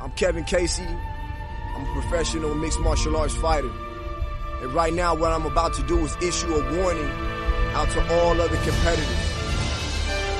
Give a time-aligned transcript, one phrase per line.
[0.00, 0.86] I'm Kevin Casey.
[1.76, 3.70] I'm a professional mixed martial arts fighter.
[4.62, 7.10] And right now, what I'm about to do is issue a warning
[7.74, 9.34] out to all other competitors.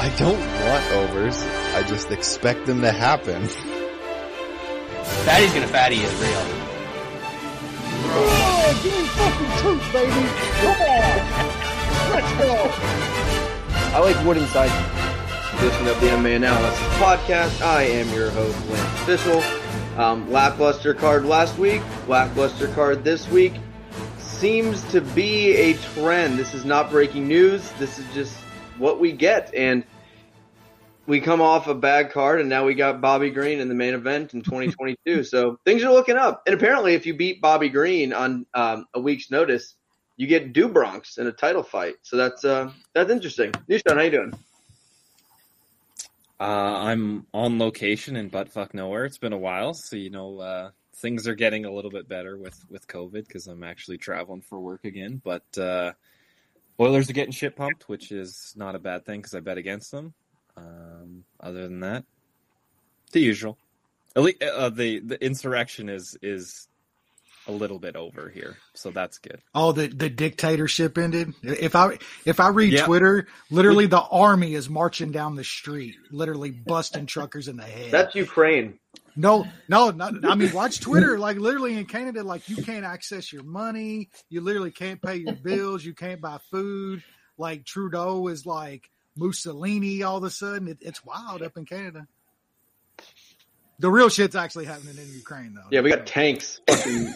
[0.01, 1.43] I don't want overs.
[1.75, 3.47] I just expect them to happen.
[5.27, 6.45] Fatty's gonna fatty is real.
[8.13, 10.11] Oh, give me fucking truth, baby.
[10.63, 11.17] Come on.
[12.15, 12.55] Let's go.
[13.93, 15.00] I like Wood Inside
[15.61, 17.61] edition of the MMA Analysis Podcast.
[17.61, 19.43] I am your host, Lance Official.
[20.01, 23.53] Um, lackluster card last week, lackluster card this week.
[24.17, 26.39] Seems to be a trend.
[26.39, 27.73] This is not breaking news.
[27.73, 28.39] This is just
[28.79, 29.55] what we get.
[29.55, 29.85] And
[31.07, 33.93] we come off a bad card, and now we got Bobby Green in the main
[33.93, 35.25] event in 2022.
[35.25, 36.43] so things are looking up.
[36.47, 39.75] And apparently, if you beat Bobby Green on um, a week's notice,
[40.17, 41.97] you get Do Bronx in a title fight.
[42.01, 43.53] So that's uh, that's interesting.
[43.69, 44.33] Nishan, how you doing?
[46.41, 49.05] Uh, I'm on location in buttfuck nowhere.
[49.05, 52.39] It's been a while, so you know uh, things are getting a little bit better
[52.39, 55.21] with with COVID because I'm actually traveling for work again.
[55.23, 55.93] But uh,
[56.81, 59.91] Oilers are getting shit pumped, which is not a bad thing because I bet against
[59.91, 60.15] them.
[60.57, 62.05] Um, other than that,
[63.13, 63.59] the usual.
[64.17, 66.69] Uh, the the insurrection is is
[67.51, 69.43] a little bit over here, so that's good.
[69.55, 71.35] Oh, the the dictatorship ended.
[71.43, 72.87] If I if I read yep.
[72.87, 77.91] Twitter, literally the army is marching down the street, literally busting truckers in the head.
[77.91, 78.79] That's Ukraine.
[79.17, 81.19] No, no, not, I mean, watch Twitter.
[81.19, 84.09] Like literally in Canada, like you can't access your money.
[84.29, 85.85] You literally can't pay your bills.
[85.85, 87.03] You can't buy food.
[87.37, 90.69] Like Trudeau is like Mussolini all of a sudden.
[90.69, 92.07] It, it's wild up in Canada.
[93.79, 95.65] The real shit's actually happening in Ukraine, though.
[95.71, 97.15] Yeah, we got tanks fucking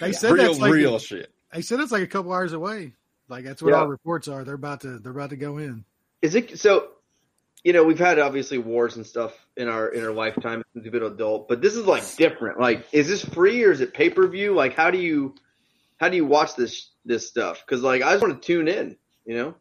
[0.00, 1.32] they said real, that's like real shit.
[1.52, 2.94] They said it's like a couple hours away.
[3.28, 3.80] Like that's what yeah.
[3.80, 4.44] our reports are.
[4.44, 5.84] They're about to they're about to go in.
[6.22, 6.88] Is it so?
[7.62, 10.92] You know, we've had obviously wars and stuff in our in our lifetime since we've
[10.92, 12.58] been adult, but this is like different.
[12.58, 14.54] Like, is this free or is it pay per view?
[14.54, 15.34] Like, how do you
[15.98, 17.62] how do you watch this this stuff?
[17.64, 18.96] Because like, I just want to tune in.
[19.26, 19.54] You know,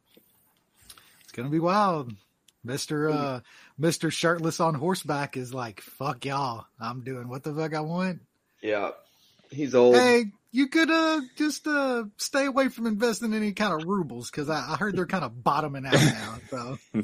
[1.23, 2.13] it's gonna be wild.
[2.63, 3.41] Mister uh
[3.77, 6.65] Mister Shirtless on horseback is like, fuck y'all.
[6.79, 8.21] I'm doing what the fuck I want.
[8.61, 8.91] Yeah.
[9.49, 9.95] He's old.
[9.95, 14.29] Hey, you could uh just uh stay away from investing in any kind of rubles
[14.29, 16.37] because I, I, heard they're kind of bottoming out now.
[16.49, 16.77] So,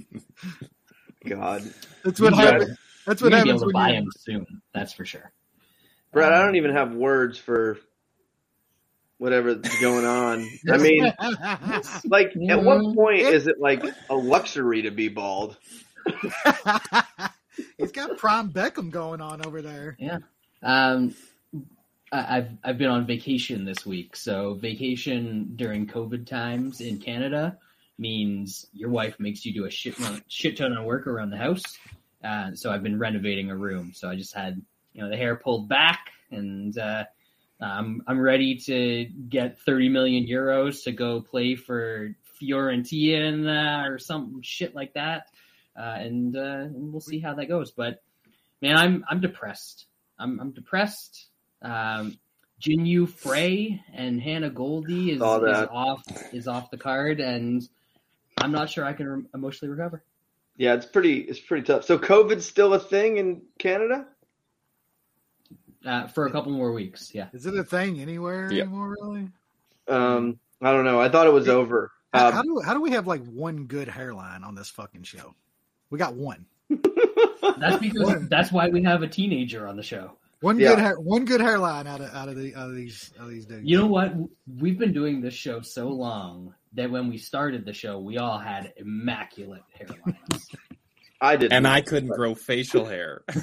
[1.26, 1.64] God,
[2.04, 2.78] that's what happens.
[3.06, 3.52] That's what happens.
[3.52, 4.62] Be able to buy them soon.
[4.74, 5.32] That's for sure.
[6.12, 7.78] Brad, I don't even have words for
[9.18, 10.50] whatever's going on.
[10.72, 11.04] I mean,
[12.06, 15.58] like, at what point is it like a luxury to be bald?
[17.78, 19.96] He's got prime Beckham going on over there.
[20.00, 20.20] Yeah.
[20.64, 21.16] Um,
[22.16, 24.16] I've I've been on vacation this week.
[24.16, 27.58] So vacation during COVID times in Canada
[27.98, 31.38] means your wife makes you do a shit ton, shit ton of work around the
[31.38, 31.64] house.
[32.24, 33.92] Uh, so I've been renovating a room.
[33.94, 34.62] So I just had
[34.94, 37.04] you know the hair pulled back, and uh,
[37.60, 44.42] I'm I'm ready to get 30 million euros to go play for Fiorentina or some
[44.42, 45.28] shit like that,
[45.78, 47.72] uh, and, uh, and we'll see how that goes.
[47.72, 48.02] But
[48.62, 49.86] man, I'm I'm depressed.
[50.18, 51.28] I'm I'm depressed.
[51.66, 52.18] Um,
[52.62, 57.68] Jinh Frey and Hannah Goldy is, is, off is off the card, and
[58.38, 60.04] I'm not sure I can re- emotionally recover.
[60.58, 61.84] Yeah, it's pretty it's pretty tough.
[61.84, 64.06] So COVID's still a thing in Canada
[65.86, 67.14] uh, for a couple more weeks.
[67.14, 68.68] Yeah, is it a thing anywhere yep.
[68.68, 68.96] anymore?
[69.02, 69.30] Really?
[69.88, 71.02] Um, I don't know.
[71.02, 71.92] I thought it was over.
[72.14, 75.04] How, um, how do how do we have like one good hairline on this fucking
[75.04, 75.34] show?
[75.90, 76.46] We got one.
[77.58, 80.14] that's because that's why we have a teenager on the show.
[80.46, 80.76] One yeah.
[80.76, 83.32] good hair, one good hairline out of out of the out of these out of
[83.32, 83.64] these dudes.
[83.66, 84.14] You know what?
[84.60, 88.38] We've been doing this show so long that when we started the show, we all
[88.38, 90.46] had immaculate hairlines.
[91.20, 93.24] I did, and I couldn't grow facial hair.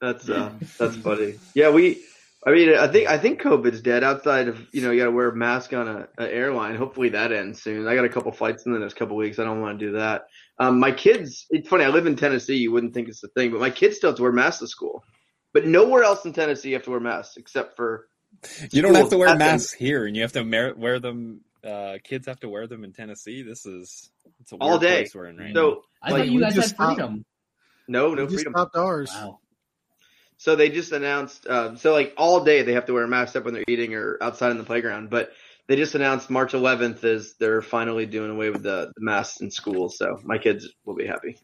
[0.00, 1.34] that's uh, that's funny.
[1.54, 2.00] Yeah, we.
[2.46, 4.04] I mean, I think I think COVID's dead.
[4.04, 6.76] Outside of you know, you got to wear a mask on a, a, airline.
[6.76, 7.88] Hopefully that ends soon.
[7.88, 9.40] I got a couple flights in the next couple weeks.
[9.40, 10.28] I don't want to do that.
[10.58, 11.84] Um, my kids, it's funny.
[11.84, 12.56] I live in Tennessee.
[12.56, 14.66] You wouldn't think it's a thing, but my kids still have to wear masks to
[14.66, 15.04] school.
[15.52, 18.08] But nowhere else in Tennessee you have to wear masks except for.
[18.70, 21.40] You don't have to wear masks here, and you have to wear them.
[21.64, 23.42] Uh, kids have to wear them in Tennessee.
[23.42, 24.10] This is
[24.40, 25.02] it's a all day.
[25.02, 25.76] Place we're in right so now.
[26.02, 27.24] I like, thought you guys had freedom.
[27.88, 28.52] No, no freedom.
[28.52, 29.10] Stopped ours.
[29.12, 29.38] Wow.
[30.36, 31.46] So they just announced.
[31.46, 33.94] Uh, so like all day they have to wear a mask up when they're eating
[33.94, 35.32] or outside in the playground, but
[35.68, 39.50] they just announced March 11th is they're finally doing away with the, the masks in
[39.50, 39.90] school.
[39.90, 41.36] So my kids will be happy.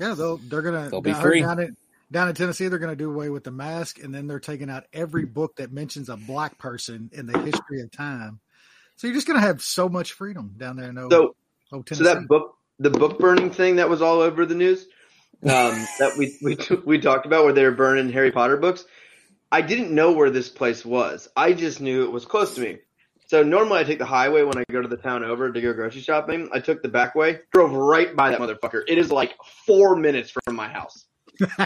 [0.00, 1.40] Yeah, they'll they're gonna they'll be free.
[1.40, 1.76] Down in,
[2.10, 4.84] down in Tennessee, they're gonna do away with the mask, and then they're taking out
[4.92, 8.40] every book that mentions a black person in the history of time.
[8.96, 11.34] So you're just gonna have so much freedom down there in so,
[11.70, 14.86] so that book, the book burning thing that was all over the news.
[15.44, 16.56] um, that we we
[16.86, 18.84] we talked about where they were burning Harry Potter books.
[19.52, 21.28] I didn't know where this place was.
[21.36, 22.78] I just knew it was close to me.
[23.34, 25.72] So normally I take the highway when I go to the town over to go
[25.72, 26.48] grocery shopping.
[26.52, 28.82] I took the back way, drove right by that motherfucker.
[28.86, 29.34] It is like
[29.66, 31.06] four minutes from my house.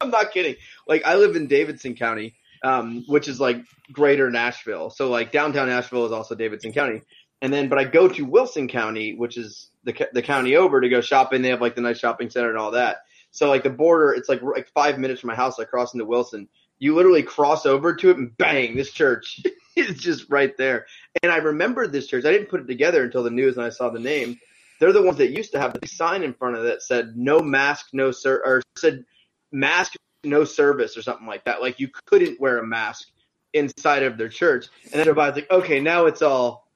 [0.00, 0.56] I'm not kidding.
[0.88, 2.34] Like I live in Davidson County,
[2.64, 3.58] um, which is like
[3.92, 4.90] greater Nashville.
[4.90, 7.02] So like downtown Nashville is also Davidson County.
[7.40, 10.88] And then, but I go to Wilson County, which is the the county over to
[10.88, 11.42] go shopping.
[11.42, 12.96] They have like the nice shopping center and all that.
[13.30, 15.60] So like the border, it's like like five minutes from my house.
[15.60, 16.48] I cross into Wilson.
[16.84, 19.40] You literally cross over to it and bang, this church
[19.76, 20.84] is just right there.
[21.22, 22.26] And I remembered this church.
[22.26, 24.38] I didn't put it together until the news and I saw the name.
[24.78, 27.16] They're the ones that used to have the sign in front of it that said
[27.16, 29.06] no mask, no sir, or said
[29.50, 29.94] mask,
[30.24, 31.62] no service or something like that.
[31.62, 33.08] Like you couldn't wear a mask
[33.54, 34.66] inside of their church.
[34.84, 36.68] And then everybody's like, okay, now it's all,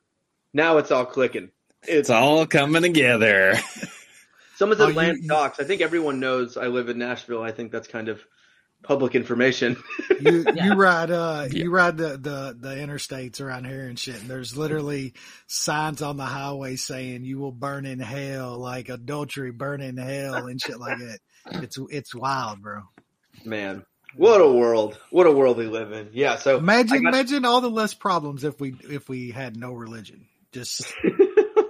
[0.54, 1.50] now it's all clicking.
[1.82, 3.56] It's all coming together.
[4.56, 5.34] Someone Oh, said you-.
[5.34, 7.42] I think everyone knows I live in Nashville.
[7.42, 8.20] I think that's kind of
[8.82, 9.76] public information.
[10.20, 10.66] you Yeah.
[10.66, 11.64] you ride uh Yeah.
[11.64, 15.14] you ride the, the the interstates around here and shit and there's literally
[15.46, 20.46] signs on the highway saying you will burn in hell like adultery burn in hell
[20.46, 21.18] and shit like that
[21.62, 22.82] it's it's wild bro
[23.44, 23.84] Man,
[24.16, 24.98] what a world!
[25.10, 26.10] What a world we live in.
[26.12, 26.36] Yeah.
[26.36, 29.72] So I imagine got- imagine all the less problems if we if we had no
[29.72, 30.92] religion just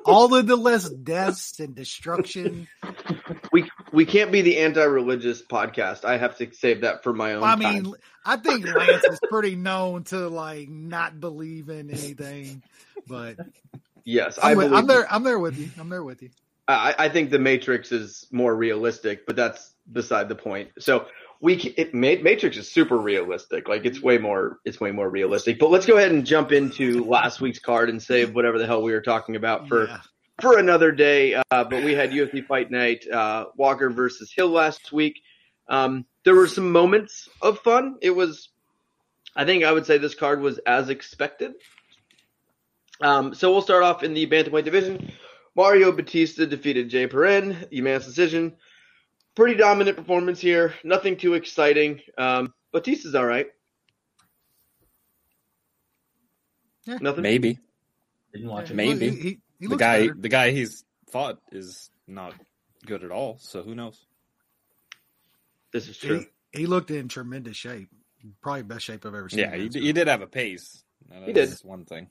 [0.09, 2.67] all of the less deaths and destruction
[3.53, 6.05] we we can't be the anti-religious podcast.
[6.05, 7.43] I have to save that for my own.
[7.45, 7.59] i time.
[7.59, 7.95] mean
[8.25, 12.63] i think lance is pretty known to like not believe in anything
[13.07, 13.37] but
[14.05, 16.31] yes, I I'm, with- I'm there i'm there with you i'm there with you
[16.69, 20.69] I, I think the Matrix is more realistic, but that's beside the point.
[20.79, 21.07] So
[21.41, 23.69] we it, Matrix is super realistic.
[23.69, 25.59] Like it's way more it's way more realistic.
[25.59, 28.83] But let's go ahead and jump into last week's card and save whatever the hell
[28.83, 30.01] we were talking about for Yeah.
[30.41, 31.35] for another day.
[31.35, 35.21] Uh, but we had UFC Fight Night, uh, Walker versus Hill last week.
[35.69, 37.97] Um, there were some moments of fun.
[38.01, 38.49] It was,
[39.37, 41.55] I think I would say this card was as expected.
[43.01, 45.13] Um, so we'll start off in the bantamweight division.
[45.55, 48.57] Mario Bautista defeated Jay Perrin, unanimous decision.
[49.39, 50.75] Pretty dominant performance here.
[50.83, 52.01] Nothing too exciting.
[52.19, 53.47] Um, Bautista's all right.
[56.85, 56.99] Yeah.
[57.01, 57.23] Nothing.
[57.23, 57.61] Maybe
[58.33, 58.75] Didn't watch it.
[58.75, 59.11] Maybe.
[59.11, 60.17] He, he, he the guy better.
[60.19, 62.35] the guy he's fought is not
[62.85, 63.39] good at all.
[63.39, 64.05] So who knows?
[65.73, 66.25] This is true.
[66.53, 67.91] He, he looked in tremendous shape.
[68.43, 69.39] Probably best shape I've ever seen.
[69.39, 70.83] Yeah, he, he did have a pace.
[71.11, 71.49] That He did.
[71.63, 72.09] one thing.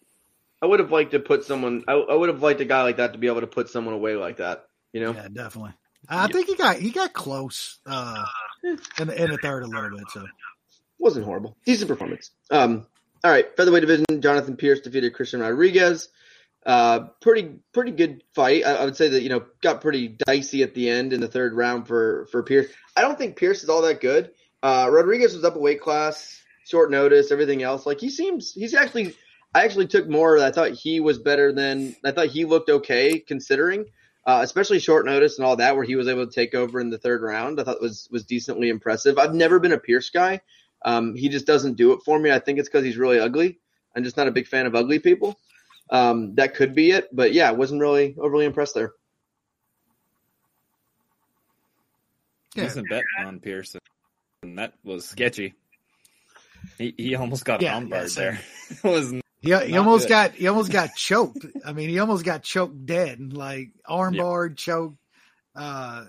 [0.61, 1.83] I would have liked to put someone.
[1.89, 3.95] I, I would have liked a guy like that to be able to put someone
[3.95, 4.63] away like that.
[4.93, 5.11] You know.
[5.11, 5.73] Yeah, definitely.
[6.09, 8.23] I think he got he got close uh,
[8.63, 10.09] in the, in the third a little bit.
[10.11, 10.25] So
[10.99, 11.57] wasn't horrible.
[11.65, 12.31] Decent performance.
[12.49, 12.87] Um,
[13.23, 14.21] all right, featherweight division.
[14.21, 16.09] Jonathan Pearce defeated Christian Rodriguez.
[16.65, 18.65] Uh, pretty pretty good fight.
[18.65, 21.27] I, I would say that you know got pretty dicey at the end in the
[21.27, 22.67] third round for for Pearce.
[22.95, 24.31] I don't think Pearce is all that good.
[24.61, 27.85] Uh, Rodriguez was up a weight class, short notice, everything else.
[27.85, 29.15] Like he seems he's actually.
[29.55, 30.37] I actually took more.
[30.37, 33.85] I thought he was better than I thought he looked okay considering,
[34.27, 36.89] uh, especially short notice and all that, where he was able to take over in
[36.89, 37.59] the third round.
[37.59, 39.17] I thought was was decently impressive.
[39.17, 40.41] I've never been a Pearce guy.
[40.83, 42.29] Um, he just doesn't do it for me.
[42.29, 43.57] I think it's because he's really ugly.
[43.95, 45.39] I'm just not a big fan of ugly people.
[45.89, 48.91] Um, that could be it, but yeah, wasn't really overly impressed there.
[52.53, 52.63] Yeah.
[52.63, 53.79] Decent bet on Pearson.
[54.43, 55.53] And that was sketchy.
[56.77, 58.39] He he almost got Yeah, arm yeah, there.
[58.69, 60.09] it was he, he almost good.
[60.09, 61.45] got he almost got choked.
[61.65, 63.95] I mean, he almost got choked dead, like Yeah.
[63.95, 64.97] armbarred, choked.
[65.55, 66.05] Uh,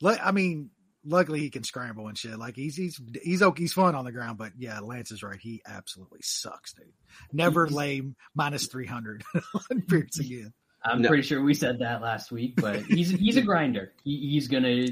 [0.00, 0.70] le- I mean,
[1.04, 2.38] luckily he can scramble and shit.
[2.38, 5.38] Like he's he's he's okay, he's fun on the ground, but yeah, Lance is right.
[5.40, 6.86] He absolutely sucks, dude.
[7.32, 8.02] Never lay
[8.34, 9.22] minus three hundred
[9.70, 10.52] on Pearce again.
[10.84, 11.08] I'm No.
[11.08, 13.92] pretty sure we said that last week, but he's he's a grinder.
[14.04, 14.86] He, he's gonna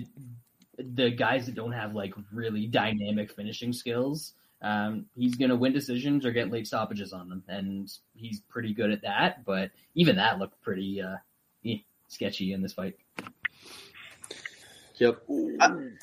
[0.79, 4.33] the guys that don't have like really dynamic finishing skills.
[4.63, 8.93] Um, he's gonna win decisions or get late stoppages on them, and he's pretty good
[8.93, 9.45] at that.
[9.45, 11.17] But even that looked pretty uh,
[11.67, 11.79] eh,
[12.09, 12.97] sketchy in this fight.
[14.97, 15.23] Yep.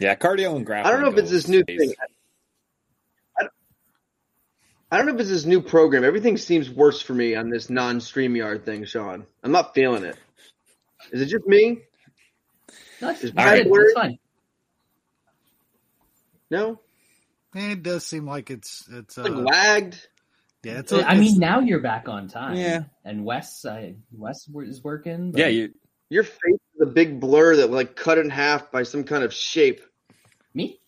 [0.02, 0.86] yeah, cardio and grappling.
[0.88, 1.94] I don't know if it's this new stays- thing.
[3.38, 3.54] I don't,
[4.92, 6.04] I don't know if it's this new program.
[6.04, 9.26] Everything seems worse for me on this non-StreamYard thing, Sean.
[9.42, 10.18] I'm not feeling it.
[11.14, 11.80] Is it just me?
[13.02, 13.72] No, it's, Is it's Brad good.
[13.72, 13.86] worried?
[13.86, 14.20] It's fine.
[16.52, 16.80] No?
[17.56, 20.08] And it does seem like it's it's uh, Like lagged?
[20.64, 20.80] yeah.
[20.80, 22.56] It's uh, I a, mean, now you're back on time.
[22.58, 22.84] Yeah.
[23.04, 25.32] And Wes, I, Wes is working.
[25.32, 25.74] but Yeah, you
[26.10, 29.34] Your face is a big blur that like cut in half by some kind of
[29.34, 29.82] shape.
[30.54, 30.80] me.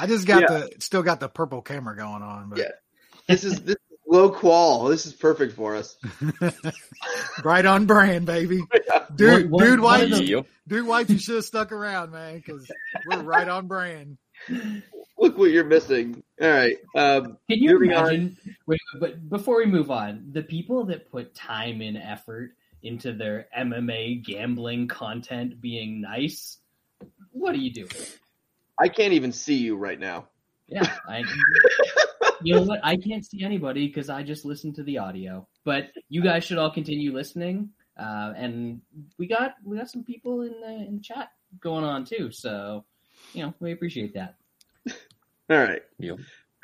[0.00, 0.58] I just got Yeah.
[0.58, 2.70] the still got the purple camera going on, but Yeah.
[3.28, 4.84] This is this is low qual.
[4.84, 5.96] This is perfect for us.
[7.44, 8.58] right on brand, baby.
[8.60, 8.70] One-
[9.16, 10.46] Dude, one- dude, one white, of the- Yep.
[10.68, 12.70] dude, white, you should have stuck around, man, because
[13.06, 14.16] we're right on brand.
[15.18, 16.22] Look what you're missing.
[16.40, 16.76] All right.
[16.96, 18.36] Um, Can you imagine?
[18.66, 23.46] Wait, but before we move on, the people that put time and effort into their
[23.56, 26.58] MMA gambling content being nice,
[27.30, 27.90] what are you doing?
[28.80, 30.28] I can't even see you right now.
[30.66, 31.22] Yeah, I.
[32.44, 32.80] You know what?
[32.82, 35.46] I can't see anybody because I just listen to the audio.
[35.64, 37.70] But you guys should all continue listening.
[37.96, 38.80] Uh, and
[39.18, 41.28] we got we got some people in the in the chat
[41.60, 42.30] going on too.
[42.32, 42.84] So
[43.32, 44.36] you know we appreciate that.
[45.50, 45.82] All right.
[45.98, 46.18] Yep.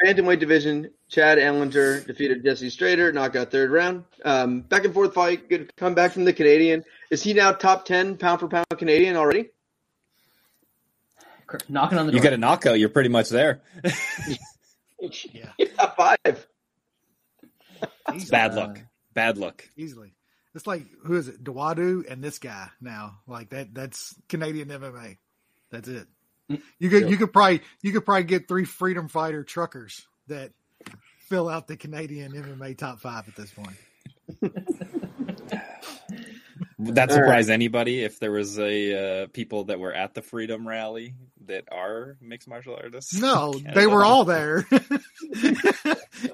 [0.04, 4.04] Bantamweight division, Chad Anheliger defeated Jesse Strader, knockout third round.
[4.24, 6.84] Um, back and forth fight, good comeback from the Canadian.
[7.10, 9.50] Is he now top 10 pound for pound Canadian already?
[11.68, 12.18] Knocking on the door.
[12.18, 13.60] You get a knockout, you're pretty much there.
[13.82, 14.30] Yeah,
[15.58, 16.46] Yeah, five.
[18.14, 18.30] easily.
[18.30, 18.80] Bad Uh, luck.
[19.14, 19.68] Bad luck.
[19.76, 20.14] Easily.
[20.54, 21.42] It's like who is it?
[21.42, 23.18] Dawodu and this guy now.
[23.26, 23.74] Like that.
[23.74, 25.18] That's Canadian MMA.
[25.70, 26.06] That's it.
[26.78, 30.52] You could you could probably you could probably get three freedom fighter truckers that
[31.28, 33.76] fill out the Canadian MMA top five at this point.
[36.78, 37.24] Would that All right.
[37.24, 41.14] surprise anybody if there was a uh, people that were at the Freedom Rally
[41.46, 43.14] that are mixed martial artists?
[43.20, 44.64] No, they were all there.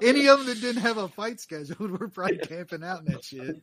[0.01, 3.23] Any of them that didn't have a fight scheduled were probably camping out in that
[3.23, 3.55] shit.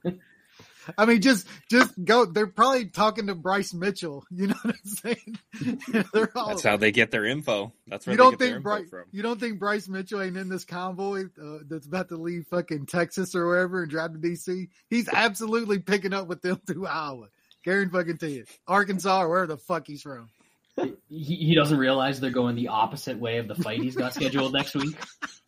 [0.97, 2.25] I mean, just just go.
[2.25, 4.25] They're probably talking to Bryce Mitchell.
[4.31, 5.81] You know what I'm saying?
[6.13, 6.49] They're all.
[6.49, 7.73] That's how they get their info.
[7.87, 8.91] That's where you don't get their think info Bryce?
[8.91, 9.05] from.
[9.13, 12.87] You don't think Bryce Mitchell ain't in this convoy uh, that's about to leave fucking
[12.87, 14.69] Texas or wherever and drive to DC?
[14.91, 17.29] He's absolutely picking up with them through Iowa.
[17.65, 20.29] Karen fucking to you, Arkansas or wherever the fuck he's from.
[20.77, 24.53] he, he doesn't realize they're going the opposite way of the fight he's got scheduled
[24.53, 24.97] next week.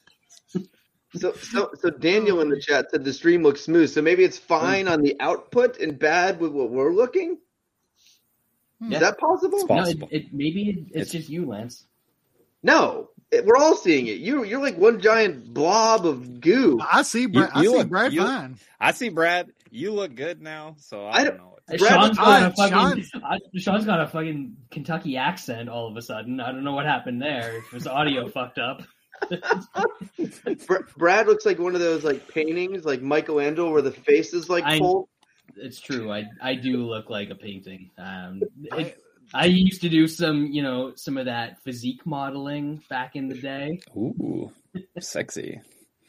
[1.16, 3.90] So, so, so Daniel in the chat said the stream looks smooth.
[3.90, 7.38] So maybe it's fine on the output and bad with what we're looking.
[8.80, 8.96] Yeah.
[8.96, 9.58] Is that possible?
[9.60, 11.84] It's No, it, it, maybe it, it's, It's- just you, Lance.
[12.62, 14.18] No, It- we're all seeing it.
[14.18, 16.80] You, you're like one giant blob of goo.
[16.80, 17.26] I see.
[17.26, 18.56] Brad, You- you I see look- Brad you- fine.
[18.80, 19.50] I see Brad.
[19.70, 21.50] You look good now, so I, I don't don't- know.
[21.66, 25.96] Brad, Sean's got a Sean- fucking uh, Sean's got a fucking Kentucky accent all of
[25.96, 26.38] a sudden.
[26.40, 27.56] I don't know what happened there.
[27.58, 28.82] If his audio fucked up.
[30.66, 34.48] Br- Brad looks like one of those like paintings, like Michelangelo, where the face is
[34.48, 35.08] like I- full.
[35.56, 36.10] It's true.
[36.10, 37.90] I I do look like a painting.
[37.98, 38.42] Um,
[38.72, 38.98] I- it,
[39.32, 43.34] I used to do some, you know, some of that physique modeling back in the
[43.40, 43.80] day.
[43.96, 44.52] Ooh,
[45.00, 45.60] sexy.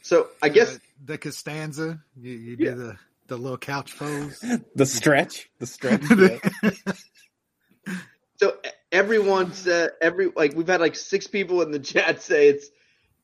[0.01, 2.00] So I guess Uh, the Costanza.
[2.19, 2.71] You, you Yeah.
[2.71, 2.97] do the
[3.27, 4.43] the little couch pose.
[4.75, 5.50] The stretch.
[5.59, 6.03] The stretch.
[8.38, 8.57] so.
[8.91, 12.69] Everyone said every like we've had like six people in the chat say it's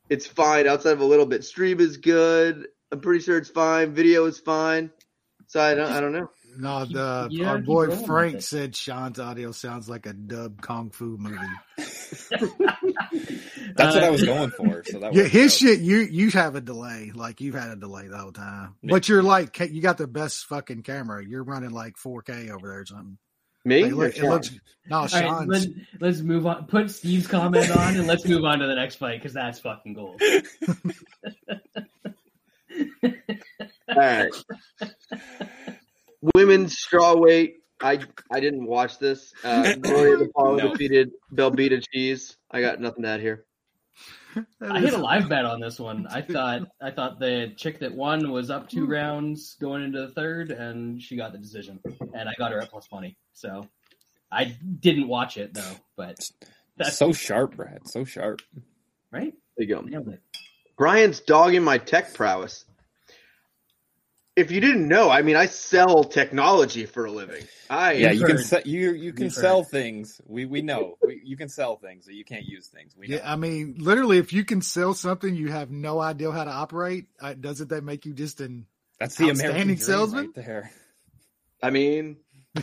[0.08, 1.44] it's fine outside of a little bit.
[1.44, 2.68] Stream is good.
[2.90, 3.94] I'm pretty sure it's fine.
[3.94, 4.90] Video is fine.
[5.46, 6.28] So I don't I don't know.
[6.58, 11.16] No, the You our boy Frank said Sean's audio sounds like a dub kung fu
[11.18, 11.38] movie.
[13.74, 14.82] That's what I was going for.
[14.84, 15.58] So that Yeah, his out.
[15.58, 15.80] shit.
[15.80, 18.74] You you have a delay, like you've had a delay the whole time.
[18.82, 21.24] But you're like you got the best fucking camera.
[21.26, 23.18] You're running like 4K over there or something.
[23.64, 23.84] Me?
[23.84, 24.50] Like, look, it looks
[24.88, 25.48] no All right, Sean's.
[25.48, 25.66] let's,
[26.00, 26.66] let's move on.
[26.66, 29.94] Put Steve's comment on, and let's move on to the next fight because that's fucking
[29.94, 30.20] gold.
[33.88, 34.30] All right.
[36.34, 37.54] Women's strawweight.
[37.80, 37.98] I
[38.32, 39.32] I didn't watch this.
[39.44, 40.68] Uh, Gloria de Paula No.
[40.70, 42.36] defeated Belbita Cheese.
[42.50, 43.44] I got nothing to add here.
[44.60, 46.06] I hit a live bet on this one.
[46.08, 50.12] I thought I thought the chick that won was up two rounds going into the
[50.12, 51.80] third, and she got the decision,
[52.14, 53.16] and I got her at plus money.
[53.32, 53.68] So
[54.30, 56.18] I didn't watch it though, but
[56.76, 57.88] that's so sharp, Brad.
[57.88, 58.40] So sharp.
[59.10, 59.34] right.
[59.56, 59.82] There you go.
[59.82, 60.20] Nailed it.
[60.78, 62.64] Brian's dogging my tech prowess.
[64.34, 67.44] If you didn't know, I mean, I sell technology for a living.
[67.68, 68.44] I Yeah, We've you can heard.
[68.46, 69.40] se- you you can We've heard.
[69.42, 70.20] sell things.
[70.26, 72.94] We we know we, you can sell things, but you can't use things.
[72.96, 73.16] We know.
[73.16, 76.50] Yeah, I mean, literally, if you can sell something you have no idea how to
[76.50, 78.66] operate, uh, doesn't that make you just an?
[78.98, 80.24] That's the American dream salesman?
[80.26, 80.70] right there.
[81.62, 82.16] I mean,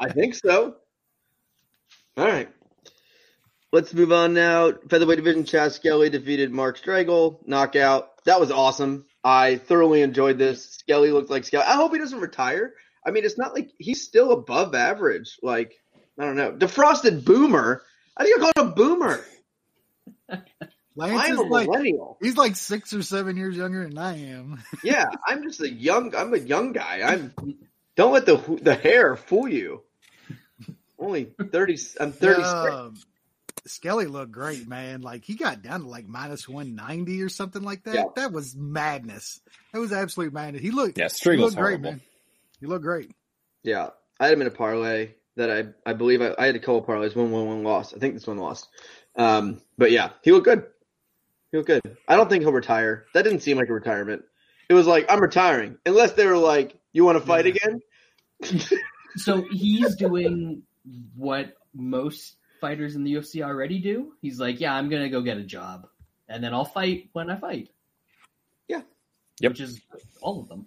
[0.00, 0.76] I think so.
[2.16, 2.48] All right.
[3.72, 4.72] Let's move on now.
[4.88, 7.46] Featherweight division, Chas Skelly defeated Mark Striegl.
[7.46, 8.24] Knockout.
[8.24, 9.06] That was awesome.
[9.22, 10.70] I thoroughly enjoyed this.
[10.70, 11.64] Skelly looked like Skelly.
[11.64, 12.74] I hope he doesn't retire.
[13.06, 15.38] I mean, it's not like he's still above average.
[15.42, 15.74] Like,
[16.18, 16.52] I don't know.
[16.52, 17.82] Defrosted boomer.
[18.16, 19.24] How do you call him a boomer?
[20.96, 22.18] Lance I'm is a like millennial.
[22.20, 24.62] he's like six or seven years younger than I am.
[24.84, 26.14] Yeah, I'm just a young.
[26.14, 27.02] I'm a young guy.
[27.02, 27.34] I'm.
[27.96, 29.82] Don't let the the hair fool you.
[30.98, 31.78] Only thirty.
[31.98, 32.42] I'm thirty.
[32.42, 32.96] Um,
[33.66, 35.00] Skelly looked great, man.
[35.02, 37.94] Like he got down to like minus one ninety or something like that.
[37.94, 38.04] Yeah.
[38.16, 39.40] That was madness.
[39.72, 40.62] That was absolute madness.
[40.62, 41.90] He looked, Yeah, he Striegl's looked great, horrible.
[41.92, 42.00] man.
[42.60, 43.10] He looked great.
[43.62, 46.60] Yeah, I had him in a parlay that I I believe I, I had a
[46.60, 47.14] couple parlays.
[47.16, 47.94] One won, one lost.
[47.94, 48.68] I think this one lost.
[49.16, 50.64] Um, but yeah, he looked good.
[51.50, 51.96] He looked good.
[52.08, 53.06] I don't think he'll retire.
[53.14, 54.22] That didn't seem like a retirement.
[54.68, 57.52] It was like I'm retiring, unless they were like, "You want to fight Yeah.
[57.52, 57.80] again?"
[59.16, 60.62] So he's doing
[61.16, 64.12] what most fighters in the UFC already do.
[64.22, 65.88] He's like, yeah, I'm gonna go get a job,
[66.28, 67.68] and then I'll fight when I fight.
[68.68, 68.82] Yeah.
[69.40, 69.52] Yep.
[69.52, 69.80] Which is
[70.20, 70.66] all of them.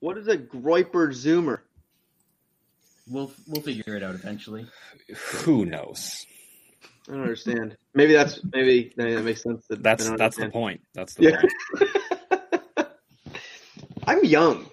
[0.00, 1.60] What is a Groiper Zoomer?
[3.08, 4.66] We'll we'll figure it out eventually.
[5.44, 6.26] Who knows?
[7.08, 7.76] I don't understand.
[7.94, 9.64] Maybe that's maybe, maybe that makes sense.
[9.68, 10.82] That That's that's the point.
[10.94, 11.40] That's the Yeah.
[11.40, 12.88] point.
[14.06, 14.66] I'm young.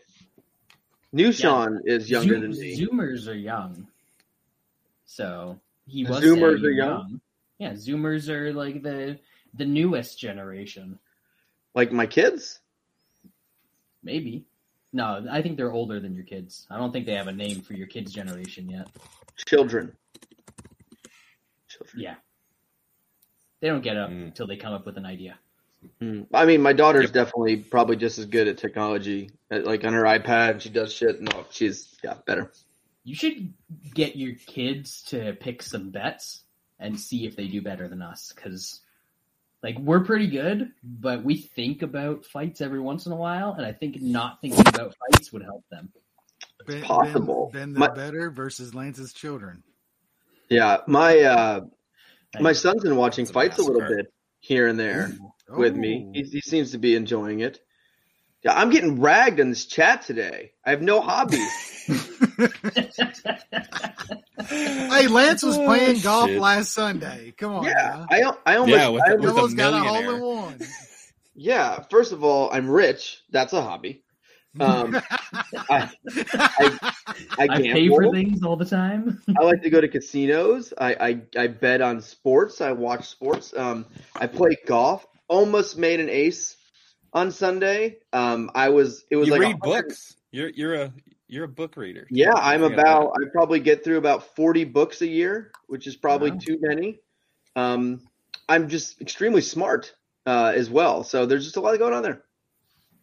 [1.13, 1.31] New Yeah.
[1.31, 2.77] Sean is younger Zoom- than me.
[2.77, 3.87] Zoomers are young,
[5.05, 7.21] so he The was Zoomers are you're young?
[7.59, 9.19] Yeah, Zoomers are like the
[9.53, 10.99] the newest generation.
[11.73, 12.59] Like my kids?
[14.03, 14.45] Maybe.
[14.93, 16.67] No, I think they're older than your kids.
[16.69, 18.87] I don't think they have a name for your kids' generation yet.
[19.45, 19.93] Children.
[21.67, 22.01] Children.
[22.01, 22.15] Yeah.
[23.61, 24.25] They don't get up Mm.
[24.27, 25.37] until they come up with an idea.
[25.99, 26.21] Hmm.
[26.33, 27.13] I mean, my daughter's Yep.
[27.13, 29.29] definitely probably just as good at technology.
[29.49, 31.21] Like on her iPad, she does shit.
[31.21, 32.51] No, she's yeah better.
[33.05, 33.53] You should
[33.93, 36.41] get your kids to pick some bets
[36.79, 38.33] and see if they do better than us.
[38.35, 38.81] Because,
[39.61, 43.65] like, we're pretty good, but we think about fights every once in a while, and
[43.65, 45.89] I think not thinking about fights would help them.
[46.65, 47.51] Ben, possible.
[47.53, 49.63] Ben, ben the My- better versus Lance's children.
[50.49, 51.59] Yeah, my uh,
[52.33, 55.11] Like, my son's been watching It's fights a little bit here and there
[55.49, 56.09] with me.
[56.13, 57.59] He, he seems to be enjoying it.
[58.43, 60.51] Yeah, I'm getting ragged in this chat today.
[60.63, 61.71] I have no hobbies.
[64.39, 66.39] hey, Lance was Oh, playing golf shit.
[66.39, 67.33] last Sunday.
[67.37, 68.05] Come on, yeah.
[68.09, 70.59] I I almost Yeah, with I the- almost- with Almost got a hole in one.
[71.35, 71.79] yeah.
[71.89, 73.21] First of all, I'm rich.
[73.31, 74.03] That's a hobby.
[74.57, 74.95] Um,
[75.69, 76.77] I, I
[77.39, 79.21] I pay for things all the time.
[79.37, 80.73] I like to go to casinos.
[80.77, 82.61] I, I, I bet on sports.
[82.61, 83.53] I watch sports.
[83.55, 85.05] Um, I play golf.
[85.27, 86.55] Almost made an ace
[87.11, 87.97] on Sunday.
[88.13, 90.15] Um, I was it was you like read books.
[90.31, 90.93] You're you're a
[91.27, 92.07] you're a book reader.
[92.09, 93.13] Yeah, I'm about.
[93.19, 96.37] I probably get through about 40 books a year, which is probably Wow.
[96.39, 96.99] too many.
[97.55, 98.01] Um,
[98.47, 99.95] I'm just extremely smart
[100.27, 101.03] uh, as well.
[101.03, 102.23] So there's just a lot going on there.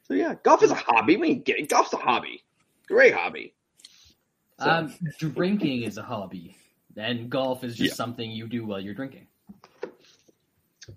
[0.04, 1.16] So yeah, golf is a hobby.
[1.16, 2.42] We ain't getting golf's a hobby.
[2.86, 3.54] Great hobby.
[4.60, 6.56] So- Um, drinking is a hobby,
[6.96, 7.94] and golf is just Yeah.
[7.94, 9.26] something you do while you're drinking.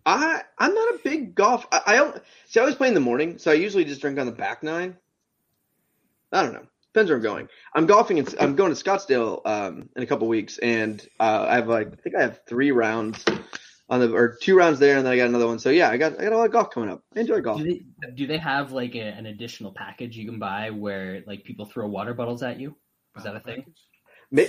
[0.06, 1.66] I I'm not a big golf.
[1.72, 2.60] I, I don't see.
[2.60, 4.98] I always play in the morning, so I usually just drink on the back nine.
[6.32, 6.68] I don't know.
[6.96, 7.50] Depends where I'm going.
[7.74, 8.20] I'm golfing.
[8.20, 11.88] In, I'm going to Scottsdale um, in a couple weeks, and uh, I have like
[11.88, 13.26] I think I have three rounds
[13.90, 15.60] on the or two rounds there, and then I got another one.
[15.60, 17.04] So yeah, I got I got a lot of golf coming up.
[17.14, 17.58] I enjoy golf.
[17.58, 17.82] Do they
[18.12, 21.86] do they have like a, an additional package you can buy where like people throw
[21.86, 22.78] water bottles at you?
[23.18, 23.66] Is that a thing?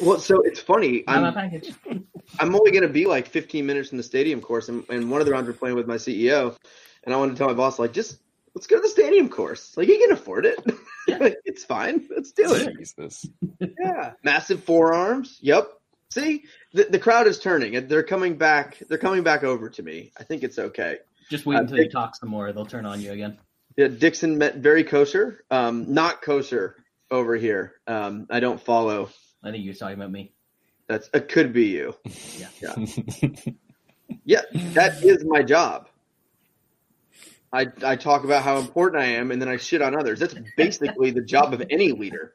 [0.01, 1.03] Well, so it's funny.
[1.09, 1.75] I'm package.
[2.39, 5.21] I'm only going to be like 15 minutes from the stadium course, and, and one
[5.21, 6.57] of the rounds we're playing with my CEO,
[7.03, 8.21] and I wanted to tell my boss like just
[8.57, 9.77] let's go to the stadium course.
[9.77, 10.59] Like you can afford it.
[10.67, 10.73] Yeah.
[11.21, 12.09] Like, it's fine.
[12.11, 12.77] Let's do it.
[12.77, 13.25] Jesus.
[13.81, 15.39] Yeah, massive forearms.
[15.41, 15.69] Yep.
[16.11, 16.43] See,
[16.73, 17.87] the the crowd is turning.
[17.87, 18.83] They're coming back.
[18.89, 20.11] They're coming back over to me.
[20.19, 20.99] I think it's okay.
[21.31, 22.53] Just wait Uh, until you talk some more.
[22.53, 23.39] They'll turn on you again.
[23.77, 25.45] Yeah, Dixon met very kosher.
[25.49, 26.75] Um, not kosher
[27.09, 27.75] over here.
[27.87, 29.11] Um, I don't follow.
[29.45, 30.33] I think you're talking about me.
[30.89, 31.29] That's it.
[31.29, 31.95] Could be you.
[32.61, 32.75] Yeah.
[34.25, 34.43] Yeah,
[34.75, 35.89] that is my job.
[37.53, 40.19] I I talk about how important I am, and then I shit on others.
[40.21, 42.35] That's basically the job of any leader.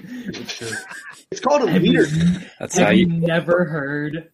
[0.00, 0.62] It's.
[1.30, 2.04] It's called a Have leader.
[2.06, 3.20] you, That's how have you you.
[3.20, 4.30] never heard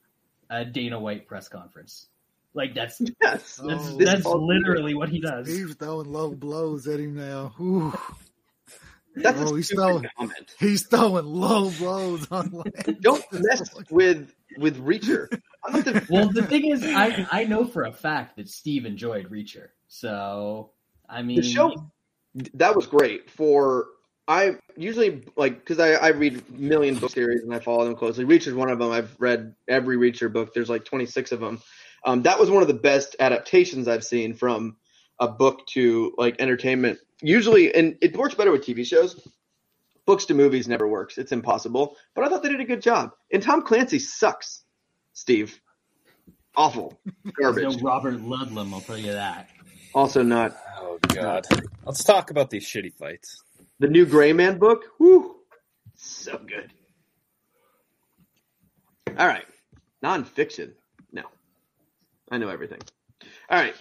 [0.48, 2.06] a Dana White press conference?
[2.54, 3.56] Like that's Yes.
[3.56, 3.96] that's, Oh.
[3.96, 5.48] This that's is called literally what he does.
[5.48, 7.52] He's throwing low blows at him now.
[7.60, 7.92] Ooh.
[9.16, 10.54] That's Oh, a he's throwing- comment.
[10.60, 12.98] He's throwing low blows on Lance.
[13.00, 15.26] Don't mess with with Reacher.
[15.64, 18.86] I'm not the, Well, the thing is, I I know for a fact that Steve
[18.86, 19.70] enjoyed Reacher.
[19.94, 20.72] So
[21.09, 21.72] I mean, the show
[22.54, 23.87] that was great for
[24.26, 28.24] I usually like because I, I read million book series and I follow them closely.
[28.24, 28.90] Reacher's one of them.
[28.90, 30.52] I've read every Reacher book.
[30.52, 31.62] There's like 26 of them.
[32.04, 34.76] Um, that was one of the best adaptations I've seen from
[35.20, 36.98] a book to like entertainment.
[37.22, 39.28] Usually, and it works better with TV shows.
[40.07, 41.18] Books to movies never works.
[41.18, 41.96] It's impossible.
[42.16, 43.12] But I thought they did a good job.
[43.33, 44.64] And Tom Clancy sucks.
[45.12, 45.61] Steve,
[46.57, 46.98] awful,
[47.40, 47.76] garbage.
[47.76, 48.72] no Robert Ludlum.
[48.72, 49.48] I'll tell you that.
[49.94, 50.57] Also not
[50.94, 51.46] Oh God.
[51.85, 53.42] Let's talk about these shitty fights.
[53.80, 55.35] The new Gray Man book, whoo,
[55.96, 56.72] so good.
[59.18, 59.44] All right,
[60.02, 60.72] nonfiction.
[61.12, 61.22] No,
[62.30, 62.80] I know everything.
[63.50, 63.74] All right,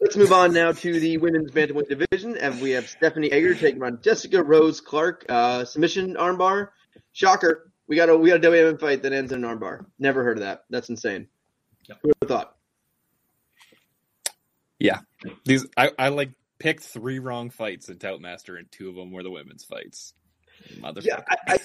[0.00, 3.82] let's move on now to the women's bantamweight division, and we have Stephanie Egger taking
[3.82, 5.24] on Jessica Rose Clark.
[5.28, 6.70] Uh, submission armbar,
[7.12, 7.70] shocker.
[7.86, 9.86] We got a we got a WM fight that ends in an armbar.
[9.98, 10.64] Never heard of that.
[10.70, 11.28] That's insane.
[11.88, 11.98] Yep.
[12.02, 12.55] Who would have thought?
[14.78, 15.00] Yeah,
[15.44, 19.22] these I, I like picked three wrong fights in Toutmaster, and two of them were
[19.22, 20.14] the women's fights.
[20.74, 21.04] Motherfucker.
[21.04, 21.58] Yeah, I, I,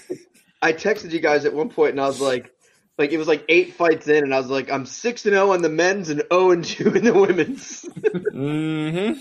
[0.69, 2.52] I texted you guys at one point, and I was like,
[2.97, 5.52] like it was like eight fights in, and I was like, I'm six and zero
[5.52, 7.82] on the men's and zero and two in the women's.
[8.34, 9.19] mm-hmm.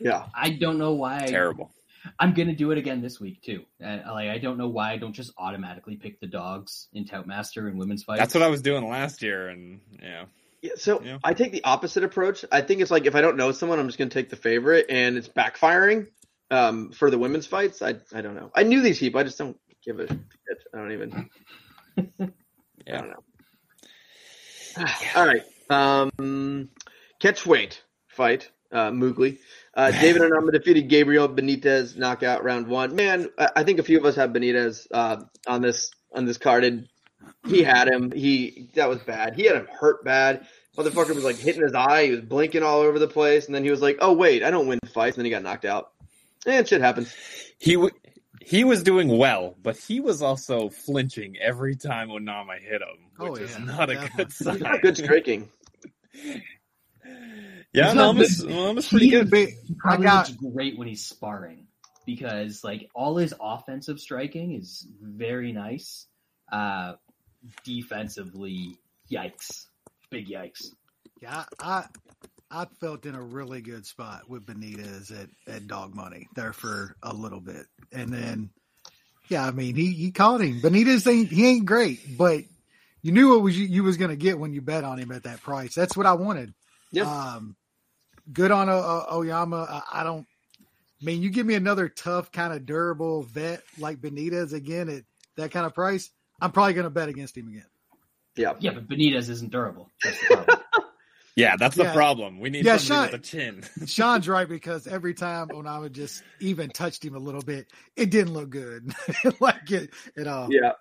[0.00, 1.26] yeah, I don't know why.
[1.26, 1.70] Terrible.
[2.18, 3.64] I'm gonna do it again this week too.
[3.84, 7.68] Uh, like I don't know why I don't just automatically pick the dogs in Toutmaster
[7.68, 8.20] and women's fights.
[8.20, 10.24] That's what I was doing last year, and yeah,
[10.62, 10.72] yeah.
[10.76, 11.18] So Yeah.
[11.22, 12.44] I take the opposite approach.
[12.50, 14.36] I think it's like if I don't know someone, I'm just going to take the
[14.36, 16.08] favorite, and it's backfiring.
[16.50, 18.50] Um, for the women's fights, I I don't know.
[18.54, 20.18] I knew these people, I just don't give a shit.
[20.74, 21.30] I don't even.
[21.96, 22.04] yeah.
[22.20, 22.28] I
[22.86, 23.00] yeah.
[23.00, 24.86] don't know.
[25.16, 25.42] All right.
[25.70, 26.70] Um,
[27.20, 28.50] catch weight fight.
[28.70, 29.38] Uh, Moogly.
[29.74, 32.94] Uh, David Onama defeated Gabriel Benitez knockout round one.
[32.94, 36.36] Man, I I think a few of us have Benitez uh, on this on this
[36.38, 36.86] card, and
[37.46, 38.10] he had him.
[38.12, 39.34] He that was bad.
[39.34, 40.46] He had him hurt bad.
[40.76, 42.04] Motherfucker was like hitting his eye.
[42.06, 44.50] He was blinking all over the place, and then he was like, "Oh wait, I
[44.50, 45.90] don't win fights." And then he got knocked out.
[46.46, 47.12] And shit happens.
[47.58, 47.92] He w-
[48.40, 53.32] he was doing well, but he was also flinching every time Onama hit him, Oh,
[53.32, 54.60] which is yeah, not a good sign.
[54.60, 55.48] Not good striking.
[57.72, 58.50] Yeah, He's not Onama's, good.
[58.50, 59.30] Onama's pretty He- good.
[59.30, 59.54] Big-
[59.84, 61.66] I got looks great when he's sparring
[62.06, 66.06] because like all his offensive striking is very nice.
[66.50, 66.94] Uh,
[67.64, 68.76] defensively,
[69.10, 69.66] yikes,
[70.10, 70.66] big yikes.
[71.20, 71.84] Yeah, I
[72.50, 76.96] I felt in a really good spot with Benitez at, at dog money there for
[77.02, 77.66] a little bit.
[77.92, 78.50] And then
[79.28, 80.60] yeah, I mean he, he caught him.
[80.60, 82.44] Benitez ain't he ain't great, but
[83.02, 85.24] you knew what was you, you was gonna get when you bet on him at
[85.24, 85.74] that price.
[85.74, 86.54] That's what I wanted.
[86.90, 87.04] Yeah.
[87.04, 87.56] Um
[88.32, 89.66] good on o- o- Oyama.
[89.68, 90.26] I, I don't
[91.00, 95.02] I mean you give me another tough kind of durable vet like Benitez again at
[95.36, 97.64] that kind of price, I'm probably gonna bet against him again.
[98.36, 98.54] Yeah.
[98.60, 99.90] Yeah, but Benitez isn't durable.
[100.04, 100.58] That's the problem.
[101.36, 101.92] Yeah, that's the Yeah.
[101.92, 102.40] problem.
[102.40, 103.62] We need Yeah, somebody Sean- with a chin.
[103.86, 108.32] Sean's right because every time Onama just even touched him a little bit, it didn't
[108.32, 108.92] look good.
[109.40, 110.48] like it at all.
[110.50, 110.72] Yeah.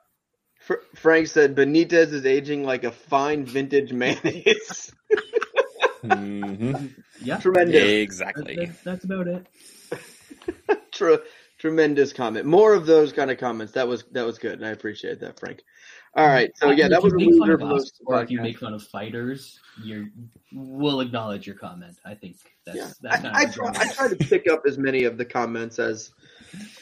[0.62, 4.92] Fr- Frank said Benitez is aging like a fine vintage mayonnaise.
[6.02, 6.88] hmm
[7.22, 7.84] Yeah, Tremendous.
[7.84, 8.56] Exactly.
[8.56, 9.46] that- that's about it.
[10.92, 11.20] Tre-
[11.58, 12.46] tremendous comment.
[12.46, 13.74] More of those kind of comments.
[13.74, 14.54] That was that was good.
[14.54, 15.64] and I appreciate that, Frank.
[16.16, 16.50] All right.
[16.56, 18.58] So yeah, that was a you make fun loser of us, or if you make
[18.58, 20.10] fun of fighters, you
[20.52, 21.98] will acknowledge your comment.
[22.06, 22.90] I think that's Yeah.
[23.02, 26.12] that's I, I, try, I try to pick up as many of the comments as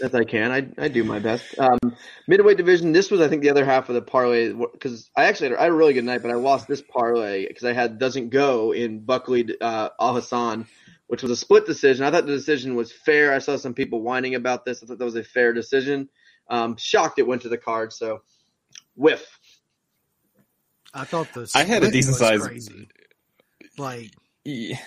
[0.01, 0.51] as I can.
[0.51, 1.43] I, I do my best.
[1.59, 1.79] Um,
[2.27, 2.91] division.
[2.91, 5.63] This was, I think, the other half of the parlay because I actually had, I
[5.63, 8.73] had a really good night, but I lost this parlay because I had doesn't go
[8.73, 10.67] in Buckley uh, Alhassan,
[11.07, 12.05] which was a split decision.
[12.05, 13.33] I thought the decision was fair.
[13.33, 14.81] I saw some people whining about this.
[14.83, 16.09] I thought that was a fair decision.
[16.49, 17.93] Um, shocked it went to the card.
[17.93, 18.21] So
[18.95, 19.39] whiff.
[20.93, 22.87] I thought the I had a decent size- crazy.
[23.77, 24.11] Like
[24.43, 24.77] Yeah.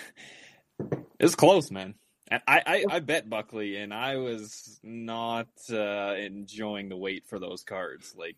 [0.81, 1.95] It was close, man.
[2.31, 7.39] And I, I, I bet Buckley, and I was not uh, enjoying the wait for
[7.39, 8.15] those cards.
[8.17, 8.37] Like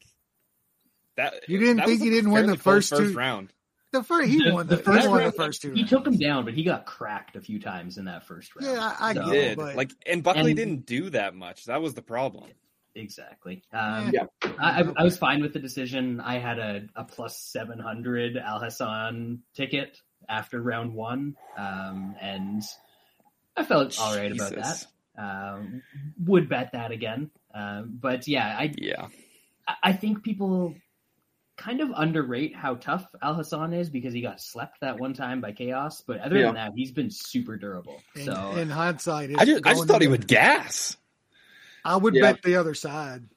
[1.17, 1.35] that.
[1.49, 3.53] You didn't that think was he didn't win the close first two- round.
[3.93, 5.73] The first, he The- won the, the first won the first two.
[5.73, 5.91] He rounds.
[5.91, 8.73] took him down, but he got cracked a few times in that first round.
[8.73, 11.65] Yeah, I- I So- Did but- like and Buckley And- didn't do that much.
[11.65, 12.51] That was the problem.
[12.95, 13.63] Exactly.
[13.73, 14.27] Um, Yeah.
[14.59, 16.21] I, I- I was fine with the decision.
[16.21, 22.63] I had a, a plus 700 Alhassan ticket after round one, um, and
[23.57, 24.87] I felt all right about that.
[25.19, 25.83] Um,
[26.25, 27.31] would bet that again.
[27.55, 29.09] Um, but yeah, I, Yeah.
[29.67, 30.75] I- I think people
[31.61, 35.53] kind of underrate how tough Alhassan is because he got slept that one time by
[35.53, 36.03] Khaos.
[36.07, 36.47] But other Yeah.
[36.47, 38.03] than that, he's been super durable.
[38.17, 40.97] In, So in hindsight, I just I just thought he would gas.
[41.85, 42.33] I would Yeah.
[42.33, 43.29] bet the other side.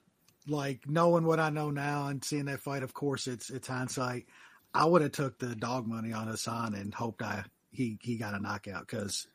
[0.46, 4.26] Like knowing what I know now and seeing that fight, of course, it's it's hindsight.
[4.72, 8.34] I would have took the dog money on Hassan and hoped I he he got
[8.34, 9.26] a knockout because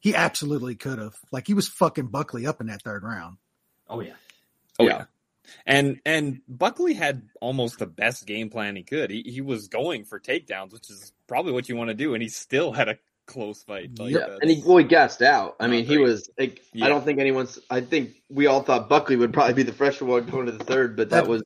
[0.00, 1.16] he absolutely could have.
[1.30, 3.36] Like he was fucking Buckley up in that third round.
[3.88, 4.14] oh yeah,
[4.78, 4.90] Oh Yeah.
[4.98, 5.04] yeah.
[5.66, 9.10] And and Buckley had almost the best game plan he could.
[9.10, 12.22] He he was going for takedowns, which is probably what you want to do, and
[12.22, 13.98] he still had a close fight.
[13.98, 15.56] Like, Yeah, that's- and he well, he gassed out.
[15.60, 16.86] I Not mean, he was like, Yeah.
[16.86, 17.58] I don't think anyone's.
[17.68, 20.64] I think we all thought Buckley would probably be the fresher one going to the
[20.64, 21.42] third, but that That- was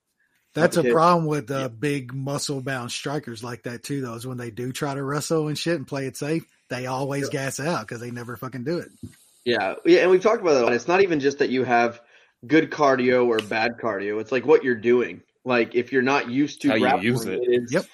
[0.54, 1.68] That's a problem with uh, Yeah.
[1.68, 4.00] big muscle bound strikers like that too.
[4.02, 6.86] Though is when they do try to wrestle and shit and play it safe, they
[6.86, 8.90] always gas out because they never fucking do it.
[9.44, 10.00] yeah, yeah.
[10.02, 10.72] And we've talked about that.
[10.74, 12.00] It's not even just that you have
[12.46, 14.20] good cardio or bad cardio.
[14.20, 15.22] It's like what you're doing.
[15.44, 17.40] Like if you're not used to How you use it.
[17.42, 17.84] it's, Yep.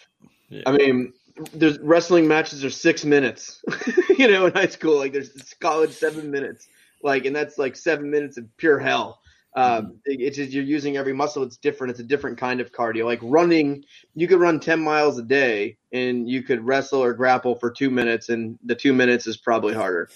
[0.51, 0.63] Yeah.
[0.67, 1.13] I mean,
[1.53, 3.63] there's wrestling matches are six minutes.
[4.19, 5.31] you know, in high school, like there's
[5.61, 6.69] college seven minutes,
[7.03, 9.21] like, and that's like seven minutes of pure hell.
[9.55, 11.43] Um, it- it's just you're using every muscle.
[11.43, 11.91] It's different.
[11.93, 13.05] It's a different kind of cardio.
[13.05, 13.85] Like running,
[14.15, 17.91] you could run ten miles a day, and you could wrestle or grapple for two
[17.91, 20.09] minutes, and the two minutes is probably harder.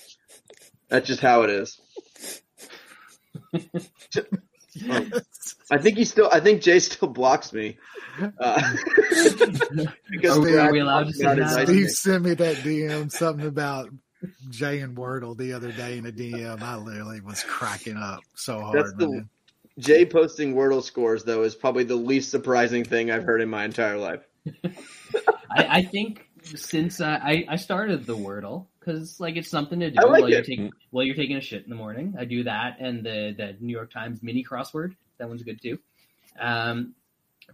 [0.88, 1.80] That's just how it is.
[5.70, 6.28] I think he still.
[6.32, 7.78] I think Jay still blocks me.
[8.38, 8.72] Uh,
[10.10, 11.66] because Are we, are we allowed to talks say that?
[11.66, 13.90] Steve sent me that DM something about
[14.50, 16.60] Jay and Wordle the other day in a DM.
[16.62, 18.78] I literally was cracking up so hard.
[18.78, 19.26] That's the-
[19.78, 23.64] Jay posting Wordle scores though is probably the least surprising thing I've heard in my
[23.64, 24.20] entire life.
[25.50, 29.90] I, I think since uh, I I started the Wordle because like it's something to
[29.90, 32.14] do I like while you're taking while you're taking a shit in the morning.
[32.18, 34.94] I do that and the the New York Times mini crossword.
[35.18, 35.78] That one's good too.
[36.40, 36.94] Um,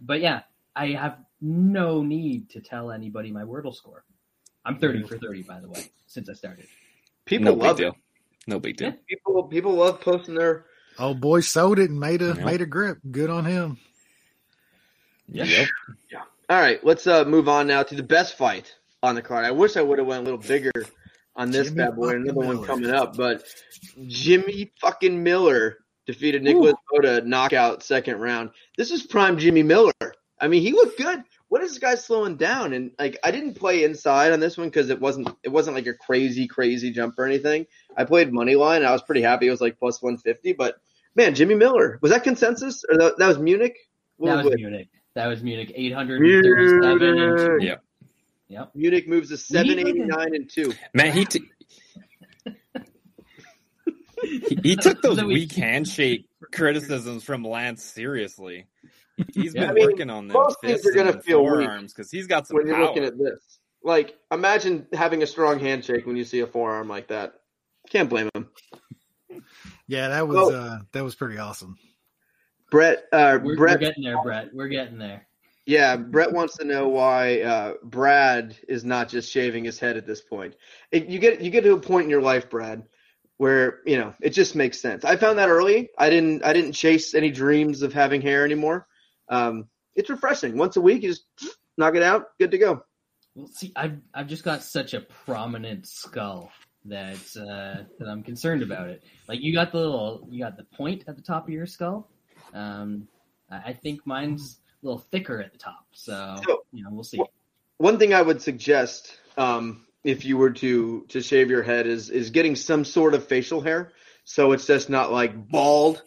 [0.01, 0.41] but yeah,
[0.75, 4.03] I have no need to tell anybody my Wordle score.
[4.65, 6.67] I'm thirty for thirty, by the way, since I started.
[7.25, 7.89] People no big love deal.
[7.89, 7.95] it.
[8.47, 8.89] No big deal.
[8.89, 8.95] Yeah.
[9.07, 10.65] People people love posting their.
[10.97, 12.45] Oh boy, sold it and made a Yeah.
[12.45, 12.99] made a grip.
[13.09, 13.77] Good on him.
[15.27, 15.43] Yeah.
[15.43, 15.67] Yep.
[16.49, 19.45] All right, let's uh, move on now to the best fight on the card.
[19.45, 20.71] I wish I would have went a little bigger
[21.35, 22.07] on this Jimmy bad boy.
[22.07, 23.43] fucking Another one coming up, but
[24.07, 28.49] Jimmy fucking Miller defeated Nikolas Motta knockout second round.
[28.77, 29.93] This is prime Jimmy Miller.
[30.39, 31.23] I mean, he looked good.
[31.49, 32.73] What is this guy slowing down?
[32.73, 35.87] And like, I didn't play inside on this one because it wasn't it wasn't like
[35.87, 37.65] a crazy crazy jump or anything.
[37.97, 38.83] I played money line.
[38.83, 39.47] I was pretty happy.
[39.47, 40.53] It was like plus one fifty.
[40.53, 40.75] But
[41.15, 43.75] man, Jimmy Miller was that consensus or that, that was Munich?
[44.17, 44.55] What that was was?
[44.55, 44.89] Munich.
[45.15, 45.71] That was Munich.
[45.75, 47.61] Eight hundred and thirty-seven.
[47.61, 47.75] Yeah.
[48.49, 48.71] Yep.
[48.75, 50.73] Munich moves to seven eighty nine and two.
[50.93, 51.43] Man, he, t-
[54.23, 58.65] he he took those So we- weak handshake criticisms from Lance seriously.
[59.33, 59.61] He's Yeah.
[59.61, 62.09] been I mean, working on them most things fists are gonna feel weak forearms because
[62.11, 62.85] he's got some when you're power.
[62.85, 63.59] looking at this.
[63.83, 67.33] Like, imagine having a strong handshake when you see a forearm like that.
[67.89, 68.49] Can't blame him.
[69.87, 71.77] Yeah, that was Well- uh that was pretty awesome.
[72.71, 74.49] Brett, uh, We're, we're getting there, Brett.
[74.53, 75.25] We're getting there.
[75.69, 80.07] Yeah, Brett wants to know why uh, Brad is not just shaving his head at
[80.07, 80.55] this point.
[80.91, 82.85] It, you get you get to a point in your life, Brad,
[83.37, 85.05] where you know it just makes sense.
[85.05, 85.89] I found that early.
[85.95, 88.87] I didn't I didn't chase any dreams of having hair anymore.
[89.29, 90.57] Um, it's refreshing.
[90.57, 91.25] Once a week, you just
[91.77, 92.81] knock it out, good to go.
[93.35, 96.51] Well, see, I've I've just got such a prominent skull
[96.85, 99.03] that uh, that I'm concerned about it.
[99.27, 102.09] Like you got the little, you got the point at the top of your skull.
[102.55, 103.07] Um,
[103.51, 107.21] I think mine's little thicker at the top, so So- you know we'll see.
[107.77, 112.09] one thing I would suggest, um, if you were to to shave your head, is
[112.09, 113.91] is getting some sort of facial hair,
[114.23, 116.01] so it's just not like bald.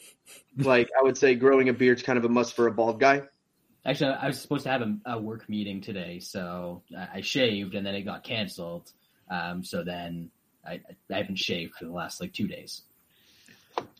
[0.59, 3.23] like I would say, growing a beard's kind of a must for a bald guy.
[3.87, 7.75] Actually, I was supposed to have a, a work meeting today, so I, I shaved
[7.75, 8.93] and then it got canceled.
[9.31, 10.31] Um, so then
[10.65, 10.81] I,
[11.11, 12.83] I haven't shaved for the last like two days.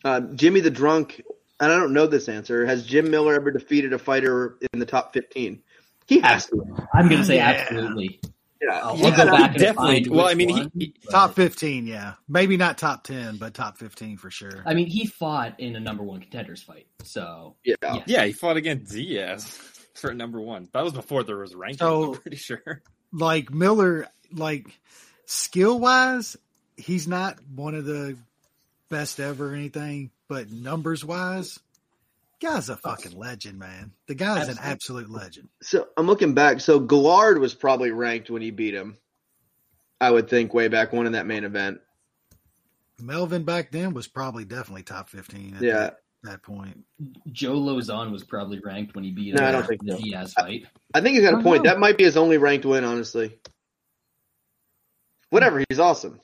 [0.05, 1.21] Uh, Jimmy the Drunk,
[1.63, 2.65] and I don't know this answer.
[2.65, 5.61] Has Jim Miller ever defeated a fighter in the top fifteen?
[6.07, 6.63] He has to.
[6.93, 7.49] I'm gonna say Yeah.
[7.49, 8.19] absolutely.
[8.61, 11.35] Yeah, I'll, Yeah, go back and definitely- find well, I mean, one, he- but- Top
[11.35, 12.13] fifteen, yeah.
[12.29, 14.63] Maybe not top ten, but top fifteen for sure.
[14.65, 17.75] I mean, he fought in a number one contenders fight, so yeah.
[17.83, 18.03] Yeah.
[18.05, 19.43] Yeah, he fought against Diaz
[19.95, 20.69] for number one.
[20.73, 21.79] That was before there was ranking.
[21.79, 22.81] So- I'm pretty sure.
[23.11, 24.67] like Miller, like
[25.25, 26.37] skill wise,
[26.77, 28.17] he's not one of the
[28.89, 31.59] best ever or anything, but numbers wise,
[32.41, 33.91] guy's a uh, fucking legend, man.
[34.07, 35.49] The guy's an absolute legend.
[35.61, 36.59] So I'm looking back.
[36.59, 38.97] So Guillard was probably ranked when he beat him.
[40.01, 41.81] I would think way back one in that main event.
[42.99, 45.73] Melvin back then was probably definitely top fifteen at Yeah.
[45.73, 46.83] that, that point.
[47.31, 49.97] Joe Lauzon was probably ranked when he beat No, him I don't think the so.
[49.99, 50.65] Diaz fight.
[50.95, 51.63] I think he's got a point.
[51.63, 51.69] know.
[51.69, 53.37] That might be his only ranked win, honestly.
[55.29, 56.19] Whatever, he's awesome.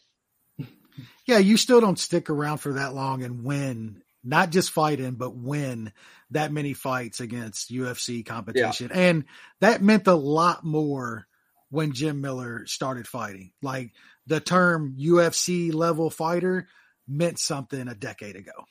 [1.30, 5.14] Yeah, you still don't stick around for that long and win, not just fight in,
[5.14, 5.94] but win
[6.32, 8.90] that many fights against UFC competition.
[8.92, 9.26] And
[9.60, 11.28] that meant a lot more
[11.70, 13.52] when Jim Miller started fighting.
[13.62, 13.92] Like
[14.26, 16.68] the term UFC level fighter
[17.08, 18.66] meant something a decade ago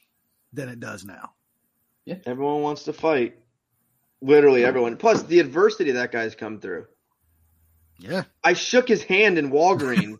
[0.52, 1.30] than it does now.
[2.06, 3.36] Yeah, everyone wants to fight.
[4.20, 4.96] Literally everyone.
[4.96, 6.86] Plus, the adversity that guy's come through.
[8.00, 8.24] Yeah.
[8.42, 10.18] I shook his hand in Walgreens.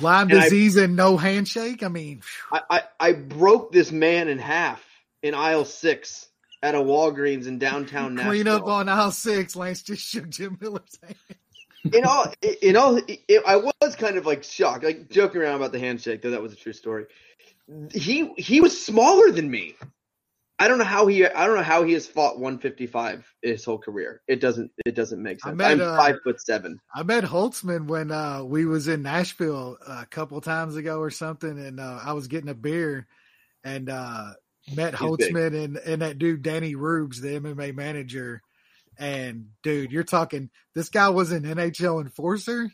[0.00, 1.82] Lyme And I- disease and no handshake.
[1.82, 4.82] I mean, I, I, I broke this man in half
[5.22, 6.28] in aisle six
[6.62, 8.32] at a Walgreens in downtown Nashville.
[8.32, 9.56] clean up on aisle six.
[9.56, 11.94] Lance just shook Jim Miller's hand.
[11.94, 12.26] in all,
[12.62, 16.20] in all, it, I was kind of like shocked, like joking around about the handshake,
[16.22, 17.06] though that was a true story.
[17.92, 19.74] He he was smaller than me.
[20.58, 23.78] I don't know how he I don't know how he has fought 155 his whole
[23.78, 24.22] career.
[24.26, 25.56] It doesn't it doesn't make sense.
[25.56, 26.80] met, I'm uh, five foot seven.
[26.94, 31.58] I met Holtzman when uh, we was in Nashville a couple times ago or something,
[31.58, 33.06] and uh, I was getting a beer,
[33.64, 34.32] and uh,
[34.74, 35.34] met He's big.
[35.34, 38.40] Holtzman and, and that dude Danny Rubes, the MMA manager.
[38.98, 40.48] And dude, you're talking.
[40.74, 42.70] This guy was an NHL enforcer.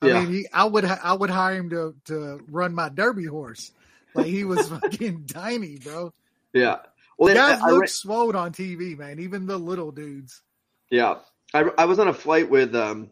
[0.00, 0.20] I Yeah.
[0.24, 3.72] mean, he, I would I would hire him to to run my derby horse.
[4.14, 6.14] Like he was fucking tiny, bro.
[6.54, 6.78] Yeah.
[7.18, 9.18] Well, then Guys I, I look re- swole on TV, man.
[9.20, 10.42] Even the little dudes.
[10.90, 11.16] yeah.
[11.54, 13.10] I, I was on a flight with um,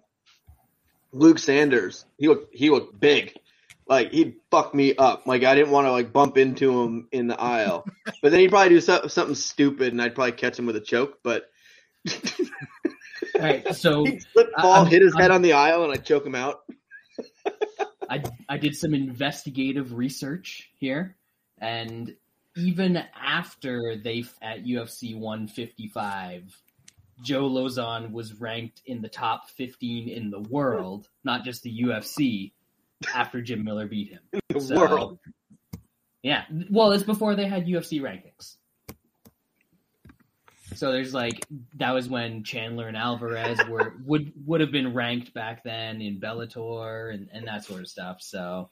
[1.13, 2.05] Luke Sanders.
[2.19, 3.33] He looked he looked big.
[3.87, 5.27] Like he fucked me up.
[5.27, 7.87] Like I didn't want to like bump into him in the aisle.
[8.23, 10.81] but then he'd probably do so, something stupid, and I'd probably catch him with a
[10.81, 11.21] choke.
[11.23, 11.45] But
[13.37, 15.85] All right, so he'd slip, I- fall, I'm- hit his I'm- head on the aisle,
[15.85, 16.61] and I'd choke him out.
[18.11, 21.17] I I did some investigative research here,
[21.59, 22.15] and
[22.57, 26.61] even after they at UFC 155,
[27.23, 32.53] Joe Lauzon was ranked in the top 15 in the world, not just the UFC.
[33.15, 35.19] After Jim Miller beat him, The So- world.
[36.23, 36.45] yeah.
[36.71, 38.57] Well, it's before they had UFC rankings.
[40.75, 45.33] So there's like that was when Chandler and Alvarez were would would have been ranked
[45.35, 48.23] back then in Bellator and, and that sort of stuff.
[48.23, 48.71] So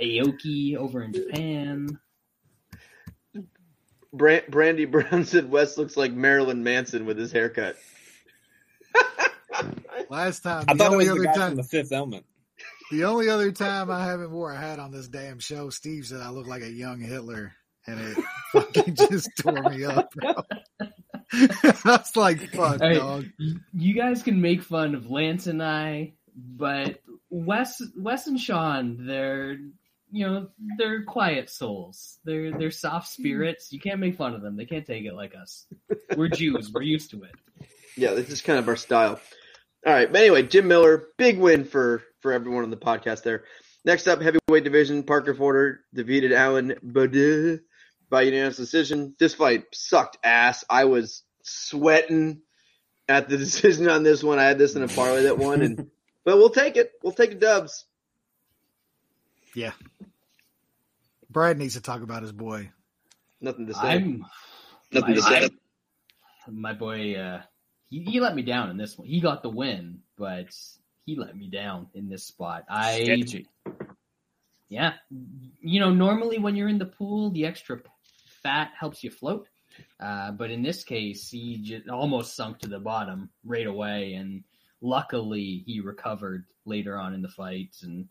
[0.00, 1.98] Aoki over in Japan.
[4.16, 7.76] Bran- Brandy Brown said West looks like Marilyn Manson with his haircut.
[10.10, 11.92] Last time, I the thought it only was the other guy time, from the Fifth
[11.92, 12.24] Element.
[12.90, 16.20] The only other time I haven't wore a hat on this damn show, Steve said
[16.20, 17.52] I look like a young Hitler,
[17.86, 18.18] and it
[18.52, 20.12] fucking just tore me up,
[21.84, 23.26] That's like, "Fuck, Hey, dog."
[23.72, 27.00] you guys can make fun of Lance and I, but
[27.30, 29.56] Wes Wes and Sean, they're
[30.14, 30.48] you know
[30.78, 32.18] they're quiet souls.
[32.24, 33.72] They're they're soft spirits.
[33.72, 34.56] You can't make fun of them.
[34.56, 35.66] They can't take it like us.
[36.16, 36.70] We're Jews.
[36.72, 37.32] We're used to it.
[37.96, 39.20] Yeah, this is kind of our style.
[39.84, 43.42] All right, but anyway, Jim Miller, big win for for everyone on the podcast there.
[43.84, 47.60] Next up, heavyweight division, Parker Porter defeated Alan Baudot
[48.08, 49.16] by unanimous decision.
[49.18, 50.64] This fight sucked ass.
[50.70, 52.40] I was sweating
[53.08, 54.38] at the decision on this one.
[54.38, 55.90] I had this in a parlay that won, and
[56.24, 56.92] but we'll take it.
[57.02, 57.84] We'll take the dubs.
[59.54, 59.72] Yeah.
[61.30, 62.70] Brad needs to talk about his boy.
[63.40, 63.80] Nothing to say.
[63.80, 64.24] I'm
[64.92, 65.50] Nothing to my, say.
[66.48, 67.14] my boy.
[67.16, 67.42] Uh,
[67.90, 69.08] he, he let me down in this one.
[69.08, 70.46] He got the win, but
[71.04, 72.64] he let me down in this spot.
[72.68, 73.46] I Sketchy.
[74.68, 74.94] Yeah.
[75.60, 77.80] You know, normally when you're in the pool, the extra
[78.42, 79.48] fat helps you float.
[79.98, 84.14] Uh, but in this case, he just almost sunk to the bottom right away.
[84.14, 84.44] And
[84.80, 88.08] luckily, he recovered later on in the fight and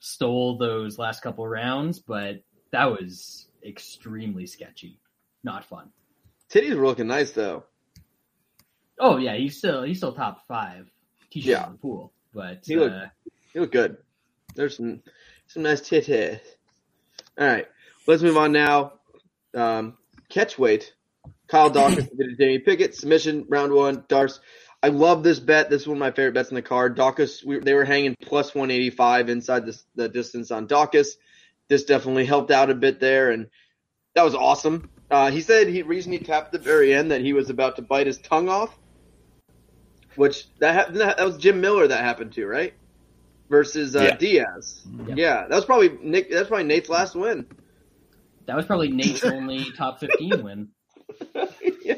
[0.00, 1.98] stole those last couple rounds.
[2.00, 4.98] But that was extremely sketchy.
[5.44, 5.90] Not fun.
[6.52, 7.64] Titties were looking nice though.
[8.98, 9.36] Oh, yeah.
[9.36, 10.90] He's still, he's still top five
[11.30, 11.66] t shirt Yeah.
[11.66, 12.12] in the pool.
[12.34, 13.06] But He looked- uh,
[13.54, 13.96] You look good.
[14.54, 15.02] There's some
[15.46, 16.40] some nice titties.
[17.38, 17.66] All right,
[18.06, 18.94] let's move on now.
[19.54, 19.96] Um,
[20.28, 20.92] catch weight.
[21.48, 22.94] Kyle Daukaus defeated Jamie Pickett.
[22.94, 24.02] Submission round one.
[24.08, 24.38] Darce.
[24.82, 25.68] I love this bet.
[25.68, 26.96] This is one of my favorite bets in the card.
[26.96, 27.44] Daukaus.
[27.44, 31.16] We, they were hanging plus 185 inside the, the distance on Daukaus.
[31.68, 33.48] This definitely helped out a bit there, and
[34.14, 34.88] that was awesome.
[35.10, 37.82] Uh, he said he reason he tapped the very end that he was about to
[37.82, 38.76] bite his tongue off,
[40.16, 42.72] which that hap- that was Jim Miller that happened to right
[43.50, 44.16] versus uh, Yeah.
[44.16, 44.82] Diaz.
[45.06, 45.14] Yeah.
[45.16, 46.30] Yeah, that was probably Nick.
[46.30, 47.46] That's probably Nate's last win.
[48.46, 50.68] that was probably Nate's only top 15 win.
[51.84, 51.96] yeah.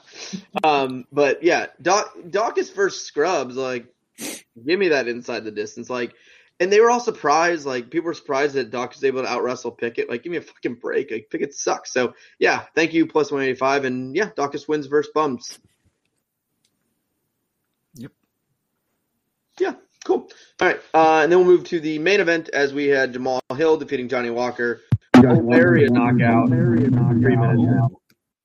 [0.64, 3.86] Um, but yeah, Doc Daukaus first scrubs like
[4.18, 6.14] give me that inside the distance like.
[6.60, 9.42] And they were all surprised, like people were surprised that Doc was able to out
[9.42, 10.08] wrestle Pickett.
[10.08, 11.10] Like, give me a fucking break.
[11.10, 11.92] Like Pickett sucks.
[11.92, 15.58] So yeah, thank you, plus one eighty five, and yeah, Daukaus wins versus bums.
[17.94, 18.12] Yep.
[19.58, 19.74] Yeah,
[20.04, 20.30] cool.
[20.60, 23.40] All right, uh, and then we'll move to the main event as we had Jamal
[23.56, 24.82] Hill defeating Johnny Walker.
[25.16, 26.48] Hilarious knockout.
[26.48, 27.90] Three minutes now.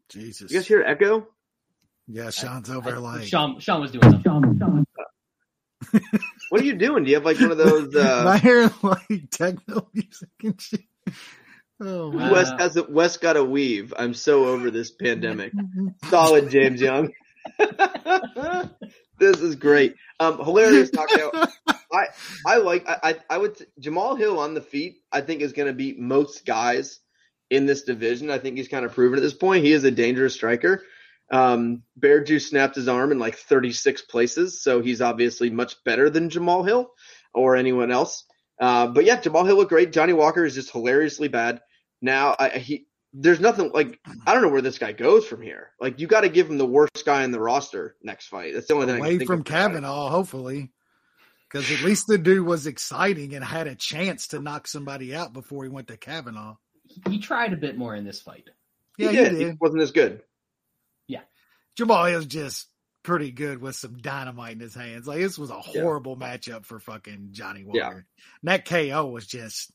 [0.09, 0.51] Jesus.
[0.51, 1.27] You guys hear echo?
[2.07, 3.23] Yeah, Sean's over like.
[3.25, 4.85] Sean, Sean was doing something.
[6.49, 7.03] What are you doing?
[7.03, 7.95] Do you have like one of those?
[7.95, 10.81] Am I Uh, like techno music and shit?
[11.79, 12.31] Oh man.
[12.31, 13.93] West has a, West got a weave.
[13.97, 15.53] I'm so over this pandemic.
[16.09, 17.11] Solid, James Young.
[19.19, 19.95] this is great.
[20.19, 21.49] Um, hilarious knockout.
[21.93, 22.07] I
[22.45, 24.97] I like I I, I would Jamal Hill on the feet.
[25.11, 26.99] I think is going to beat most guys
[27.49, 28.31] in this division.
[28.31, 29.63] I think he's kind of proven at this point.
[29.63, 30.83] He is a dangerous striker.
[31.29, 36.09] Um, Bear Juice snapped his arm in like 36 places, so he's obviously much better
[36.09, 36.91] than Jamal Hill
[37.33, 38.25] or anyone else.
[38.59, 39.91] Uh, but yeah, Jamal Hill looked great.
[39.91, 41.61] Johnny Walker is just hilariously bad.
[42.01, 45.71] Now I, he there's nothing like I don't know where this guy goes from here.
[45.79, 48.53] Like you got to give him the worst guy in the roster next fight.
[48.53, 48.99] That's the only thing.
[48.99, 49.57] Away from of for that.
[49.57, 50.71] Kavanaugh, hopefully.
[51.49, 55.31] Because at least the dude was exciting and had a chance to knock somebody out
[55.31, 56.57] before he went to Kavanaugh.
[57.07, 58.49] He tried a bit more in this fight.
[58.97, 59.29] Yeah, he he did.
[59.29, 59.47] did.
[59.51, 60.21] He wasn't as good.
[61.77, 62.67] Jamal Hill's just
[63.03, 65.07] pretty good with some dynamite in his hands.
[65.07, 65.81] Like this was a Yeah.
[65.81, 67.77] horrible matchup for fucking Johnny Walker.
[67.79, 67.91] Yeah.
[67.91, 68.03] And
[68.43, 69.71] that KO was just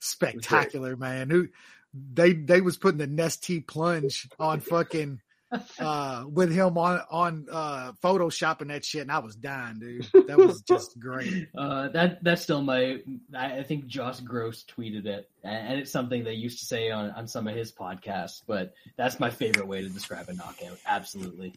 [0.00, 1.30] spectacular, man.
[1.30, 1.48] Who
[1.94, 5.20] they they was putting the Nestea plunge on fucking
[5.78, 10.26] uh with him on on uh photoshopping that shit and I was dying, dude.
[10.26, 11.48] That was just great.
[11.56, 13.00] Uh, that that's still my.
[13.34, 17.10] I, I think Josh Gross tweeted it, and it's something they used to say on
[17.10, 18.42] on some of his podcasts.
[18.46, 20.78] But that's my favorite way to describe a knockout.
[20.86, 21.54] Absolutely.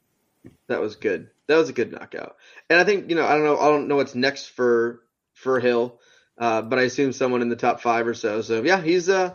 [0.68, 1.30] That was good.
[1.48, 2.36] That was a good knockout.
[2.70, 5.02] And I think you know I don't know I don't know what's next for
[5.34, 6.00] for Hill,
[6.38, 8.42] uh, but I assume someone in the top five or so.
[8.42, 9.34] So yeah, he's uh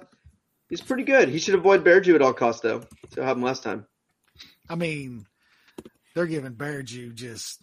[0.69, 1.29] he's pretty good.
[1.29, 2.83] He should avoid Bearju at all costs though.
[3.15, 3.87] So have him last time.
[4.71, 5.27] I mean,
[6.15, 7.61] they're giving Bearju just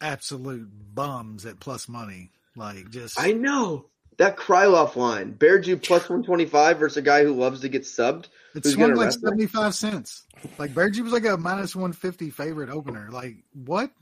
[0.00, 2.32] absolute bums at plus money.
[2.56, 3.86] Like just I know
[4.16, 5.34] that Krylov line.
[5.34, 8.26] Bearju plus one twenty five versus a guy who loves to get subbed.
[8.54, 10.24] It swung like seventy five cents.
[10.58, 13.08] Like Bearju was like a minus one fifty favorite opener.
[13.12, 13.92] Like what?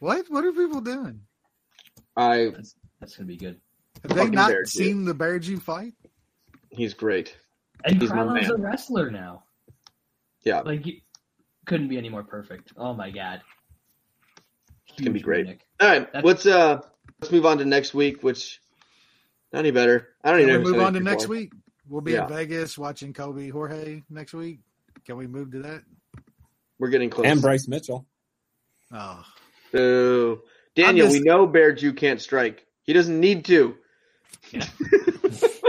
[0.00, 0.26] What?
[0.28, 1.20] What are people doing?
[2.16, 3.60] I That's that's gonna be good.
[4.02, 4.66] Have they not Bearju.
[4.66, 5.94] seen the Bearju fight?
[6.70, 7.36] he's great.
[7.84, 9.44] And He's Krylov's a wrestler now.
[10.42, 10.60] Yeah.
[10.60, 11.02] like he
[11.68, 12.72] couldn't be any more perfect.
[12.76, 13.40] Oh my god,
[14.88, 15.46] It's gonna be great.
[15.46, 15.60] Nick.
[15.80, 16.80] All right, That's- let's uh
[17.20, 18.60] let's move on to next week, which
[19.52, 20.08] not any better.
[20.24, 20.76] I don't Can even we know.
[20.78, 21.52] move on to said next week?
[21.88, 22.24] We'll be Yeah.
[22.24, 24.58] in Vegas watching Kobe Jorge next week.
[25.06, 25.82] Can we move to that?
[26.78, 27.26] We're getting close.
[27.26, 28.06] And Bryce Mitchell.
[28.92, 29.24] Oh,
[29.72, 30.40] Boo.
[30.74, 32.66] Daniel, I'm we know know Bearju can't strike.
[32.84, 33.76] He doesn't need to.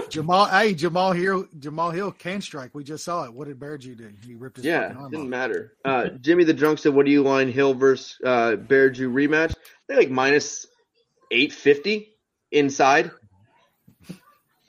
[0.09, 0.45] Jamal.
[0.45, 1.47] Hey, Jamal Hill.
[1.59, 2.71] Jamal Hill can strike.
[2.73, 3.33] We just saw it.
[3.33, 4.11] What did Bearju do?
[4.25, 5.29] He ripped his Yeah, fucking arm didn't off.
[5.29, 5.73] matter.
[5.85, 9.53] Uh, Jimmy the Drunk said, "What do you line Hill versus uh, Bearju rematch?"
[9.87, 10.67] They like minus
[11.31, 12.13] eight fifty
[12.51, 13.11] inside,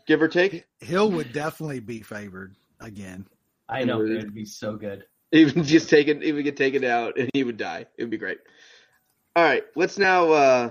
[0.06, 0.64] give or take.
[0.80, 3.26] Hill would definitely be favored again.
[3.68, 5.04] I know it would be so good.
[5.32, 7.86] Even just take it, even get taken out, and he would die.
[7.96, 8.38] It would be great.
[9.36, 10.70] All right, let's now uh,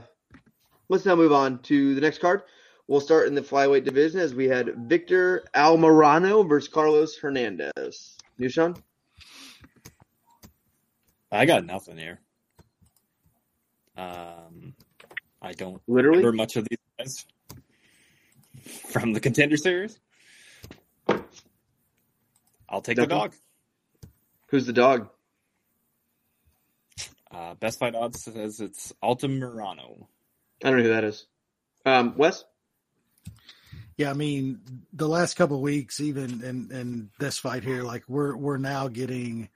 [0.90, 2.42] let's now move on to the next card.
[2.90, 8.18] We'll start in the flyweight division as we had Victor Almirano versus Carlos Hernandez.
[8.40, 8.82] Nushan?
[11.32, 12.20] I got nothing here.
[13.96, 14.74] Um,
[15.40, 16.18] I don't Literally?
[16.18, 17.26] remember much of these guys
[18.92, 20.00] from the contender series.
[22.68, 23.36] I'll take the dog.
[24.48, 25.10] Who's the dog?
[27.30, 30.08] Uh, best fight odds says it's Altamirano.
[30.64, 31.28] I don't know who that is.
[31.86, 32.46] Um, Wes?
[33.98, 34.62] Yeah, I mean,
[34.94, 39.50] the last couple weeks, even in, in this fight here, like we're we're now getting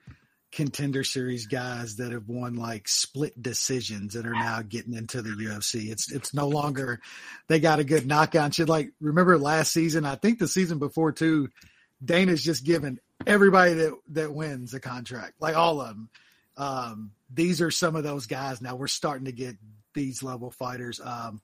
[0.52, 5.30] contender series guys that have won like split decisions and are now getting into the
[5.30, 5.90] UFC.
[5.90, 7.00] It's it's no longer
[7.48, 8.70] they got a good knockout and.
[8.70, 11.50] Like remember last season, I think the season before too,
[12.04, 16.10] Dana's just given everybody that that wins a contract, like all of them.
[16.56, 18.62] Um, these are some of those guys.
[18.62, 19.56] Now we're starting to get
[19.94, 21.00] these level fighters.
[21.04, 21.42] Um,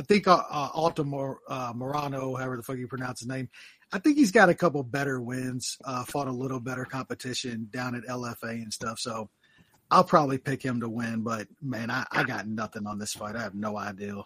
[0.00, 3.50] I think uh, uh, Altamor uh, Morano, however the fuck you pronounce his name,
[3.92, 5.76] I think he's got a couple better wins.
[5.84, 8.98] Uh, fought a little better competition down at LFA and stuff.
[8.98, 9.28] So
[9.90, 11.20] I'll probably pick him to win.
[11.20, 13.36] But man, I, I got nothing on this fight.
[13.36, 14.22] I have no idea.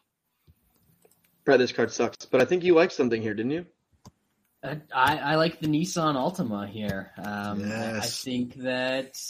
[1.45, 2.25] Right, this card sucks.
[2.25, 3.67] But I think you liked something here, didn't you?
[4.63, 7.11] I, I I like the Nissan Altima here.
[7.19, 9.21] Um, I, I think that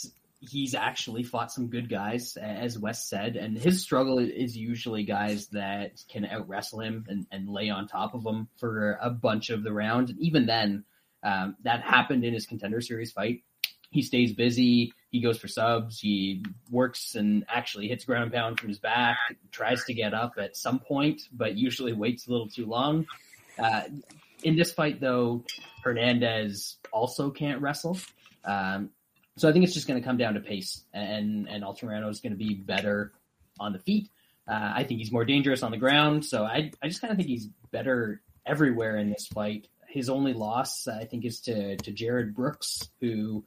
[0.49, 5.47] he's actually fought some good guys, as Wes said, and his struggle is usually guys
[5.47, 9.49] that can out wrestle him and, and lay on top of him for a bunch
[9.49, 10.09] of the round.
[10.09, 10.83] And even then,
[11.23, 13.43] um, that happened in his contender series fight.
[13.89, 14.93] He stays busy.
[15.09, 15.99] He goes for subs.
[15.99, 19.17] He works and actually hits ground pound from his back.
[19.51, 23.07] Tries to get up at some point, but usually waits a little too long.
[23.57, 23.83] Uh,
[24.43, 25.43] in this fight, though,
[25.83, 27.97] Hernandez also can't wrestle.
[28.43, 28.91] Um,
[29.37, 32.19] so I think it's just going to come down to pace, and and Altamirano is
[32.19, 33.11] going to be better
[33.59, 34.09] on the feet.
[34.47, 36.25] Uh, I think he's more dangerous on the ground.
[36.25, 39.67] So I I just kind of think he's better everywhere in this fight.
[39.87, 43.43] His only loss, I think, is to to Jarred Brooks, who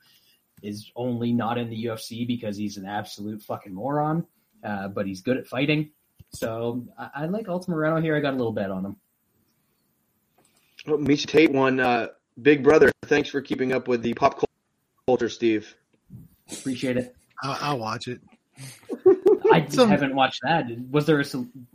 [0.63, 4.27] is only not in the UFC because he's an absolute fucking moron.
[4.63, 5.91] Uh, but he's good at fighting.
[6.31, 8.17] So I, I like Altamirano here.
[8.17, 8.97] I got a little bet on him.
[10.87, 11.81] Oh, Miesha Tate won.
[11.81, 12.09] Uh,
[12.41, 14.47] Big Brother, thanks for keeping up with the pop culture,
[15.17, 15.75] Steve.
[16.53, 17.15] Appreciate it.
[17.43, 18.21] I'll, I'll watch it.
[19.53, 20.67] I So- haven't watched that.
[20.91, 21.25] Was there a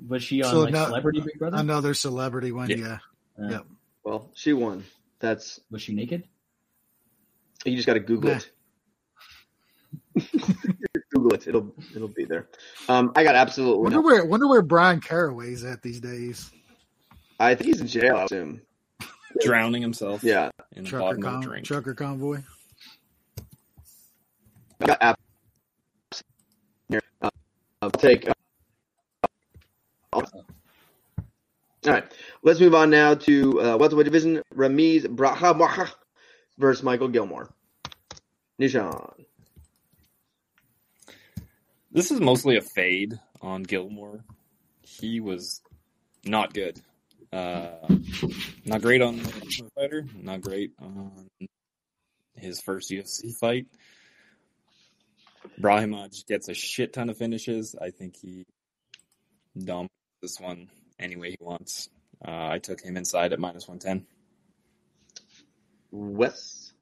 [0.07, 1.57] was she on So like now- Celebrity Big Brother?
[1.57, 2.69] Another celebrity one.
[2.69, 2.77] Yeah.
[2.77, 3.45] Yeah.
[3.45, 3.65] Uh, Yep.
[4.03, 4.83] Well, she won.
[5.19, 6.23] That's Was she naked?
[7.65, 8.37] You just got to Google Nah.
[8.37, 8.49] it.
[11.11, 11.47] Google it.
[11.47, 12.47] It'll it'll be there.
[12.89, 13.83] Um, I got absolutely.
[13.83, 16.51] Wonder No, where wonder where Bryan Caraway's at these days.
[17.39, 18.17] I think he's in jail.
[18.17, 18.61] I assume.
[19.41, 20.49] Drowning himself Yeah.
[20.75, 21.65] in the Trucker, bottom of a con- drink.
[21.65, 22.41] trucker convoy.
[24.85, 25.19] Got app-
[26.89, 27.01] here.
[27.21, 27.29] Uh,
[27.81, 28.27] I'll take.
[28.27, 28.33] Uh,
[30.13, 30.23] all
[31.85, 32.03] right.
[32.43, 34.41] Let's move on now to uh, welterweight division.
[34.53, 35.91] Ramiz Brahimaj
[36.57, 37.49] versus Michael Gillmore.
[38.59, 39.13] Nishan.
[41.91, 44.23] This is mostly a fade on Gillmore.
[44.81, 45.61] He was
[46.25, 46.81] not good.
[47.31, 47.87] Uh,
[48.65, 50.05] not great on the Fighter.
[50.15, 51.29] Not great on
[52.35, 53.67] his first UFC fight.
[55.59, 57.75] Brahimaj gets a shit ton of finishes.
[57.79, 58.45] I think he
[59.57, 61.89] dumped this one any way he wants.
[62.25, 64.05] Uh, I took him inside at minus 110.
[65.91, 66.73] Wes.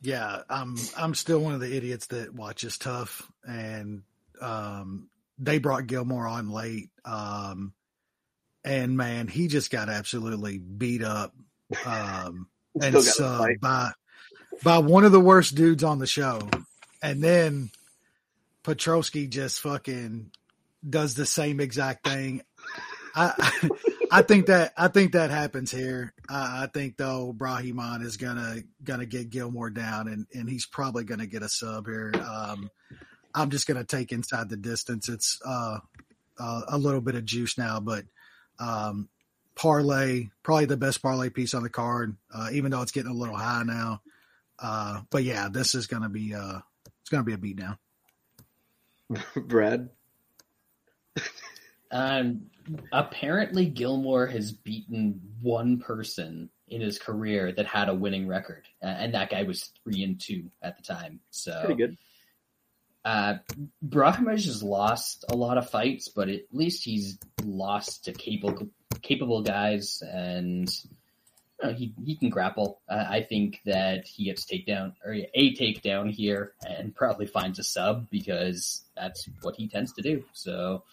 [0.00, 4.02] Yeah, I'm I'm still one of the idiots that watches tough, and
[4.40, 5.08] um,
[5.38, 7.72] they brought Gillmore on late, um,
[8.64, 11.32] and man, he just got absolutely beat up
[11.86, 12.48] um,
[12.82, 13.56] and Still got a fight.
[13.56, 13.92] subbed by
[14.64, 16.48] by one of the worst dudes on the show,
[17.02, 17.70] and then
[18.64, 20.30] Petroski just fucking
[20.88, 22.42] does the same exact thing.
[23.14, 23.68] I
[24.10, 26.12] I think that I think that happens here.
[26.28, 31.04] I, I think though Brahimaj is gonna gonna get Gillmore down, and and he's probably
[31.04, 32.12] gonna get a sub here.
[32.14, 32.70] Um,
[33.34, 35.08] I'm just gonna take inside the distance.
[35.08, 35.78] It's uh,
[36.38, 38.04] uh, a little bit of juice now, but
[38.58, 39.08] um,
[39.54, 43.14] parlay probably the best parlay piece on the card, uh, even though it's getting a
[43.14, 44.02] little high now.
[44.58, 46.60] Uh, but yeah, this is gonna be uh,
[47.02, 47.78] it's gonna be a beat down.
[49.36, 49.90] Brad.
[51.90, 52.46] Um,
[52.90, 58.86] apparently, Gillmore has beaten one person in his career that had a winning record, uh,
[58.86, 61.20] and that guy was three and two at the time.
[61.30, 61.98] So Pretty good.
[63.04, 63.34] Uh,
[63.86, 68.68] Brahimaj has lost a lot of fights, but at least he's lost to capable
[69.02, 70.70] capable guys, and
[71.62, 72.80] know, he he can grapple.
[72.88, 77.64] Uh, I think that he gets takedown or a takedown here, and probably finds a
[77.64, 80.24] sub because that's what he tends to do.
[80.32, 80.84] So,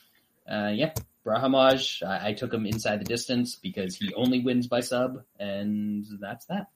[0.50, 0.94] uh, yeah,
[1.26, 6.06] Brahimaj, I, I took him inside the distance because he only wins by sub, and
[6.20, 6.68] that's that.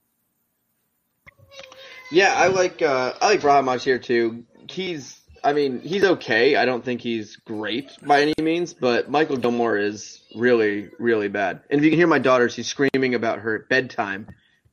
[2.12, 4.46] Yeah, I like uh, I like Brahimaj here too.
[4.70, 6.56] He's I mean, he's okay.
[6.56, 11.62] I don't think he's great by any means, but Michael Gillmore is really, really bad.
[11.70, 14.28] And if you can hear my daughter, she's screaming about her bedtime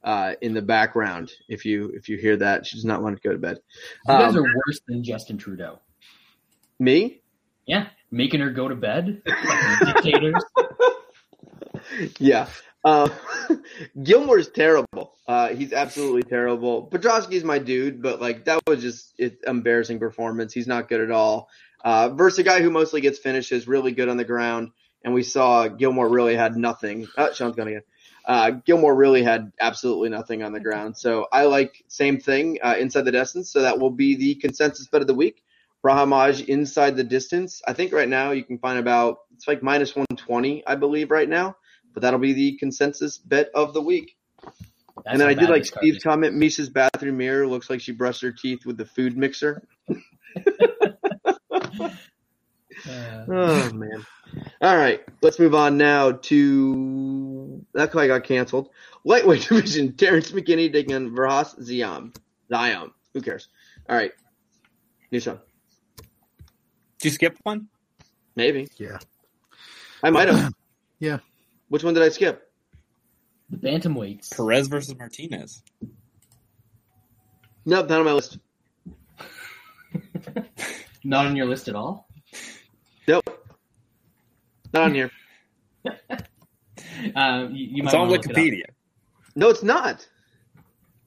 [0.05, 1.33] uh, in the background.
[1.49, 3.59] If you if you hear that, she does not want to go to bed.
[4.09, 5.81] You guys Um, are worse than Justin Trudeau.
[6.79, 7.21] me?
[7.66, 9.23] Yeah, making her go to bed.
[9.27, 10.43] Fucking dictators.
[12.18, 12.49] yeah.
[12.85, 13.09] Uh,
[14.03, 15.12] Gillmore's terrible.
[15.26, 16.89] Uh, he's absolutely terrible.
[16.91, 20.53] Petroski's my dude, but like that was just an embarrassing performance.
[20.53, 21.49] He's not good at all.
[21.85, 24.70] Uh, versus a guy who mostly gets finishes, really good on the ground.
[25.03, 27.09] And we saw Gillmore really had nothing.
[27.16, 27.83] Uh, Sean's gone again.
[28.24, 30.97] Uh, Gillmore really had absolutely nothing on the ground.
[30.97, 33.51] So I like same thing uh, inside the distance.
[33.51, 35.43] So that will be the consensus bet of the week.
[35.83, 37.62] Brahimaj inside the distance.
[37.66, 41.28] I think right now you can find about it's like minus 120, I believe, right
[41.28, 41.57] now.
[41.95, 44.16] But that'll be the consensus bet of the week.
[44.43, 44.55] That's
[45.07, 46.03] and then I did like this card Steve's is.
[46.03, 46.34] comment.
[46.36, 49.66] Misha's bathroom mirror looks like she brushed her teeth with the food mixer.
[52.88, 54.07] Uh, Oh man!
[54.62, 58.70] All right, let's move on now to that guy got canceled.
[59.05, 62.16] Lightweight division: Terrence McKinney taking on Fares Ziam.
[62.51, 62.93] Ziam.
[63.12, 63.49] Who cares?
[63.88, 64.12] All right,
[65.11, 65.41] new Nishan.
[65.99, 67.68] Did you skip one?
[68.34, 68.99] Maybe Yeah.
[70.03, 70.53] I might have.
[71.01, 71.18] Yeah.
[71.71, 72.47] Which one did I skip?
[73.49, 74.31] the bantamweights.
[74.37, 75.62] Perez versus Martinez.
[77.66, 78.39] Nope, not on my list.
[81.05, 82.07] Not on your list at all.
[83.09, 83.25] Nope,
[84.73, 85.11] not on here.
[87.16, 88.27] Uh, you, you It's might on wanna it.
[88.27, 88.64] Wikipedia.
[89.35, 90.07] No, it's not.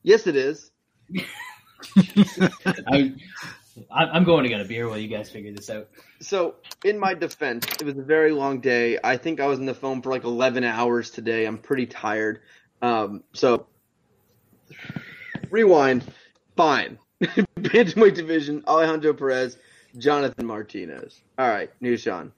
[0.01, 0.71] Yes, it is.
[1.95, 2.49] I,
[2.87, 3.13] I-
[3.91, 5.89] I'm going to get a beer while you guys figure this out.
[6.19, 8.99] So, in my defense, it was a very long day.
[9.03, 11.45] I think I was on the phone for like 11 hours today.
[11.45, 12.41] I'm pretty tired.
[12.81, 13.67] Um, so,
[15.49, 16.03] rewind.
[16.55, 16.99] Fine.
[17.21, 19.57] Bantamweight division, Alejandro Perez,
[19.97, 21.21] Jonathan Martinez.
[21.39, 22.31] All right, new Sean.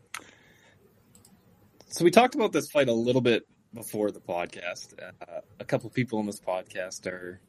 [1.88, 4.94] So we talked about this fight a little bit before the podcast.
[5.02, 7.40] Uh, a couple people in this podcast are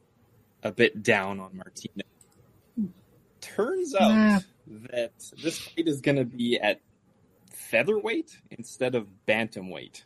[0.63, 2.07] a bit down on Martinez.
[3.55, 4.39] Turns out Nah.
[4.91, 6.81] that this fight is going to be at
[7.51, 10.03] featherweight instead of bantamweight.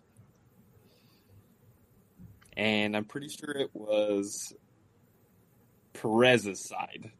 [2.57, 4.53] And I'm pretty sure it was
[5.93, 7.11] Perez's side.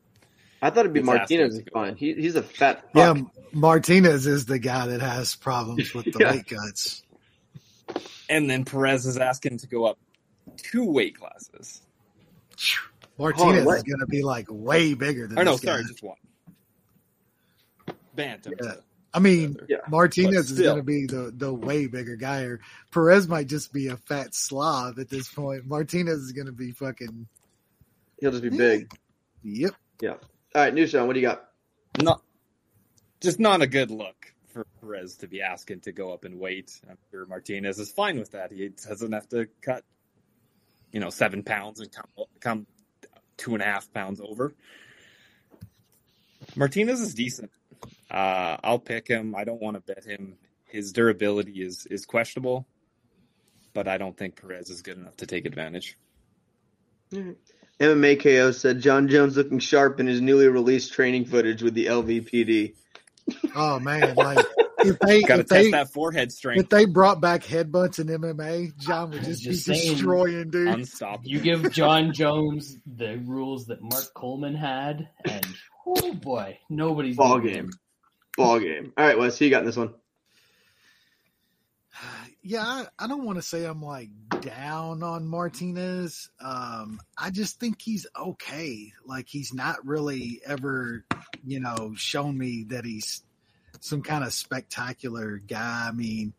[0.61, 1.95] I thought it'd be It's Martinez to is go fine.
[1.95, 3.15] He, he's a fat Yeah.
[3.51, 6.31] Martinez is the guy that has problems with the Yeah.
[6.33, 7.03] weight cuts.
[8.29, 9.97] And then Perez is asking to go up
[10.57, 11.81] two weight classes.
[13.21, 15.71] Martinez is going to be like way bigger than Or no, this guy.
[15.73, 16.17] sorry, just one.
[18.15, 18.53] Bantam.
[18.61, 18.73] Yeah.
[19.13, 19.77] I mean, Yeah.
[19.89, 22.43] Martinez is going to be the, the way bigger guy.
[22.43, 22.61] Or
[22.91, 25.65] Perez might just be a fat slob at this point.
[25.65, 27.27] Martinez is going to be fucking.
[28.19, 28.91] He'll just be big.
[29.43, 29.75] Yep.
[30.01, 30.09] Yeah.
[30.11, 30.19] All
[30.55, 31.45] right, new Sean, what do you got?
[32.01, 32.21] Not,
[33.19, 36.79] just not a good look for Perez to be asking to go up and wait.
[36.89, 38.51] I'm sure Martinez is fine with that.
[38.51, 39.83] He doesn't have to cut,
[40.91, 42.05] you know, seven pounds and come,
[42.39, 42.67] come
[43.41, 44.53] two and a half pounds over.
[46.55, 47.51] Martinez is decent.
[48.09, 49.35] Uh, I'll pick him.
[49.35, 50.37] I don't want to bet him.
[50.65, 52.67] His durability is is questionable,
[53.73, 55.97] but I don't think Perez is good enough to take advantage.
[57.79, 61.87] MMA KO said Jon Jones looking sharp in his newly released training footage with the
[61.87, 62.75] LVPD.
[63.55, 64.45] Oh man, like
[64.83, 66.61] if they Got to if test they that forehead strength.
[66.63, 69.93] if they brought back headbutts in MMA, Jon would just, Just be saying.
[69.93, 70.67] destroying dude.
[70.67, 71.29] Unstoppable.
[71.29, 75.45] You give John Jones the rules that Mark Coleman had, and
[75.87, 77.55] oh boy, nobody's Ball game.
[77.55, 77.71] him.
[78.37, 78.93] Ball game.
[78.97, 79.93] All right, Wes, who you got in this one?
[82.43, 84.09] Yeah, I, I don't want to say I'm like
[84.41, 86.31] down on Martinez.
[86.43, 88.93] Um, I just think he's okay.
[89.05, 91.05] Like he's not really ever,
[91.45, 93.21] you know, shown me that he's
[93.81, 95.87] some kind of spectacular guy.
[95.89, 96.33] I mean,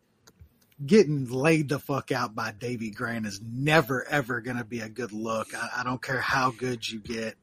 [0.83, 4.89] getting laid the fuck out by Davey Grant is never ever going to be a
[4.89, 5.53] good look.
[5.53, 7.35] I, I don't care how good you get.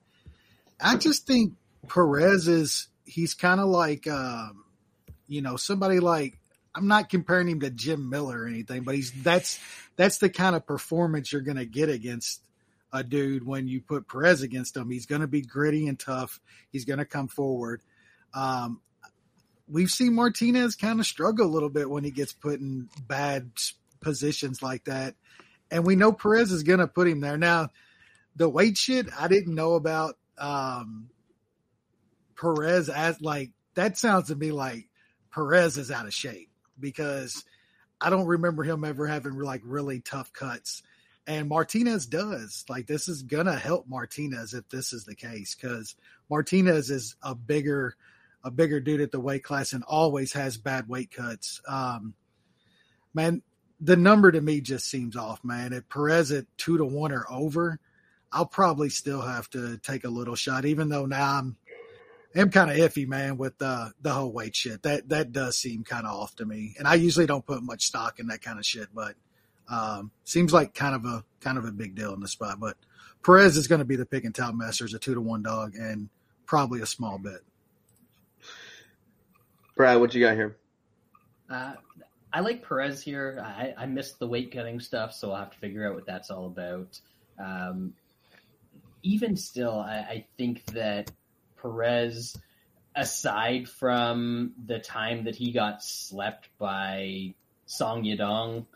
[0.81, 1.53] I just think
[1.87, 4.65] Perez is he's kind of like, um,
[5.29, 6.41] you know, somebody like
[6.75, 9.61] I'm not comparing him to Jim Miller or anything, but he's that's
[9.97, 12.43] that's the kind of performance you're going to get against
[12.91, 14.91] a dude when you put Perez against him.
[14.91, 16.41] He's going to be gritty and tough.
[16.71, 17.83] He's going to come forward.
[18.33, 18.81] Um,
[19.71, 23.51] we've seen Martinez kind of struggle a little bit when he gets put in bad
[24.01, 25.15] positions like that,
[25.71, 27.39] and we know Perez is going to put him there.
[27.39, 27.71] Now,
[28.37, 30.17] the weight shit I didn't know about.
[30.39, 31.11] Um,
[32.41, 34.89] Perez as like that sounds to me like
[35.33, 37.45] Perez is out of shape because
[38.01, 40.83] I don't remember him ever having like really tough cuts.
[41.27, 42.65] And Martinez does.
[42.69, 45.95] Like this is gonna help Martinez if this is the case because
[46.31, 47.95] Martinez is a bigger,
[48.43, 51.61] a bigger dude at the weight class and always has bad weight cuts.
[51.69, 52.15] Um,
[53.15, 53.43] man,
[53.81, 55.73] the number to me just seems off, man.
[55.73, 57.79] If Perez at two to one or over,
[58.33, 61.57] I'll probably still have to take a little shot, even though now I'm
[62.35, 64.83] am kind of iffy, man, with the the whole weight shit.
[64.83, 67.87] That that does seem kind of off to me, and I usually don't put much
[67.87, 69.15] stock in that kind of shit, but
[69.69, 72.61] um, seems like kind of a kind of a big deal in the spot.
[72.61, 72.77] But
[73.25, 75.43] Perez is going to be the pick and top master masters, a two to one
[75.43, 76.09] dog, and
[76.47, 77.41] probably a small bet.
[79.81, 80.59] Brad, what you got here?
[81.49, 81.73] Uh,
[82.31, 83.43] I like Perez here.
[83.43, 86.31] I, I missed the weight cutting stuff, so I'll have to figure out what that's
[86.31, 87.01] all about.
[87.43, 87.95] Um,
[89.03, 91.11] even still, I, I think that
[91.63, 92.37] Perez,
[92.95, 97.33] aside from the time that he got slept by
[97.65, 98.67] Song Yadong,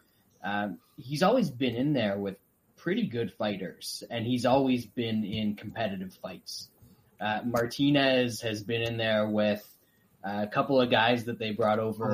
[0.43, 2.39] um, he's always been in there with
[2.79, 6.71] pretty good fighters, and he's always been in competitive fights.
[7.21, 9.71] Uh, Martinez has been in there with
[10.25, 12.13] a couple of guys that they brought over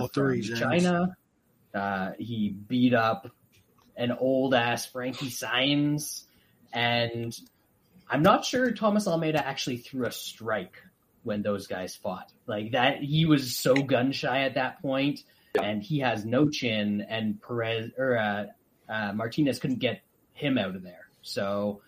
[0.50, 0.58] from.
[0.58, 1.16] China.
[1.72, 3.30] Uh, he beat up
[3.96, 6.24] an old ass Frankie Saenz,
[6.72, 7.38] and
[8.08, 10.82] I'm not sure Thomas Almeida actually threw a strike
[11.22, 12.32] when those guys fought.
[12.46, 15.20] Like that, he was so gun shy at that point,
[15.60, 17.06] and he has no chin.
[17.08, 18.46] And Perez or uh,
[18.88, 20.00] uh, Martinez couldn't get
[20.32, 21.08] him out of there.
[21.22, 21.82] So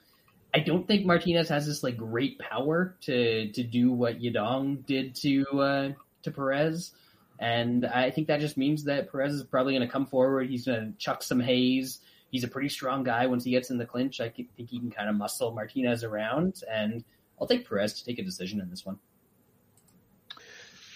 [0.55, 5.15] I don't think Martinez has this like great power to to do what Yadong did
[5.17, 5.89] to uh,
[6.23, 6.93] to Perez.
[7.39, 10.49] And I think that just means that Perez is probably going to come forward.
[10.49, 12.01] He's going to chuck some haze.
[12.31, 14.21] He's a pretty strong guy once he gets in the clinch.
[14.21, 16.63] I think he can kind of muscle Martinez around.
[16.71, 17.05] And
[17.41, 18.99] I'll take Perez to take a decision in this one.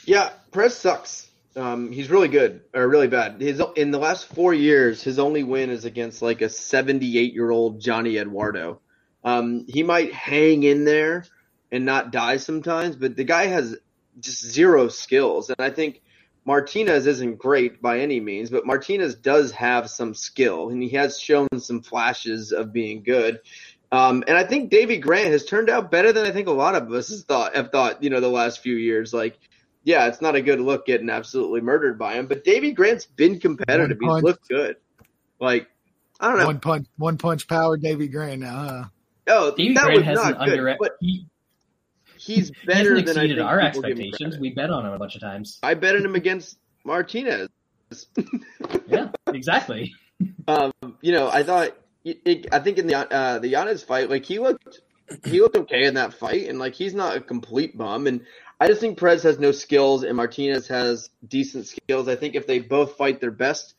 [0.05, 1.29] Yeah, Perez sucks.
[1.57, 3.41] Um, he's really good or really bad.
[3.41, 7.51] His in the last four years, his only win is against like a 78 year
[7.51, 8.81] old Johnny Eduardo.
[9.25, 11.25] Um, he might hang in there
[11.73, 13.77] and not die sometimes, but the guy has
[14.21, 15.51] just zero skills.
[15.51, 16.03] And I think
[16.45, 21.19] Martinez isn't great by any means, but Martinez does have some skill and he has
[21.21, 23.41] shown some flashes of being good.
[23.93, 26.75] Um, and I think Davey Grant has turned out better than I think a lot
[26.75, 29.15] of us has thought have thought, you know, the last few years.
[29.15, 29.39] Like,
[29.85, 33.39] yeah, it's not a good look getting absolutely murdered by him, but Davey Grant's been
[33.39, 33.99] competitive.
[34.01, 34.77] One He's looked good.
[35.41, 35.69] Like,
[36.19, 36.47] I don't know.
[36.47, 38.41] One punch, one punch power, Davey Grant.
[38.41, 38.85] Now, huh?
[39.29, 41.27] Oh, Davey that Grant was hasn't not good, under but he,
[42.27, 44.39] he's he better hasn't than I think our people give him expectations.
[44.39, 45.59] We bet on him a bunch of times.
[45.63, 47.49] I betted him against Martinez.
[48.89, 49.95] Yeah, exactly.
[50.49, 54.11] Um, you know, I thought, it, it- I think in the uh, the Giannis fight,
[54.11, 54.81] like he looked,
[55.25, 58.07] he looked okay in that fight, and like he's not a complete bum.
[58.07, 58.23] And
[58.61, 62.09] I just think Perez has no skills, and Martinez has decent skills.
[62.09, 63.75] I think if they both fight their best,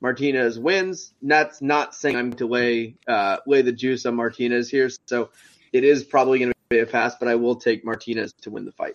[0.00, 1.12] Martinez wins.
[1.22, 5.30] And that's not saying I'm to lay uh, lay the juice on Martinez here, so
[5.72, 8.64] it is probably going to be a pass, but I will take Martinez to win
[8.64, 8.94] the fight.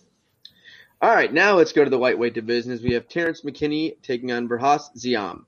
[1.02, 2.72] All right, now let's go to the lightweight division.
[2.72, 5.46] As we have Terrence McKinney taking on Fares Ziam.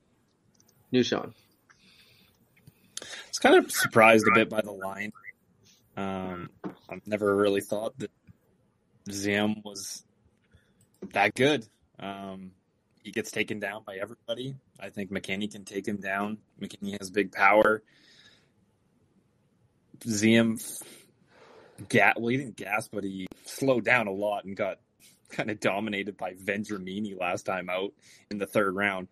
[0.92, 1.34] New Sean.
[3.02, 5.12] I was kind of surprised a bit by the line.
[5.98, 6.50] Um,
[6.90, 8.12] I've never really thought that
[9.12, 10.04] Zam was
[11.14, 11.66] that good.
[12.00, 12.52] Um,
[13.04, 14.56] he gets taken down by everybody.
[14.80, 16.38] I think McKinney can take him down.
[16.62, 17.82] McKinney has big power.
[20.00, 20.62] Ziam,
[21.88, 24.80] ga- well, he didn't gas, but he slowed down a lot and got
[25.30, 27.94] kind of dominated by Vendramini last time out
[28.30, 29.08] in the third round.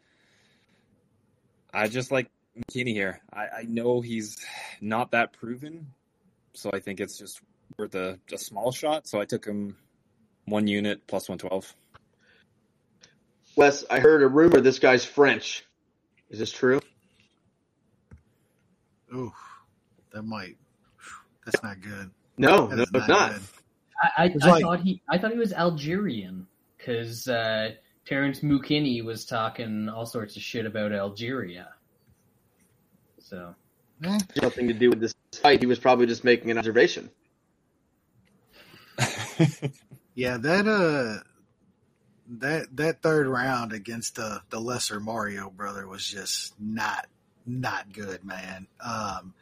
[1.73, 3.21] I just like McKinney here.
[3.31, 4.37] I, I know he's
[4.81, 5.87] not that proven,
[6.53, 7.39] so I think it's just
[7.77, 9.07] worth a, a small shot.
[9.07, 9.77] So I took him
[10.45, 11.75] one unit plus 112.
[13.55, 15.65] Wes, I heard a rumor this guy's French.
[16.29, 16.79] Is this true?
[19.13, 19.31] Ooh,
[20.11, 20.57] that might.
[21.45, 22.11] That's not good.
[22.37, 23.33] No, no, it's not.
[24.01, 26.45] I, I, It's I like- thought he I thought he was Algerian
[26.77, 27.71] because uh,
[28.05, 31.69] Terrence McKinney was talking all sorts of shit about Algeria.
[33.19, 33.55] So
[34.03, 35.59] Eh, Nothing to do with this fight.
[35.59, 37.09] He was probably just making an observation.
[40.15, 41.23] yeah, that uh,
[42.39, 47.07] that that third round against the the lesser Mario brother was just not
[47.45, 48.67] not good, man.
[48.79, 49.33] Um,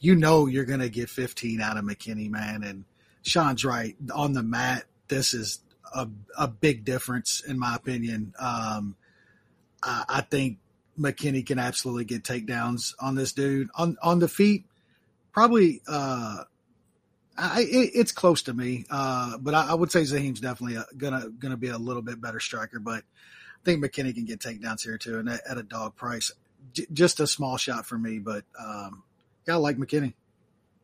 [0.00, 2.84] you know you're gonna get 15 out of McKinney, man, and
[3.22, 4.84] Sean's right on the mat.
[5.08, 5.60] This is
[5.94, 8.34] a a big difference in my opinion.
[8.38, 8.96] Um,
[9.82, 10.58] I, I think
[10.98, 14.64] McKinney can absolutely get takedowns on this dude on on the feet.
[15.32, 16.44] Probably, uh,
[17.36, 20.86] I, it, it's close to me, uh, but I, I would say Zaheem's definitely a,
[20.96, 22.80] gonna gonna be a little bit better striker.
[22.80, 26.32] But I think McKinney can get takedowns here too, and at, at a dog price,
[26.72, 28.18] J- just a small shot for me.
[28.18, 29.04] But um,
[29.48, 30.12] yeah, I like McKinney.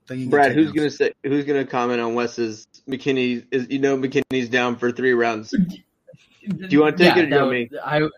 [0.09, 1.13] Think he Brad, who's gonna say?
[1.23, 3.47] Who's gonna comment on Wes's McKinney?
[3.51, 5.51] Is you know McKinney's down for three rounds.
[6.49, 7.71] do you wanna take it or do me?
[7.83, 8.09] I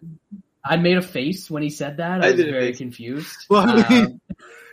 [0.64, 2.24] I made a face when he said that.
[2.24, 2.78] I I was very face.
[2.78, 3.36] confused.
[3.48, 4.20] Well, Um,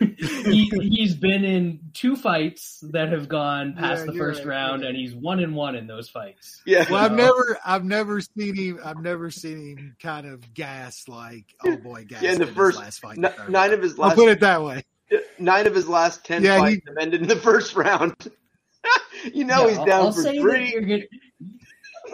[0.00, 4.82] he he's been in two fights that have gone past Yeah, the first right, round,
[4.82, 4.88] right.
[4.90, 6.62] and he's one and one in those fights.
[6.66, 8.80] Yeah, Well, I've never, I've never seen him.
[8.84, 12.22] I've never seen him kind of gas like, oh boy, gas.
[12.22, 13.18] Yeah, in the his first last fight.
[13.18, 14.82] N- nine of his I'll put it that way.
[15.38, 18.14] Nine of his last ten Yeah, fights have ended in the first round.
[19.32, 20.72] you know Yeah, he's I'll- down I'll for say that three.
[20.72, 21.02] you're gonna-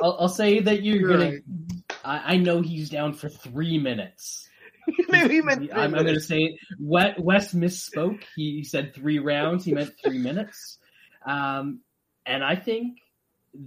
[0.02, 1.18] I'll, I'll say that you're Right.
[1.18, 1.96] gonna.
[2.04, 4.48] I, I know he's down for three minutes.
[5.08, 8.22] Maybe he meant I'm, I'm going to say Wes, Wes misspoke.
[8.34, 9.64] He said three rounds.
[9.64, 10.78] He meant three minutes.
[11.26, 11.80] Um,
[12.24, 12.98] and I think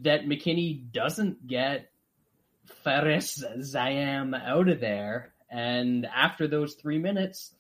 [0.02, 1.92] that McKinney doesn't get
[2.84, 5.34] Fares Ziam out of there.
[5.52, 7.54] And after those three minutes,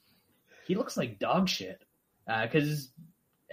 [0.66, 1.82] he looks like dog shit.
[2.28, 2.89] Because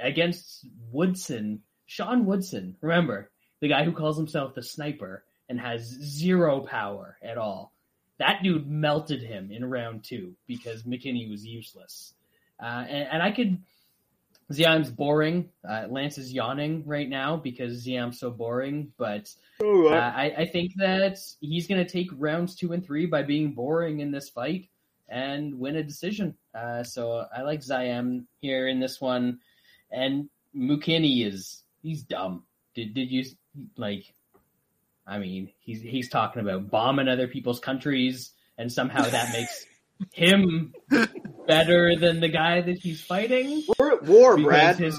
[0.01, 3.31] against Woodson, Sean Woodson, remember,
[3.61, 7.73] the guy who calls himself the sniper and has zero power at all
[8.19, 12.13] that dude melted him in round two because McKinney was useless.
[12.63, 13.63] Uh, and, and I could.
[14.53, 15.49] Ziam's boring.
[15.67, 18.93] Uh, Lance is yawning right now because Ziam's so boring.
[18.99, 19.33] But
[19.63, 23.23] uh, I- I, I think that he's going to take rounds two and three by
[23.23, 24.69] being boring in this fight
[25.11, 26.35] and win a decision.
[26.55, 29.41] Uh, so I like Ziam here in this one.
[29.91, 32.45] And McKinney is he's dumb.
[32.75, 33.25] Did did you
[33.77, 34.15] like?
[35.07, 39.67] I mean, he's he's talking about bombing other people's countries, and somehow that makes
[40.13, 40.73] him
[41.47, 44.77] better than the guy that he's fighting We're at war, because Brad.
[44.79, 44.99] his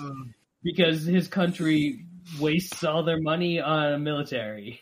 [0.63, 2.05] because his country
[2.39, 4.81] wastes all their money on a military.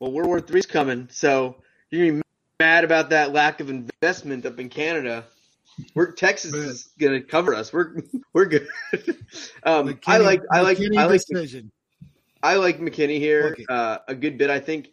[0.00, 1.56] Well, World War Three's coming, so
[1.90, 2.25] you're gonna be
[2.66, 5.24] mad about that lack of investment up in Canada.
[5.94, 7.72] We're Texas is gonna cover us.
[7.72, 8.02] We're
[8.34, 8.66] we're good.
[9.62, 11.70] um, McKinney- I like I like McKinney I like decision.
[12.42, 13.66] I like McKinney here Okay.
[13.68, 14.50] uh, a good bit.
[14.50, 14.88] I think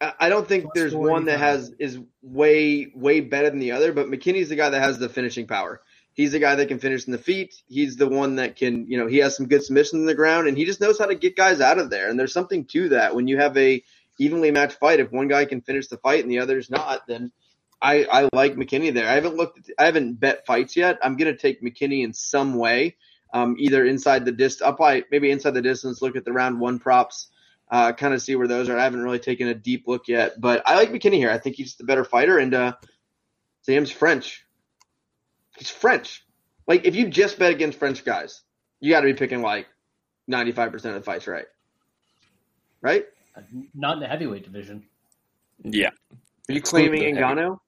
[0.00, 3.92] I don't think Plus there's one that has is way way better than the other,
[3.92, 5.80] but McKinney's the guy that has the finishing power.
[6.12, 7.54] He's the guy that can finish in the feet.
[7.66, 10.46] He's the one that can, you know, he has some good submissions in the ground,
[10.46, 12.08] and he just knows how to get guys out of there.
[12.08, 13.82] And there's something to that when you have a
[14.18, 15.00] evenly matched fight.
[15.00, 17.32] If one guy can finish the fight and the other's not, then
[17.82, 19.08] I, I like McKinney there.
[19.08, 20.98] I haven't looked, I haven't bet fights yet.
[21.02, 22.96] I'm gonna take McKinney in some way.
[23.34, 26.00] um, either inside the dist, up by maybe inside the distance.
[26.00, 27.28] Look at the round one props,
[27.68, 28.78] uh, kind of see where those are.
[28.78, 31.30] I haven't really taken a deep look yet, but I like McKinney here.
[31.30, 32.72] I think he's the better fighter, and uh,
[33.62, 34.46] Sam's French.
[35.58, 36.24] He's French.
[36.68, 38.42] Like if you just bet against French guys,
[38.78, 39.66] you got to be picking like
[40.28, 41.46] ninety five percent of the fights right,
[42.80, 43.04] right?
[43.74, 44.84] Not in the heavyweight division.
[45.62, 45.90] Yeah,
[46.48, 47.58] Are you claiming the heavy-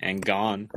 [0.00, 0.70] and gone.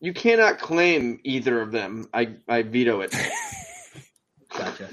[0.00, 2.08] You cannot claim either of them.
[2.12, 3.14] I, I veto it.
[4.56, 4.90] Gotcha.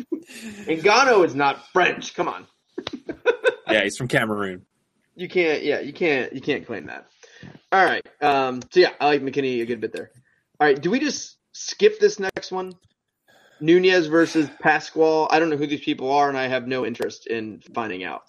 [0.68, 2.14] Ngannou is not French.
[2.16, 2.48] Come on.
[3.70, 4.66] Yeah, he's from Cameroon.
[5.16, 5.64] You can't.
[5.64, 6.34] Yeah, you can't.
[6.34, 7.08] You can't claim that.
[7.72, 8.06] All right.
[8.22, 8.62] Um.
[8.70, 10.12] So yeah, I like McKinney a good bit there.
[10.60, 10.82] All right.
[10.82, 12.74] Do we just skip this next one?
[13.62, 15.28] Nunez versus Pasquale.
[15.30, 18.24] I don't know who these people are, and I have no interest in finding out.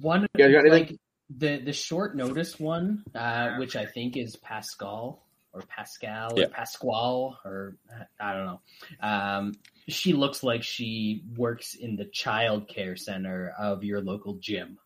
[0.00, 0.96] One You got like
[1.30, 6.46] the the short notice one, uh, which I think is Pascal or Pascal Yeah.
[6.46, 7.76] or Pasquale or
[8.20, 8.60] I don't know.
[9.00, 9.52] Um,
[9.88, 14.78] she looks like she works in the child care center of your local gym.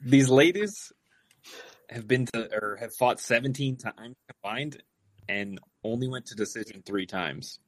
[0.00, 0.92] These ladies
[1.88, 4.82] have been to or have fought 17 times combined
[5.28, 7.58] and only went to decision three times.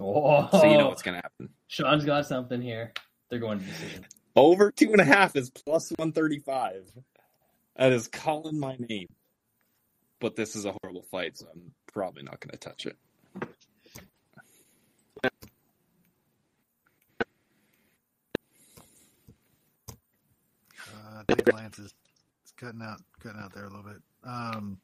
[0.00, 1.48] Oh, So you know what's going to happen.
[1.66, 2.92] Sean's got something here.
[3.28, 4.06] They're going to decision.
[4.36, 6.92] Over two and a half is plus 135.
[7.76, 9.08] That is calling my name.
[10.20, 12.96] But this is a horrible fight, so I'm probably not going to touch it.
[20.80, 21.94] Uh, I think Lance is
[22.44, 24.02] is cutting out, cutting out there a little bit.
[24.24, 24.78] Um,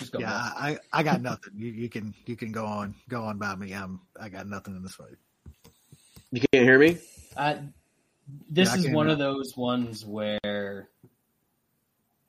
[0.00, 0.18] Just go.
[0.18, 0.36] yeah, Mel.
[0.56, 1.52] I, I got nothing.
[1.56, 3.72] You, you can, you can go on, go on by me.
[3.72, 5.16] I'm, I got nothing in this fight.
[6.32, 6.98] You can't hear me.
[7.36, 7.56] Uh,
[8.48, 10.88] this Yeah, is can- one of those ones where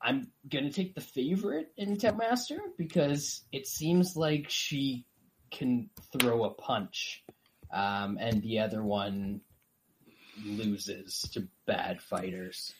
[0.00, 5.06] I'm gonna take the favorite in Master because it seems like she
[5.52, 7.22] can throw a punch,
[7.72, 9.40] um, and the other one
[10.44, 12.74] loses to bad fighters.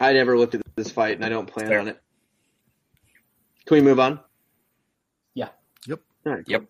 [0.00, 1.80] I never looked at this fight, and I don't plan Fair.
[1.80, 2.00] on it.
[3.70, 4.18] Can we move on?
[5.32, 5.50] Yeah.
[5.86, 6.00] Yep.
[6.26, 6.44] All right.
[6.44, 6.64] Yep.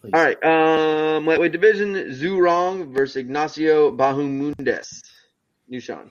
[0.00, 0.12] Please.
[0.14, 0.42] All right.
[0.42, 5.02] Um, lightweight division: Zhu Rong versus Ignacio Bahamondes.
[5.68, 6.10] New Sean.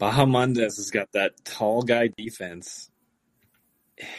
[0.00, 2.88] Bahamondes has got that tall guy defense.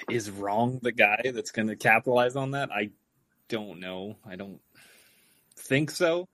[0.09, 2.69] Is wrong the guy that's going to capitalize on that?
[2.69, 2.89] I
[3.47, 4.17] don't know.
[4.25, 4.59] I don't
[5.55, 6.27] think so.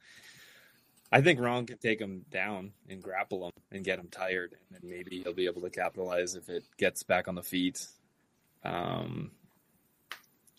[1.11, 4.81] I think Wrong can take him down and grapple him and get him tired, and
[4.81, 7.87] then maybe he'll be able to capitalize if it gets back on the feet.
[8.63, 9.31] Um,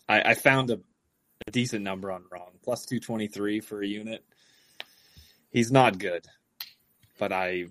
[0.09, 0.81] I, I found a,
[1.47, 4.25] a decent number on Wrong, plus two twenty three for a unit.
[5.51, 6.27] He's not good,
[7.19, 7.67] but I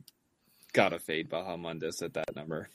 [0.74, 2.70] gotta fade Bahamondes at that number.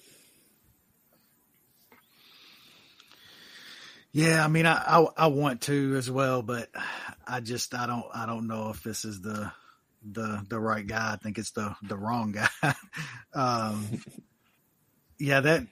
[4.11, 6.69] Yeah, I mean, I, I I want to as well, but
[7.27, 9.53] I just I don't I don't know if this is the
[10.11, 11.13] the the right guy.
[11.13, 12.75] I think it's the the wrong guy.
[13.35, 14.03] um,
[15.19, 15.67] yeah, that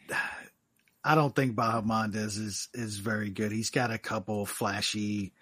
[1.05, 3.53] I don't think Bahamondes is is very good.
[3.53, 5.33] He's got a couple flashy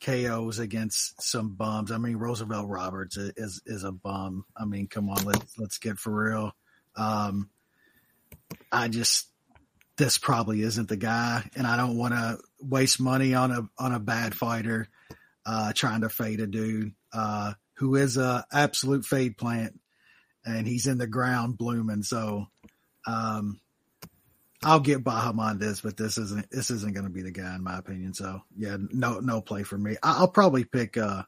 [0.00, 1.90] KOs against some bums.
[1.90, 4.44] I mean, Roosevelt Roberts is is, a bum.
[4.56, 6.52] I mean, come on, let's let's get for real.
[6.96, 7.50] Um,
[8.70, 9.28] I just
[9.96, 13.92] this probably isn't the guy, and I don't want to waste money on a on
[13.92, 14.88] a bad fighter
[15.44, 19.78] uh, trying to fade a dude uh, who is a absolute fade plant,
[20.44, 22.02] and he's in the ground blooming.
[22.02, 22.46] So
[23.06, 23.60] um,
[24.64, 27.78] I'll get Bahamondes, but this isn't this isn't going to be the guy in my
[27.78, 28.14] opinion.
[28.14, 29.96] So yeah, no no play for me.
[30.02, 31.22] I, I'll probably pick uh,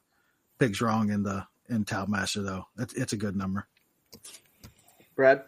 [0.59, 2.65] pick strong in the in Tout Master though.
[2.77, 3.65] It's, it's a good number.
[5.15, 5.43] Brad.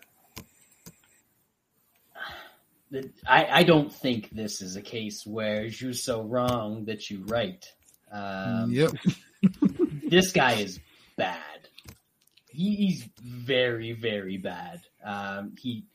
[3.27, 7.65] I, I don't think this is a case where you're so wrong that you right.
[8.11, 8.91] Um, yep.
[10.07, 10.79] this guy is
[11.17, 11.69] bad.
[12.49, 14.81] He, he's very, very bad.
[15.03, 15.85] Um, he,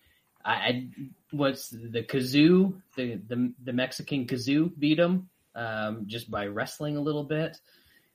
[0.45, 0.89] I, I,
[1.31, 2.81] what's the kazoo?
[2.97, 7.59] The, the the Mexican kazoo beat him um, just by wrestling a little bit.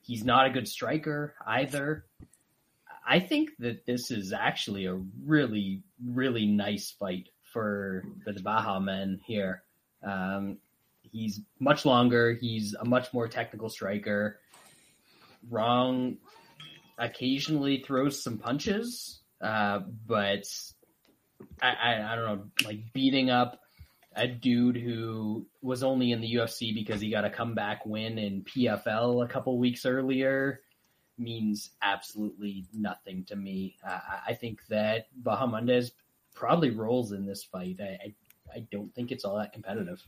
[0.00, 2.04] He's not a good striker either.
[3.06, 9.20] I think that this is actually a really, really nice fight for the Baja men
[9.26, 9.62] here.
[10.02, 10.58] Um,
[11.02, 12.32] he's much longer.
[12.32, 14.40] He's a much more technical striker.
[15.50, 16.16] Wrong
[16.98, 20.44] occasionally throws some punches, uh, but
[21.60, 23.60] I, I, I don't know, like beating up
[24.16, 28.44] a dude who was only in the UFC because he got a comeback win in
[28.44, 30.60] PFL a couple weeks earlier.
[31.18, 33.76] means absolutely nothing to me.
[33.86, 35.90] Uh, I think that Bahamondes
[36.34, 37.78] probably rolls in this fight.
[37.80, 38.14] I, I,
[38.54, 40.00] I don't think it's all that competitive.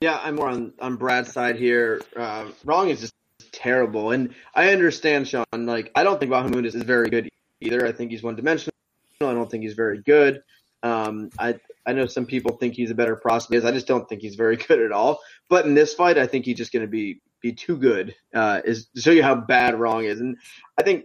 [0.00, 2.00] Yeah, I'm more on on Brad's side here.
[2.14, 3.14] Uh, wrong is just
[3.60, 5.44] terrible, and I understand Sean.
[5.52, 7.28] Like, I don't think Bahamondes is very good
[7.60, 7.86] either.
[7.86, 8.74] I think he's one dimensional.
[9.20, 10.42] I don't think he's very good.
[10.82, 11.56] Um, I
[11.86, 13.64] I know some people think he's a better prospect.
[13.64, 15.20] I just don't think he's very good at all.
[15.48, 18.14] But in this fight, I think he's just going to be be too good.
[18.34, 20.36] Uh, is to show you how bad Wrong is, and
[20.78, 21.04] I think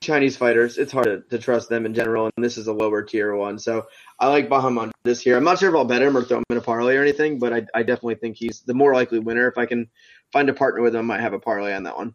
[0.00, 3.02] Chinese fighters, it's hard to, to, trust them in general, and this is a lower
[3.02, 3.58] tier one.
[3.58, 3.86] So
[4.18, 5.36] I like Bahamon this year.
[5.36, 7.38] I'm not sure if I'll bet him or throw him in a parlay or anything,
[7.38, 9.46] but I, I definitely think he's the more likely winner.
[9.48, 9.88] If I can
[10.32, 12.14] find a partner with him, I might have a parlay on that one.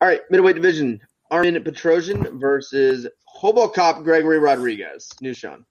[0.00, 3.06] All right, middleweight division: Armin Petrosyan versus
[3.42, 5.10] Robocop Gregory Rodriguez.
[5.20, 5.64] New Sean.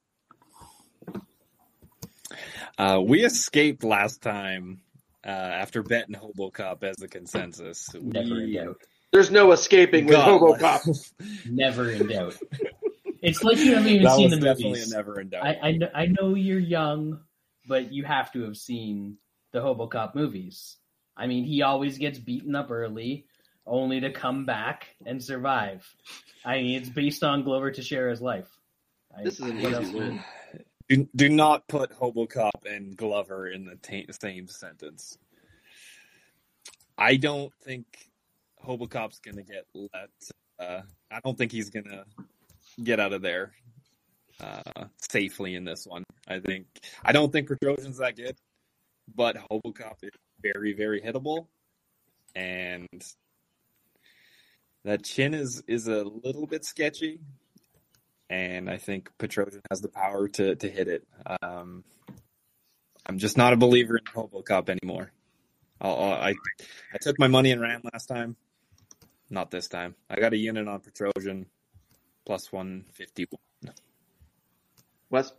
[2.77, 4.81] Uh, we escaped last time
[5.25, 7.89] uh, after betting Hobocop as the consensus.
[7.93, 8.81] Never we, in doubt.
[9.11, 10.41] There's no escaping with God.
[10.41, 11.13] Hobocop.
[11.49, 12.37] never in doubt.
[13.21, 14.91] It's like you haven't even that seen the definitely movies.
[14.91, 15.45] never in doubt.
[15.45, 17.19] I, I, know, I know you're young,
[17.67, 19.17] but you have to have seen
[19.53, 20.77] the Hobocop movies.
[21.17, 23.25] I mean, he always gets beaten up early,
[23.65, 25.85] only to come back and survive.
[26.45, 28.47] I mean, it's based on Glover Teixeira's life.
[29.23, 30.23] This is an easy win.
[30.87, 35.17] Do, do not put Hobocop and Glover in the t- same sentence.
[36.97, 37.85] I don't think
[38.65, 40.09] Hobocop's gonna get let.
[40.59, 42.05] Uh, I don't think he's gonna
[42.83, 43.51] get out of there
[44.39, 46.03] uh, safely in this one.
[46.27, 46.67] I think
[47.03, 48.37] I don't think Petrosyan's that good,
[49.13, 50.11] but Hobocop is
[50.41, 51.47] very very hittable,
[52.35, 53.03] and
[54.83, 57.19] that chin is is a little bit sketchy
[58.29, 61.07] and I think Petrosyan has the power to to hit it.
[61.41, 61.83] Um,
[63.05, 65.11] I'm just not a believer in Hobocop anymore.
[65.79, 66.33] I'll, i
[66.93, 68.35] I took my money and ran last time.
[69.29, 69.95] Not this time.
[70.09, 71.45] I got a unit on Petrosyan
[72.25, 73.73] plus one fifty one.
[75.09, 75.31] Wes.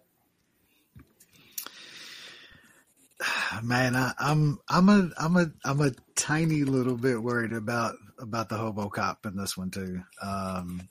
[3.63, 8.49] Man, I, I'm I'm a I'm a I'm a tiny little bit worried about about
[8.49, 10.03] the hobo cop in this one too.
[10.23, 10.89] Um,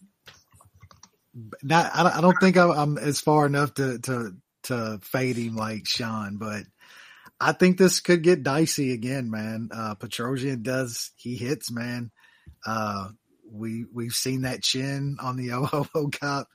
[1.62, 6.38] not I don't think I'm as far enough to to to fade him like Sean,
[6.38, 6.64] but
[7.40, 9.70] I think this could get dicey again, man.
[9.72, 12.12] Uh, Petrosyan does he hits, man.
[12.66, 13.10] Uh,
[13.50, 16.48] we we've seen that chin on the OHO cop.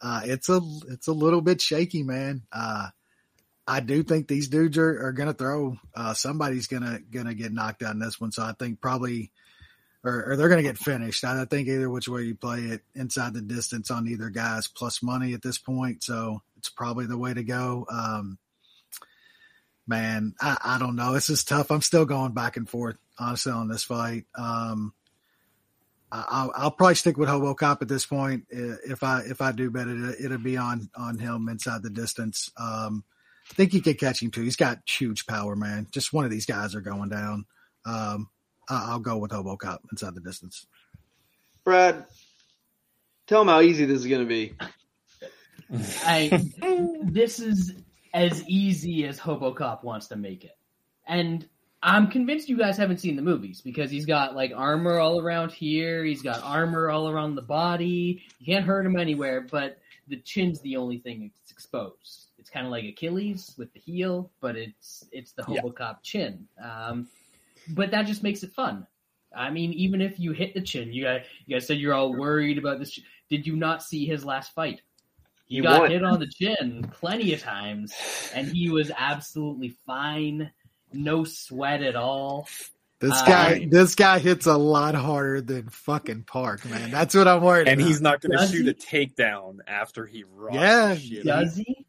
[0.00, 2.42] Uh, it's a it's a little bit shaky, man.
[2.52, 2.88] Uh,
[3.70, 5.78] I do think these dudes are, are gonna throw.
[5.94, 9.30] Uh, somebody's gonna gonna get knocked out in this one, so I think probably
[10.02, 11.24] or, or they're going to get finished.
[11.24, 15.02] I think either which way you play it, inside the distance on either guy's plus
[15.02, 16.02] money at this point.
[16.02, 17.86] So it's probably the way to go.
[17.90, 18.38] Um,
[19.86, 21.12] man, I, I, don't know.
[21.12, 21.70] This is tough.
[21.70, 24.24] I'm still going back and forth, honestly, on this fight.
[24.34, 24.94] Um,
[26.10, 28.46] I, will I'll probably stick with Hobo Cop at this point.
[28.50, 32.50] If I if I do bet it, it'll be on on him inside the distance.
[32.56, 33.04] Um,
[33.50, 34.42] I think he could catch him too.
[34.42, 35.88] He's got huge power, man.
[35.90, 37.46] Just one of these guys are going down.
[37.84, 38.28] Um,
[38.68, 40.66] I'll go with Hobo Cop inside the distance.
[41.64, 42.06] Brad,
[43.26, 44.54] tell him how easy this is going to be.
[46.04, 46.40] I,
[47.02, 47.74] this is
[48.14, 50.56] as easy as Hobo Cop wants to make it.
[51.06, 51.48] And
[51.82, 55.50] I'm convinced you guys haven't seen the movies because he's got like armor all around
[55.52, 56.04] here.
[56.04, 58.22] He's got armor all around the body.
[58.38, 59.78] You can't hurt him anywhere, but
[60.08, 62.29] the chin's the only thing that's exposed.
[62.50, 66.10] It's kind of like Achilles with the heel, but it's it's the Hobo Cop yeah.
[66.10, 66.48] chin.
[66.60, 67.06] Um,
[67.68, 68.88] but that just makes it fun.
[69.32, 72.12] I mean, even if you hit the chin, you guys, you guys said you're all
[72.12, 72.98] worried about this.
[73.28, 74.82] Did you not see his last fight?
[75.46, 75.90] He, he got won.
[75.92, 77.94] hit on the chin plenty of times,
[78.34, 80.50] and he was absolutely fine,
[80.92, 82.48] no sweat at all.
[82.98, 86.90] This uh, guy, this guy hits a lot harder than fucking Park, man.
[86.90, 87.68] That's what I'm worried.
[87.68, 87.88] And about.
[87.88, 88.70] he's not going to shoot he?
[88.70, 91.08] a takedown after he runs.
[91.08, 91.79] Yeah, does he?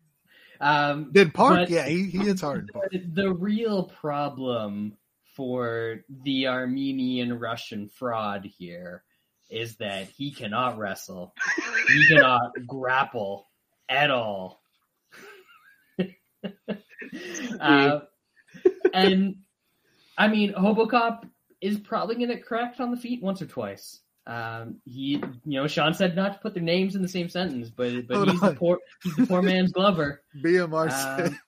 [0.61, 2.69] Um, then Park, yeah, he, he hits hard.
[2.91, 4.97] The, the real problem
[5.35, 9.03] for the Armenian Russian fraud here
[9.49, 11.33] is that he cannot wrestle.
[11.87, 13.49] he cannot grapple
[13.89, 14.61] at all.
[17.59, 17.99] uh,
[18.93, 19.35] and
[20.17, 23.99] I mean, Hobocop is probably going to crack on the feet once or twice.
[24.27, 27.69] Um, he, you know, Sean said not to put their names in the same sentence,
[27.69, 30.21] but but he's the poor he's the poor man's Glover.
[30.43, 31.39] BMR um,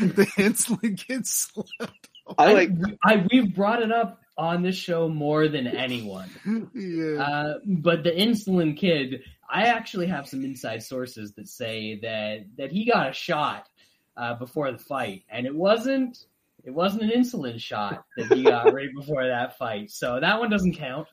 [0.00, 2.08] the insulin gets slept
[2.38, 2.70] I like.
[3.04, 6.30] I, I, we've brought it up on this show more than anyone.
[6.74, 7.22] yeah.
[7.22, 12.72] Uh, but the insulin kid, I actually have some inside sources that say that that
[12.72, 13.68] he got a shot
[14.16, 16.24] uh, before the fight, and it wasn't
[16.64, 19.90] it wasn't an insulin shot that he got right before that fight.
[19.90, 21.08] So that one doesn't count.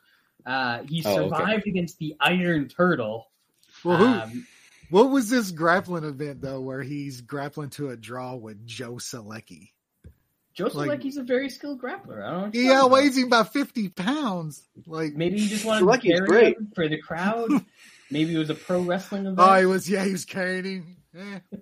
[0.46, 1.30] Uh, he Oh, okay.
[1.30, 3.28] survived against the Iron Turtle.
[3.84, 4.06] Well, who?
[4.06, 4.48] Um,
[4.90, 9.70] what was this grappling event though, where he's grappling to a draw with Joe Solecki?
[10.54, 12.24] Joe Like- Solecki's a very skilled grappler.
[12.26, 12.46] I don't know.
[12.48, 12.84] what He about.
[12.86, 14.64] outweighs him by fifty pounds.
[14.88, 16.58] Like, Maybe he just wanted Solecki's to carry great.
[16.58, 17.50] him for the crowd.
[18.12, 19.40] Maybe it was a pro wrestling event.
[19.40, 19.90] oh, he was.
[19.90, 20.98] Yeah, he was carrying him.
[21.16, 21.58] Eh,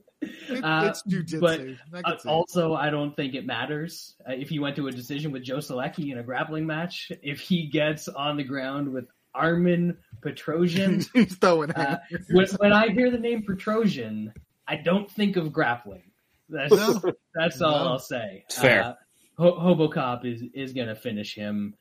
[0.50, 1.40] it- Uh, it's jujitsu.
[1.40, 1.60] but,
[1.94, 2.32] I Uh, can see it.
[2.32, 5.58] also, I don't think it matters uh, if he went to a decision with Joe
[5.58, 7.12] Solecki in a grappling match.
[7.22, 11.72] If he gets on the ground with Armin Petrosyan, he's throwing.
[11.72, 12.00] uh,
[12.32, 14.34] when, when I hear the name Petrosyan,
[14.68, 16.12] I don't think of grappling.
[16.50, 17.02] That's No.
[17.36, 17.92] that's all No.
[17.92, 18.46] I'll say.
[18.52, 18.84] Fair.
[18.84, 18.94] Uh,
[19.38, 21.76] Ho- Hobocop is is going to finish him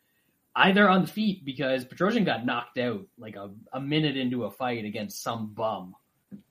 [0.54, 4.50] either on the feet because Petrosyan got knocked out like a, a minute into a
[4.50, 5.94] fight against some bum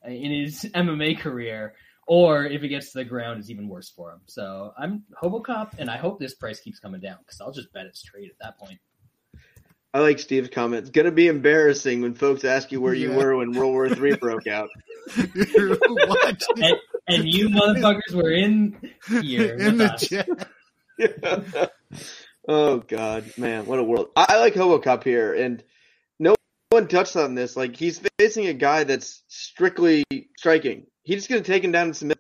[0.08, 1.76] in his MMA career,
[2.08, 4.22] or if it gets to the ground, it's even worse for him.
[4.28, 7.86] So I'm Hobocop, and I hope this price keeps coming down because I'll just bet
[7.86, 8.80] it's trade at that point.
[9.94, 10.82] I like Steve's comment.
[10.82, 13.18] It's gonna be embarrassing when folks ask you where you Yeah.
[13.18, 14.70] were when World War Three broke out.
[16.58, 16.76] And,
[17.08, 18.78] and you motherfuckers were in
[19.22, 20.08] here in with the us.
[20.08, 21.72] chat.
[22.48, 24.10] oh God, man, what a world!
[24.16, 25.64] I, I like Hobocop here, and
[26.20, 26.36] no
[26.70, 27.56] one touched on this.
[27.56, 30.04] Like he's facing a guy that's strictly
[30.38, 30.88] striking.
[31.06, 32.20] He's just gonna take him down and submit.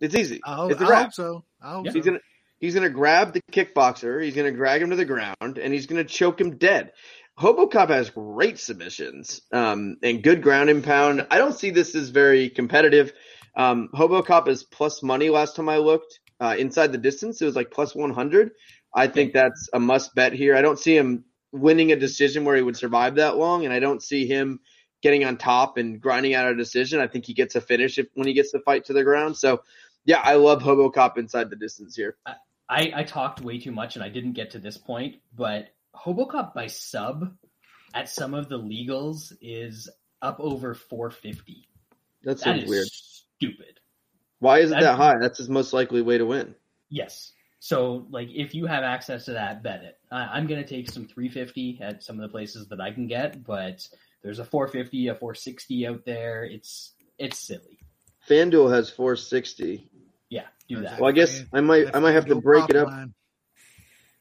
[0.00, 0.40] It's easy.
[0.44, 1.02] I hope, it's a I wrap.
[1.04, 1.44] hope so.
[1.62, 1.92] I hope Yeah.
[1.92, 1.98] so.
[1.98, 2.20] He's gonna
[2.58, 4.22] he's gonna grab the kickboxer.
[4.22, 6.92] He's gonna drag him to the ground, and he's gonna choke him dead.
[7.38, 11.26] Hobocop has great submissions um, and good ground and pound.
[11.30, 13.12] I don't see this as very competitive.
[13.56, 16.20] Um, Hobocop is plus money last time I looked.
[16.40, 18.50] Uh, inside the distance, it was like plus 100.
[18.94, 20.54] I think that's a must bet here.
[20.56, 23.78] I don't see him winning a decision where he would survive that long, and I
[23.78, 24.60] don't see him
[25.02, 27.00] getting on top and grinding out a decision.
[27.00, 29.36] I think he gets a finish if, when he gets the fight to the ground.
[29.36, 29.62] So,
[30.04, 32.16] yeah, I love Hobocop inside the distance here.
[32.68, 36.54] I, I talked way too much and I didn't get to this point, but Hobocop
[36.54, 37.34] by sub
[37.92, 39.90] at some of the legals is
[40.22, 41.68] up over 450.
[42.22, 42.86] That That seems is weird.
[42.86, 43.80] stupid.
[44.38, 45.18] Why is it That'd that high?
[45.20, 46.54] That's his most likely way to win.
[46.88, 47.32] Yes.
[47.58, 49.98] So, like, if you have access to that, bet it.
[50.10, 53.06] I I'm going to take some 350 at some of the places that I can
[53.06, 53.86] get, but
[54.22, 56.44] there's a 450, a 460 out there.
[56.44, 57.78] It's it's silly.
[58.28, 59.88] FanDuel has 460.
[60.28, 61.00] Yeah, do that.
[61.00, 62.88] Well, I guess I might I might have to break it up.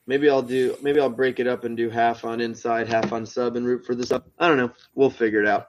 [0.08, 3.26] Maybe I'll do maybe I'll break it up and do half on inside, half on
[3.26, 4.26] sub, and root for the sub.
[4.38, 4.72] I don't know.
[4.96, 5.68] We'll figure it out.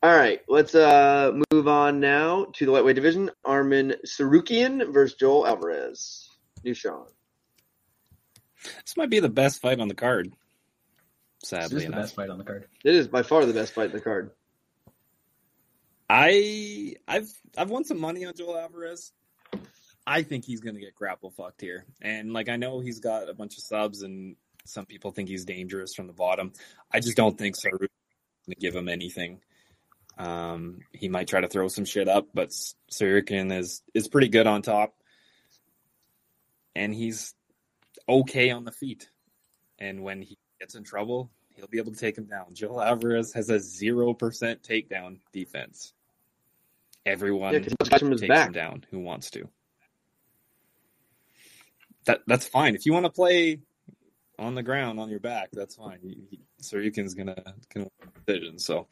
[0.00, 3.30] All right, let's uh move on now to the lightweight division.
[3.44, 6.28] Armin Tsarukyan versus Joel Alvarez.
[6.64, 7.06] New Sean.
[8.84, 10.32] This might be the best fight on the card.
[11.40, 12.66] This Sadly is the best fight on the card.
[12.84, 14.32] It is by far the best fight in the card.
[16.10, 19.12] I I've I've won some money on Joel Alvarez.
[20.06, 23.34] I think he's gonna get grapple fucked here, and like I know he's got a
[23.34, 26.52] bunch of subs, and some people think he's dangerous from the bottom.
[26.92, 29.40] I just don't think Saru gonna give him anything.
[30.16, 32.48] Um, he might try to throw some shit up, but
[32.90, 34.94] Tsarukyan is is pretty good on top,
[36.74, 37.34] and he's
[38.08, 39.08] okay on the feet.
[39.78, 42.46] And when he gets in trouble, he'll be able to take him down.
[42.54, 45.92] Joel Alvarez has a zero percent takedown defense.
[47.06, 48.46] Everyone Yeah, 'cause he guys takes back.
[48.48, 49.48] him down who wants to.
[52.04, 52.74] That that's fine.
[52.74, 53.60] If you want to play
[54.38, 56.00] on the ground on your back, that's fine.
[56.00, 57.88] He- he- Tsarukyan's gonna gonna
[58.26, 58.58] decision.
[58.58, 58.88] So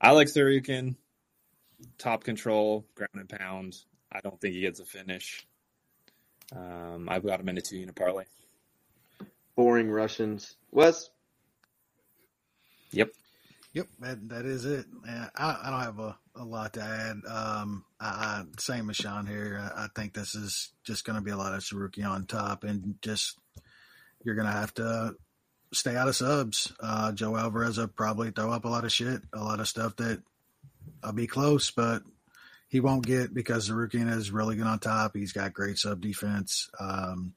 [0.00, 0.96] I like Tsarukyan.
[1.96, 3.74] Top control, ground and pound.
[4.12, 5.46] I don't think he gets a finish.
[6.52, 8.24] Um, I've got him in a two unit parlay.
[9.56, 10.56] Boring Russians.
[10.70, 11.10] Wes.
[12.92, 13.12] Yep.
[13.72, 14.86] Yep, that that is it.
[15.06, 17.20] Yeah, I, I don't have a, a lot to add.
[17.30, 19.60] Um, I, I same as Sean here.
[19.62, 22.64] I, I think this is just going to be a lot of Saruki on top,
[22.64, 23.38] and just
[24.24, 25.14] you're going to have to
[25.72, 26.72] stay out of subs.
[26.80, 29.94] Uh, Joe Alvarez will probably throw up a lot of shit, a lot of stuff
[29.96, 30.20] that
[31.02, 32.02] I'll be close, but
[32.68, 35.14] he won't get because Tsarukyan is really good on top.
[35.14, 36.68] He's got great sub defense.
[36.78, 37.34] Um,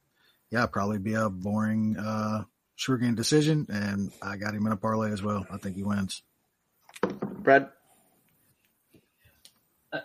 [0.49, 2.43] yeah, probably be a boring uh,
[2.77, 5.45] Tsarukyan decision, and I got him in a parlay as well.
[5.51, 6.21] I think he wins.
[7.01, 7.69] Brad.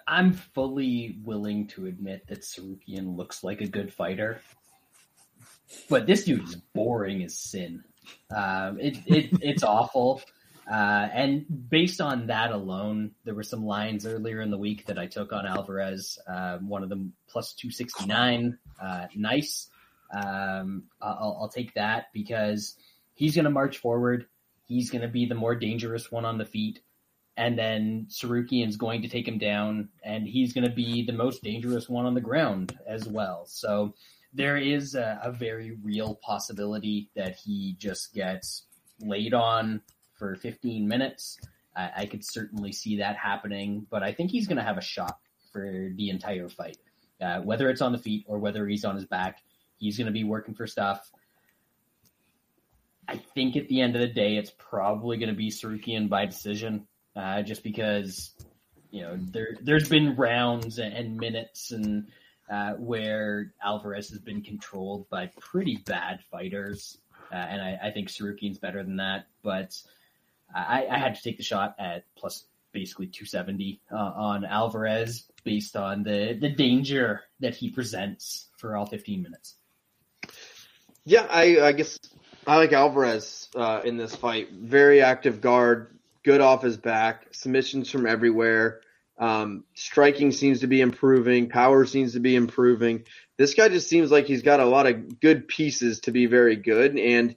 [0.06, 4.42] I'm fully willing to admit that Tsarukyan looks like a good fighter,
[5.88, 7.84] but this dude is boring as sin.
[8.34, 10.20] Um, it, it it's awful.
[10.70, 14.98] Uh, and based on that alone, there were some lines earlier in the week that
[14.98, 16.18] I took on Alvarez.
[16.26, 18.58] Uh, one of them plus 269.
[18.80, 19.70] Uh, nice.
[20.10, 22.76] Um, I'll, I'll take that because
[23.14, 24.26] he's going to march forward.
[24.66, 26.80] He's going to be the more dangerous one on the feet.
[27.36, 31.42] And then Tsarukyan's going to take him down, and he's going to be the most
[31.42, 33.46] dangerous one on the ground as well.
[33.46, 33.94] So
[34.34, 38.66] there is a, a very real possibility that he just gets
[39.00, 39.82] laid on
[40.18, 41.38] for 15 minutes,
[41.74, 43.86] I, I could certainly see that happening.
[43.88, 45.18] But I think he's going to have a shot
[45.52, 46.76] for the entire fight,
[47.20, 49.38] uh, whether it's on the feet or whether he's on his back.
[49.78, 51.10] He's going to be working for stuff.
[53.06, 56.26] I think at the end of the day, it's probably going to be Tsarukyan by
[56.26, 56.86] decision,
[57.16, 58.34] uh, just because
[58.90, 62.08] you know there there's been rounds and minutes and
[62.50, 66.98] uh, where Alvarez has been controlled by pretty bad fighters,
[67.32, 69.26] uh, and I, I think Tsarukyan's better than that.
[69.42, 69.74] But
[70.54, 75.76] I, I had to take the shot at plus basically 270 uh, on Alvarez based
[75.76, 79.54] on the the danger that he presents for all 15 minutes.
[81.08, 81.98] Yeah, I, I guess
[82.46, 84.52] I like Alvarez uh, in this fight.
[84.52, 88.82] Very active guard, good off his back, submissions from everywhere.
[89.16, 91.48] Um, striking seems to be improving.
[91.48, 93.04] Power seems to be improving.
[93.38, 96.56] This guy just seems like he's got a lot of good pieces to be very
[96.56, 97.36] good, and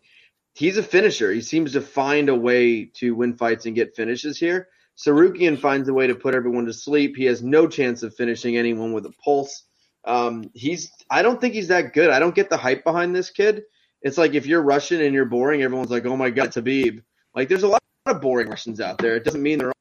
[0.53, 1.31] he's a finisher.
[1.31, 4.67] He seems to find a way to win fights and get finishes here.
[4.97, 7.15] Tsarukyan finds a way to put everyone to sleep.
[7.15, 9.63] He has no chance of finishing anyone with a pulse.
[10.03, 12.09] Um, he's I don't think he's that good.
[12.09, 13.63] I don't get the hype behind this kid.
[14.01, 17.03] It's like if you're Russian and you're boring, everyone's like, "Oh my god, Khabib!"
[17.35, 19.15] Like there's a lot of boring Russians out there.
[19.15, 19.73] It doesn't mean they're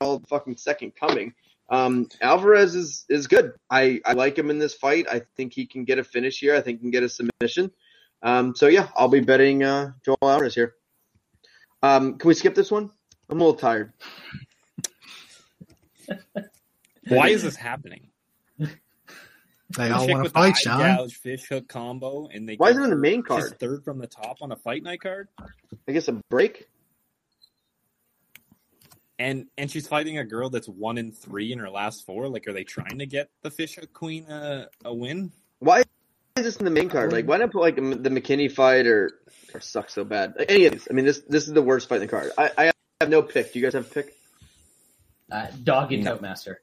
[0.00, 1.34] all fucking second coming.
[1.70, 3.52] Um, Alvarez is is good.
[3.70, 5.06] I I like him in this fight.
[5.10, 6.54] I think he can get a finish here.
[6.54, 7.72] I think he can get a submission.
[8.22, 10.74] Um, so yeah, I'll be betting uh, Joel Alvarez here.
[11.82, 12.90] Um, can we skip this one?
[13.28, 13.92] I'm a little tired.
[17.08, 18.11] Why is this happening?
[19.76, 20.96] They all want to with the fight, eye Sean.
[20.96, 23.58] gouge fish hook combo, and they Why is give it in the main card?
[23.58, 25.28] third from the top on a fight night card,
[25.88, 26.68] I guess a break.
[29.18, 32.28] and and she's fighting a girl that's one in three in her last four.
[32.28, 35.30] Like, are they trying to get the fish hook queen a, a win?
[35.60, 35.80] Why
[36.36, 37.12] is this in the main card?
[37.12, 39.10] Like, why not put like the McKinney fight or
[39.54, 40.34] or suck so bad?
[40.38, 40.88] Like, any of these.
[40.90, 42.32] I mean, this this is the worst fight in the card.
[42.36, 43.52] I, I have no pick.
[43.52, 44.14] Do you guys have a pick?
[45.30, 46.12] Uh, dog and No.
[46.14, 46.60] Outmaster.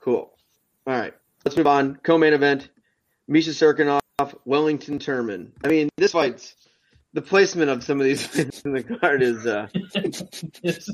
[0.00, 0.30] Cool.
[0.86, 1.14] All right,
[1.44, 1.96] let's move on.
[1.96, 2.70] Co-main event:
[3.28, 4.00] Misha Cirkunov,
[4.44, 5.52] Wellington Turman.
[5.64, 6.54] I mean, this fight's
[7.14, 9.46] the placement of some of these fights in the card is.
[9.46, 9.68] uh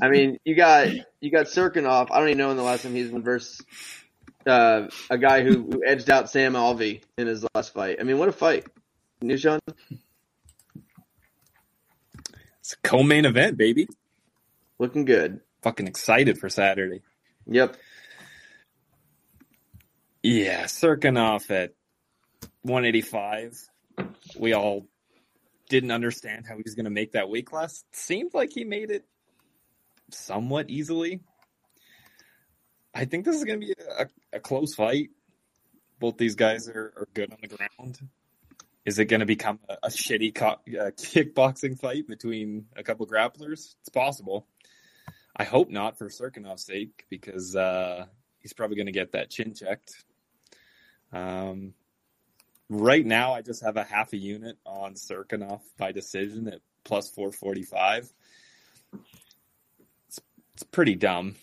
[0.03, 0.89] I mean, you got
[1.21, 2.09] you got Cirkunov.
[2.11, 3.61] I don't even know when the last time he's been versus
[4.47, 7.99] uh, a guy who, who edged out Sam Alvey in his last fight.
[8.01, 8.67] I mean, what a fight!
[9.23, 9.53] New It's
[12.73, 13.89] a co-main event, baby.
[14.79, 15.41] Looking good.
[15.63, 17.03] Fucking excited for Saturday.
[17.47, 17.77] Yep.
[20.23, 21.73] Yeah, Cirkunov at
[22.63, 23.59] 185.
[24.39, 24.87] We all
[25.71, 27.85] didn't understand how he was going to make that weight class.
[27.93, 29.07] Seemed like he made it
[30.11, 31.21] somewhat easily.
[32.95, 35.11] I think this is going to be a, a close fight.
[35.99, 38.01] Both these guys are, are good on the ground.
[38.85, 43.07] Is it going to become a, a shitty co- uh, kickboxing fight between a couple
[43.07, 43.75] grapplers?
[43.81, 44.47] It's possible.
[45.37, 48.07] I hope not for Cirkunov's sake because uh,
[48.41, 50.05] he's probably going to get that chin checked.
[51.13, 51.75] Um,
[52.69, 57.11] right now, I just have a half a unit on Cirkunov by decision at plus
[57.11, 58.13] 445.
[60.09, 60.21] It's,
[60.55, 61.37] it's pretty dumb.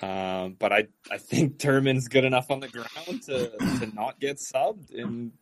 [0.00, 3.50] Um, but I, I think Turman's good enough on the ground to,
[3.80, 4.94] to not get subbed.
[4.94, 5.32] And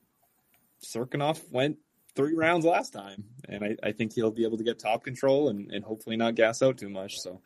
[0.83, 1.79] Cirkunov went
[2.15, 3.25] three rounds last time.
[3.49, 6.35] And I, I think he'll be able to get top control and, and hopefully not
[6.35, 7.21] gas out too much.
[7.21, 7.41] So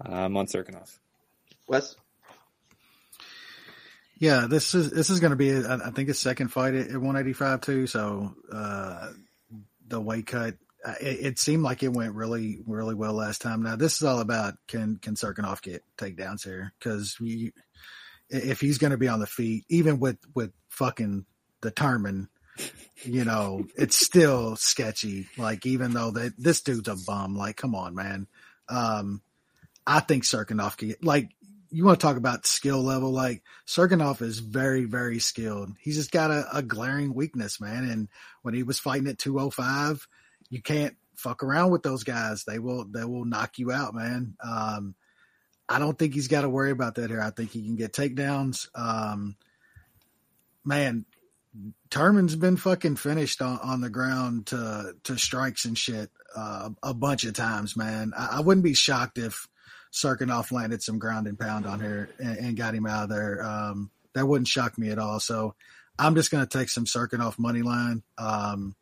[0.00, 0.98] I'm on Cirkunov.
[1.68, 1.94] Wes.
[4.20, 7.00] Yeah, this is this is going to be, I think, his second fight at, at
[7.00, 7.86] 185 too.
[7.86, 9.08] So uh,
[9.88, 10.56] the weight cut,
[11.00, 13.62] it, it seemed like it went really, really well last time.
[13.62, 17.16] Now this is all about can can Cirkunov get takedowns here because
[18.28, 21.24] if he's going to be on the feet, even with with fucking
[21.62, 22.28] the determined,
[23.02, 25.28] you know, it's still sketchy.
[25.38, 28.26] Like even though that this dude's a bum, like come on, man.
[28.68, 29.22] Um,
[29.86, 31.30] I think Cirkunov can like
[31.70, 33.12] you want to talk about skill level.
[33.12, 35.70] Like Cirkunov is very, very skilled.
[35.80, 37.88] He's just got a, a glaring weakness, man.
[37.88, 38.08] And
[38.42, 40.06] when he was fighting at 205,
[40.48, 42.44] you can't fuck around with those guys.
[42.44, 44.34] They will, they will knock you out, man.
[44.42, 44.94] Um,
[45.68, 47.20] I don't think he's got to worry about that here.
[47.20, 48.68] I think he can get takedowns.
[48.74, 49.36] Um,
[50.64, 51.04] man,
[51.90, 56.94] Turman's been fucking finished on, on the ground to, to strikes and shit, uh, a
[56.94, 58.12] bunch of times, man.
[58.16, 59.48] I, I wouldn't be shocked if,
[59.92, 63.44] Cirkunov landed some ground and pound on her and, and got him out of there.
[63.44, 65.20] Um, that wouldn't shock me at all.
[65.20, 65.54] So
[65.98, 68.02] I'm just going to take some Cirkunov money line.
[68.18, 68.74] Um,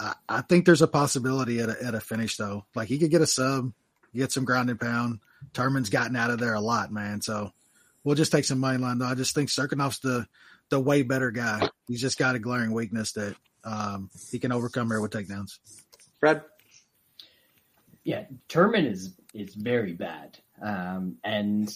[0.00, 2.64] I, I, think there's a possibility at a, at a finish though.
[2.74, 3.72] Like he could get a sub,
[4.14, 5.20] get some ground and pound.
[5.52, 7.20] Turman's gotten out of there a lot, man.
[7.20, 7.52] So
[8.04, 9.06] we'll just take some money line though.
[9.06, 10.26] I just think Cirkunov's the,
[10.70, 11.68] the way better guy.
[11.86, 13.34] He's just got a glaring weakness that
[13.64, 15.58] um, he can overcome here with takedowns.
[16.20, 16.42] Brad.
[18.08, 21.70] Yeah, Turman is is very bad, um, and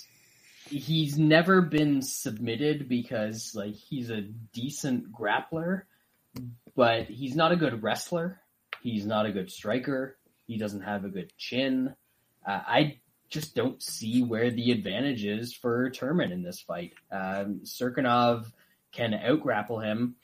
[0.64, 4.22] he's never been submitted because like he's a
[4.54, 5.82] decent grappler,
[6.74, 8.40] but he's not a good wrestler.
[8.82, 10.16] He's not a good striker.
[10.46, 11.94] He doesn't have a good chin.
[12.48, 16.94] Uh, I just don't see where the advantage is for Turman in this fight.
[17.10, 18.50] Um, Cirkunov
[18.90, 20.16] can outgrapple him.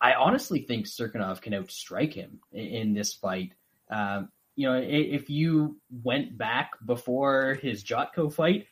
[0.00, 3.54] I honestly think Cirkunov can outstrike him in, in this fight.
[3.90, 8.66] Um, you know, if you went back before his Jotko fight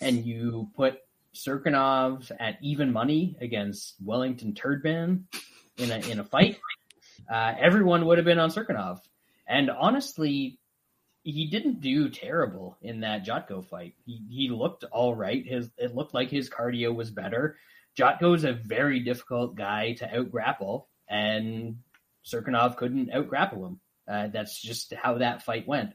[0.00, 0.98] and you put
[1.34, 5.24] Cirkunov at even money against Wellington Turdman
[5.76, 6.58] in a in a fight,
[7.30, 9.00] uh, everyone would have been on Cirkunov.
[9.46, 10.58] And honestly,
[11.22, 13.94] he didn't do terrible in that Jotko fight.
[14.04, 15.46] He he looked all right.
[15.46, 17.56] His it looked like his cardio was better.
[17.98, 21.78] Jotko is a very difficult guy to out grapple, and
[22.24, 23.80] Serkinov couldn't out grapple him.
[24.08, 25.92] Uh, that's just how that fight went.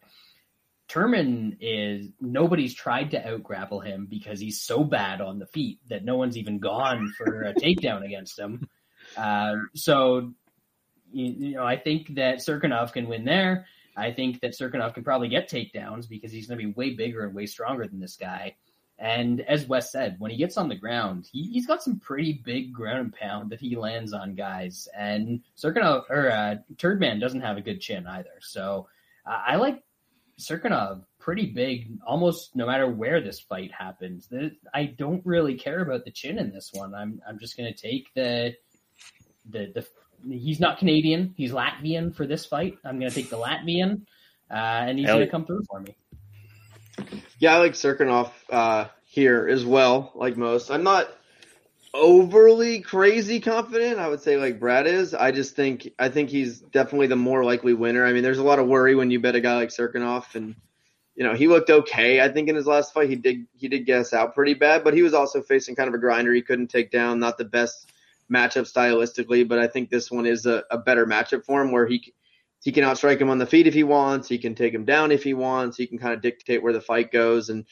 [0.89, 5.79] Turman is nobody's tried to out grapple him because he's so bad on the feet
[5.89, 8.67] that no one's even gone for a takedown against him.
[9.17, 10.33] Um, so,
[11.11, 13.65] you, you, know, I think that Cirkunov can win there.
[13.95, 17.25] I think that Cirkunov can probably get takedowns because he's going to be way bigger
[17.25, 18.55] and way stronger than this guy.
[19.03, 22.41] And as Wes said, when he gets on the ground, he, has got some pretty
[22.41, 24.87] big ground and pound that he lands on guys.
[24.97, 28.39] And Cirkunov or uh, Turdman doesn't have a good chin either.
[28.39, 28.87] So
[29.29, 29.83] uh, I like
[30.39, 34.29] Cirkunov pretty big, almost no matter where this fight happens.
[34.73, 36.95] I don't really care about the chin in this one.
[36.95, 38.55] I'm I'm just going to take the
[39.49, 40.33] the the.
[40.33, 41.33] He's not Canadian.
[41.35, 42.77] He's Latvian for this fight.
[42.85, 44.03] I'm going to take the Latvian,
[44.49, 45.97] uh, and he's going to come through for me.
[47.39, 50.71] Yeah, I like Cirkunov uh, here as well, like most.
[50.71, 51.09] I'm not
[51.93, 53.99] overly crazy confident.
[53.99, 55.13] I would say like Brad is.
[55.13, 58.05] I just think I think he's definitely the more likely winner.
[58.05, 60.55] I mean, there's a lot of worry when you bet a guy like Cirkunov, and
[61.15, 62.21] you know he looked okay.
[62.21, 64.93] I think in his last fight he did he did us out pretty bad, but
[64.93, 66.33] he was also facing kind of a grinder.
[66.33, 67.19] He couldn't take down.
[67.19, 67.91] Not the best
[68.31, 71.85] matchup stylistically, but I think this one is a, a better matchup for him where
[71.85, 72.13] he
[72.63, 74.29] he can outstrike him on the feet if he wants.
[74.29, 75.77] He can take him down if he wants.
[75.77, 77.49] He can kind of dictate where the fight goes.
[77.49, 77.65] And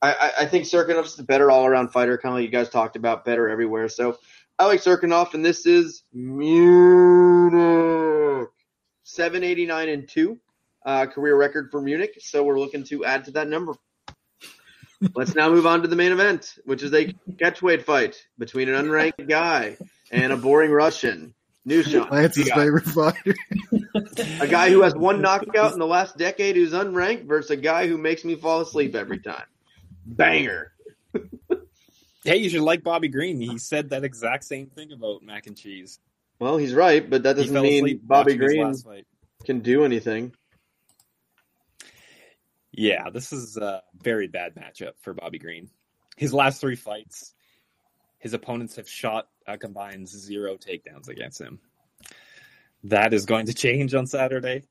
[0.00, 2.94] I, I think Cirkunov's a better all around fighter, kind of like you guys talked
[2.94, 3.88] about, better everywhere.
[3.88, 4.18] So
[4.56, 7.56] I like Cirkunov, and this is Munich.
[9.02, 10.38] 789 and 2
[10.84, 12.18] uh, career record for Munich.
[12.20, 13.74] So we're looking to add to that number.
[15.14, 18.86] Let's now move on to the main event, which is a catchweight fight between an
[18.86, 19.76] unranked guy
[20.10, 21.34] and a boring Russian.
[21.66, 22.10] Nushan.
[22.10, 23.34] Lance's favorite fighter.
[24.40, 27.88] a guy who has one knockout in the last decade who's unranked versus a guy
[27.88, 29.46] who makes me fall asleep every time.
[30.04, 30.72] Banger.
[32.24, 33.40] hey, you should like Bobby Green.
[33.40, 35.98] He said that exact same thing about mac and cheese.
[36.38, 38.74] Well, he's right, but that doesn't mean Bobby Green
[39.44, 40.32] can do anything.
[42.72, 45.70] Yeah, this is a very bad matchup for Bobby Green.
[46.16, 47.34] His last three fights,
[48.26, 51.60] his opponents have shot a combined zero takedowns against him.
[52.82, 54.64] That is going to change on Saturday.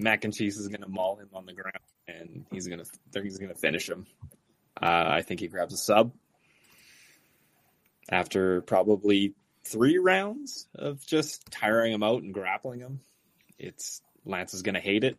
[0.00, 3.22] Mac and Cheese is going to maul him on the ground, and he's going to
[3.22, 4.04] he's going to finish him.
[4.82, 6.12] Uh, I think he grabs a sub
[8.10, 12.98] after probably three rounds of just tiring him out and grappling him.
[13.60, 15.18] It's Lance is going to hate it.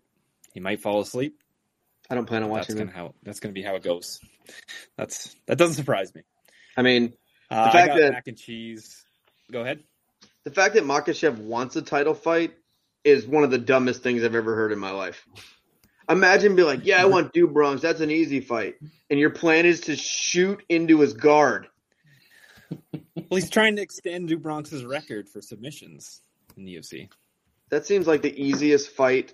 [0.54, 1.42] He might fall asleep.
[2.10, 2.76] I don't plan on watching.
[2.76, 4.20] That's going to how that's going to be how it goes.
[4.98, 6.24] That's that doesn't surprise me.
[6.76, 7.14] I mean,
[7.50, 9.04] uh, the fact that mac and cheese.
[9.52, 9.84] Go ahead.
[10.44, 12.54] The fact that Makhachev wants a title fight
[13.04, 15.26] is one of the dumbest things I've ever heard in my life.
[16.10, 17.82] Imagine be like, yeah, I want Do Bronx.
[17.82, 18.76] That's an easy fight,
[19.10, 21.68] and your plan is to shoot into his guard.
[22.92, 26.22] well, he's trying to extend Do Bronx's record for submissions
[26.58, 27.10] in the UFC.
[27.70, 29.34] That seems like the easiest fight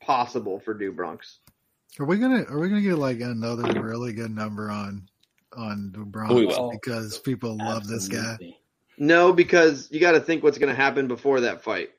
[0.00, 1.38] possible for Do Bronx.
[1.98, 5.08] Are we gonna Are we gonna get like another really good number on
[5.56, 8.36] on Do Bronx because people love this guy?
[8.98, 11.90] No, because you got to think what's going to happen before that fight.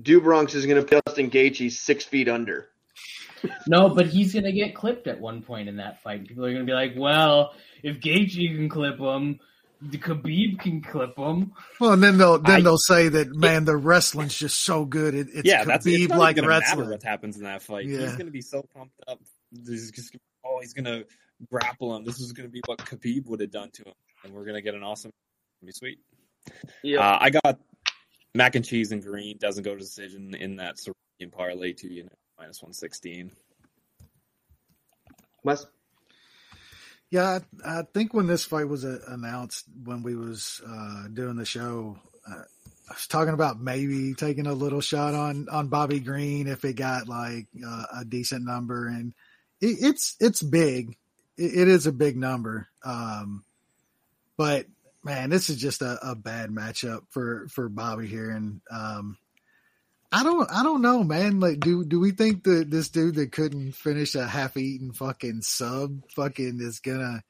[0.00, 2.68] Do Bronx is going to put Justin Gaethje six feet under.
[3.66, 6.26] no, but he's going to get clipped at one point in that fight.
[6.26, 9.40] People are going to be like, "Well, if Gaethje can clip him,
[9.82, 13.64] the Khabib can clip him." Well, and then they'll then I, they'll say that man,
[13.64, 15.14] the wrestling's just so good.
[15.14, 16.90] It, it's yeah, Khabib that's it's like wrestling.
[16.90, 17.86] What happens in that fight?
[17.86, 18.00] Yeah.
[18.00, 19.20] He's going to be so pumped up.
[19.66, 21.04] He's just, oh, he's going to
[21.50, 22.04] grapple him.
[22.04, 23.94] This is going to be what Khabib would have done to him,
[24.24, 25.10] and we're going to get an awesome.
[25.64, 25.98] Be sweet.
[26.82, 27.58] Yeah, uh, I got
[28.34, 32.04] mac and cheese and green doesn't go to decision in that Saronian parlay to you
[32.04, 33.30] know minus one sixteen.
[35.42, 35.66] Wes.
[37.10, 41.36] Yeah, I, I, think when this fight was uh, announced, when we was uh, doing
[41.36, 41.96] the show,
[42.28, 42.42] uh,
[42.90, 46.74] I was talking about maybe taking a little shot on on Bobby Green if it
[46.74, 49.14] got like uh, a decent number, and
[49.60, 50.96] it, it's it's big.
[51.36, 53.44] It, it is a big number, um,
[54.36, 54.66] but
[55.04, 59.18] man, this is just a, a bad matchup for for Bobby here, and um,
[60.10, 61.40] I don't I don't know, man.
[61.40, 65.42] Like, do do we think that this dude that couldn't finish a half eaten fucking
[65.42, 67.22] sub fucking is gonna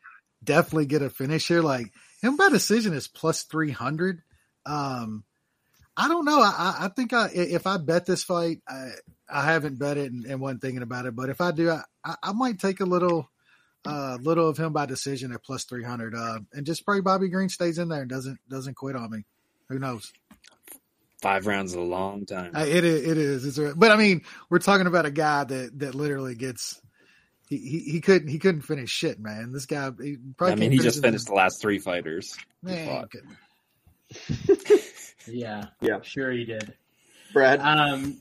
[0.43, 1.63] definitely get a finish here?
[1.63, 4.23] Like, him by decision is plus three hundred.
[4.67, 5.25] Um,
[5.97, 6.41] I don't know.
[6.41, 8.91] I, I think I if I bet this fight, I,
[9.29, 11.15] I haven't bet it and, and wasn't thinking about it.
[11.15, 13.31] But if I do, I, I might take a little,
[13.87, 17.29] uh, little of him by decision at plus three hundred, uh, and just pray Bobby
[17.29, 19.25] Green stays in there and doesn't doesn't quit on me.
[19.69, 20.13] Who knows?
[21.23, 22.53] Five rounds is a long time.
[22.55, 23.03] Uh, it is.
[23.07, 23.45] It is.
[23.47, 26.81] It's a, but I mean, we're talking about a guy that that literally gets.
[27.49, 29.53] He, he, he couldn't he couldn't finish shit, man.
[29.53, 29.91] This guy.
[30.03, 32.37] He probably I mean, he just finished the- the last three fighters.
[32.63, 33.11] Man, fought.
[35.27, 35.69] Yeah.
[35.81, 36.01] Yeah.
[36.03, 36.75] Sure he did.
[37.33, 37.61] Brad.
[37.61, 38.19] Um,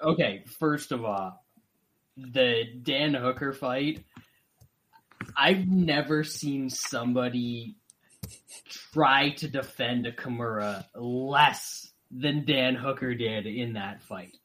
[0.00, 1.44] okay, first of all,
[2.16, 4.04] the Dan Hooker fight.
[5.36, 7.76] I've never seen somebody
[8.92, 14.36] try to defend a Kimura less than Dan Hooker did in that fight.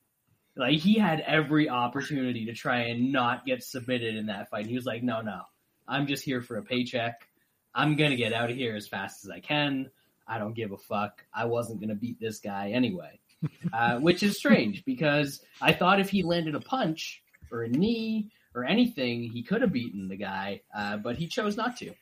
[0.55, 4.67] Like he had every opportunity to try and not get submitted in that fight.
[4.67, 5.43] He was like, "No, no,
[5.87, 7.27] I'm just here for a paycheck.
[7.73, 9.89] I'm gonna get out of here as fast as I can.
[10.27, 11.23] I don't give a fuck.
[11.33, 13.19] I wasn't gonna beat this guy anyway."
[13.73, 18.29] uh, which is strange because I thought if he landed a punch or a knee
[18.53, 21.93] or anything, he could have beaten the guy, uh, but he chose not to.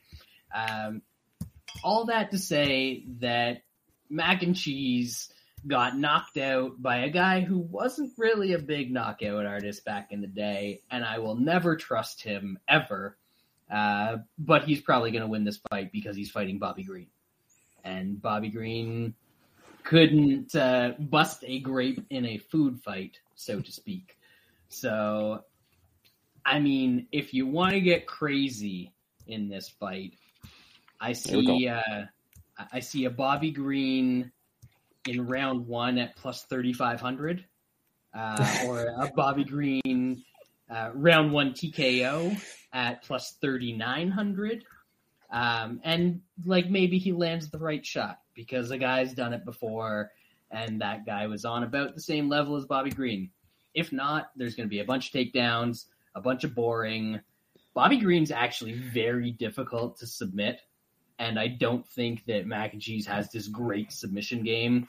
[0.54, 1.02] Um,
[1.84, 3.62] all that to say that
[4.10, 5.32] Mac and Cheese
[5.68, 10.22] got knocked out by a guy who wasn't really a big knockout artist back in
[10.22, 13.18] the day, and I will never trust him ever.
[13.70, 17.08] Uh, but he's probably going to win this fight because he's fighting Bobby Green.
[17.84, 19.14] And Bobby Green
[19.84, 24.18] couldn't uh, bust a grape in a food fight, so to speak.
[24.70, 25.44] So,
[26.50, 28.92] I mean, if you want to get crazy
[29.28, 30.14] in this fight,
[31.00, 32.06] I see uh,
[32.74, 34.32] I- see a Bobby Green
[35.08, 37.46] in round one at plus thirty five hundred,
[38.16, 40.24] uh, or a Bobby Green
[40.72, 42.36] uh, round one TKO
[42.74, 44.64] at plus thirty nine hundred.
[45.32, 50.10] Um, and like maybe he lands the right shot because a guy's done it before
[50.50, 53.30] and that guy was on about the same level as Bobby Green.
[53.76, 57.20] If not, there's going to be a bunch of takedowns, a bunch of boring.
[57.74, 60.60] Bobby Green's actually very difficult to submit,
[61.18, 64.88] and I don't think that Mac and Cheese has this great submission game.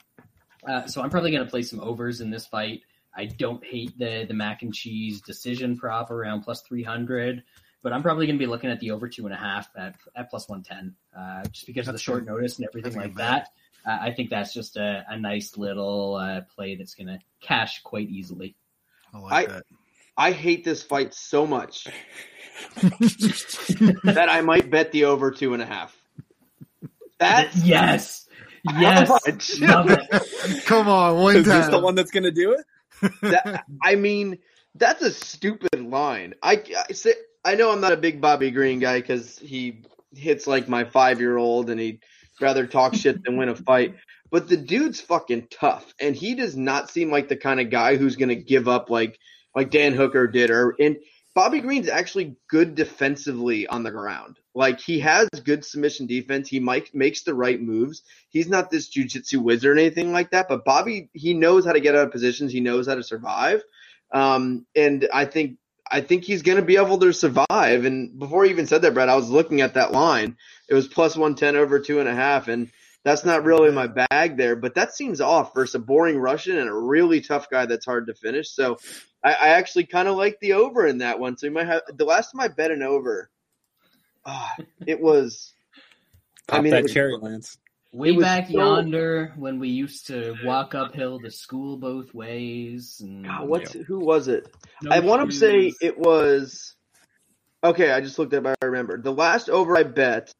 [0.67, 2.81] Uh, so I'm probably going to play some overs in this fight.
[3.15, 7.43] I don't hate the the Mac and Cheese decision prop around plus 300
[7.81, 9.95] but I'm probably going to be looking at the over two and a half at,
[10.15, 13.15] at plus 110, uh, just because of the short a- notice and everything that's like
[13.15, 13.49] that.
[13.85, 17.81] Uh, I think that's just a, a nice little uh, play that's going to cash
[17.81, 18.55] quite easily.
[19.13, 19.63] I like I- that.
[20.17, 21.85] I hate this fight so much
[22.81, 25.95] that I might bet the over two and a half.
[27.19, 28.27] That's yes,
[28.63, 29.59] yes, much?
[29.59, 30.65] love it.
[30.65, 33.11] Come on, one Is this the one that's going to do it?
[33.21, 34.39] that, I mean,
[34.75, 36.33] that's a stupid line.
[36.41, 37.13] I, I say
[37.43, 39.83] I know I'm not a big Bobby Green guy because he
[40.15, 42.01] hits like my five year old and he'd
[42.39, 43.95] rather talk shit than win a fight.
[44.29, 47.97] But the dude's fucking tough, and he does not seem like the kind of guy
[47.97, 49.19] who's going to give up like
[49.55, 50.49] like Dan Hooker did.
[50.49, 50.97] Or and
[51.33, 54.37] Bobby Green's actually good defensively on the ground.
[54.53, 56.49] Like he has good submission defense.
[56.49, 58.03] He might makes the right moves.
[58.29, 60.47] He's not this jujitsu wizard or anything like that.
[60.49, 62.51] But Bobby, he knows how to get out of positions.
[62.51, 63.63] He knows how to survive.
[64.11, 65.57] Um, and I think
[65.89, 67.85] I think he's going to be able to survive.
[67.85, 70.37] And before you even said that, Brad, I was looking at that line.
[70.69, 72.71] It was plus one ten over two and a half, and
[73.03, 74.55] that's not really my bag there.
[74.55, 78.07] But that seems off versus a boring Russian and a really tough guy that's hard
[78.07, 78.49] to finish.
[78.51, 78.77] So
[79.23, 81.37] I, I actually kind of like the over in that one.
[81.37, 83.29] So you might have the last time I bet an over.
[84.25, 84.55] ah,
[84.85, 85.53] it was.
[86.47, 87.57] Pop I mean, that was- cherry, Lance.
[87.93, 93.01] Way back so- yonder when we used to walk uphill to school both ways.
[93.03, 94.47] And God, what's who was it?
[94.81, 96.75] no I want to say it was.
[97.63, 98.47] Okay, I just looked up.
[98.47, 100.33] I remember the last over I bet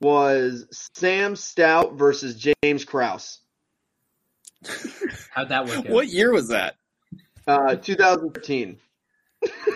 [0.00, 3.40] was Sam Stout versus James Krause,
[5.30, 5.88] How'd that work out?
[5.88, 6.76] What year was that?
[7.46, 8.78] uh, 2013.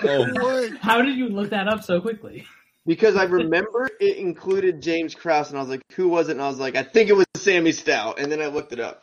[0.03, 0.77] Oh, What?
[0.81, 2.47] How did you look that up so quickly?
[2.87, 6.43] Because I remember it included James Krause, and I was like, "Who was it?" And
[6.43, 9.03] I was like, "I think it was Sammy Stout." And then I looked it up.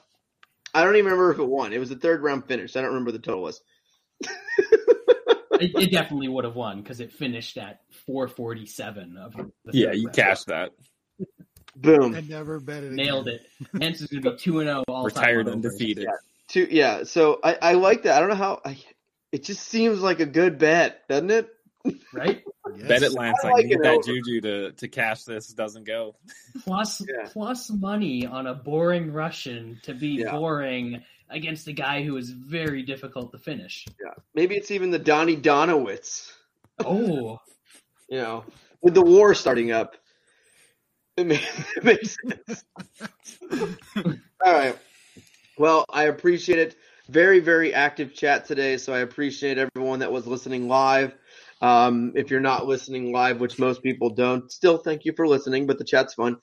[0.73, 1.71] I don't even remember if it won.
[1.73, 2.75] It was a third round finish.
[2.75, 3.61] I don't remember what the total was.
[5.59, 10.05] It, it definitely would have won because it finished at 447 of the yeah, you
[10.05, 10.15] round.
[10.15, 10.69] cashed that.
[11.81, 12.15] Boom.
[12.15, 12.91] And never bet it.
[12.91, 13.39] Nailed again.
[13.73, 13.81] it.
[13.81, 15.53] Hence is going to be two and oh zero all Retired time.
[15.53, 15.71] on overs.
[15.73, 16.03] undefeated.
[16.05, 16.11] Yeah.
[16.47, 17.03] Two, yeah.
[17.03, 18.15] So I, I like that.
[18.15, 18.61] I don't know how.
[18.65, 18.77] I,
[19.31, 21.49] it just seems like a good bet, doesn't it?
[22.13, 22.43] right?
[22.77, 22.87] Yes.
[22.87, 23.37] Bet it, Lance.
[23.43, 24.03] I I, like need it that over.
[24.03, 25.47] juju to to cash this.
[25.49, 26.15] Doesn't go.
[26.63, 27.27] Plus, Yeah.
[27.31, 30.31] plus money on a boring Russian to be Yeah.
[30.31, 33.85] boring against a guy who is very difficult to finish.
[34.03, 34.13] Yeah.
[34.33, 36.31] Maybe it's even the Donnie Donowitz.
[36.79, 37.39] Oh,
[38.09, 38.45] You know,
[38.81, 39.95] with the war starting up.
[41.17, 41.35] It, ma-
[41.77, 42.63] it makes sense.
[44.45, 44.77] All right.
[45.57, 46.75] Well, I appreciate it.
[47.09, 48.77] Very, very active chat today.
[48.77, 51.15] So I appreciate everyone that was listening live.
[51.61, 55.65] Um, if you're not listening live, which most people don't, still thank you for listening,
[55.65, 56.37] but the chat's fun.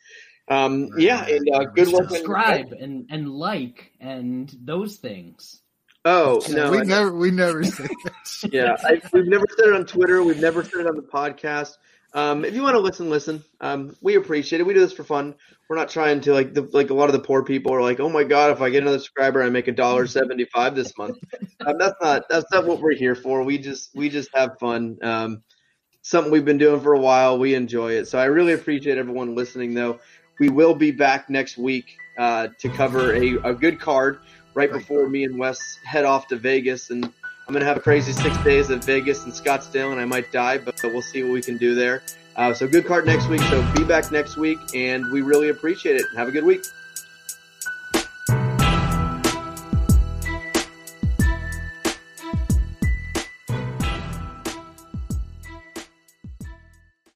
[0.49, 2.03] Um, yeah, and uh, good luck.
[2.03, 5.61] on- subscribe and, and like and those things.
[6.05, 6.71] Oh, no.
[6.71, 8.53] we I- never we never say that.
[8.53, 10.23] yeah, I, we've never said it on Twitter.
[10.23, 11.79] We've never said it on the podcast.
[12.15, 13.43] Um, if you want to listen, listen.
[13.61, 14.65] Um, we appreciate it.
[14.65, 15.35] We do this for fun.
[15.69, 17.99] We're not trying to like the like a lot of the poor people are like,
[17.99, 20.97] oh my god, if I get another subscriber, I make a dollar seventy five this
[20.97, 21.19] month.
[21.67, 23.43] Um, that's not that's not what we're here for.
[23.43, 24.99] We just we just have fun.
[25.01, 25.43] Um,
[26.03, 27.39] something we've been doing for a while.
[27.39, 28.07] We enjoy it.
[28.07, 29.73] So I really appreciate everyone listening.
[29.73, 29.99] Though
[30.39, 34.19] we will be back next week uh, to cover a, a good card
[34.53, 37.11] right before me and Wes head off to Vegas and.
[37.47, 40.59] I'm gonna have a crazy six days at Vegas and Scottsdale, and I might die,
[40.59, 42.03] but we'll see what we can do there.
[42.37, 43.43] Uh, so good card next week.
[43.43, 46.07] So be back next week, and we really appreciate it.
[46.17, 46.65] Have a good week.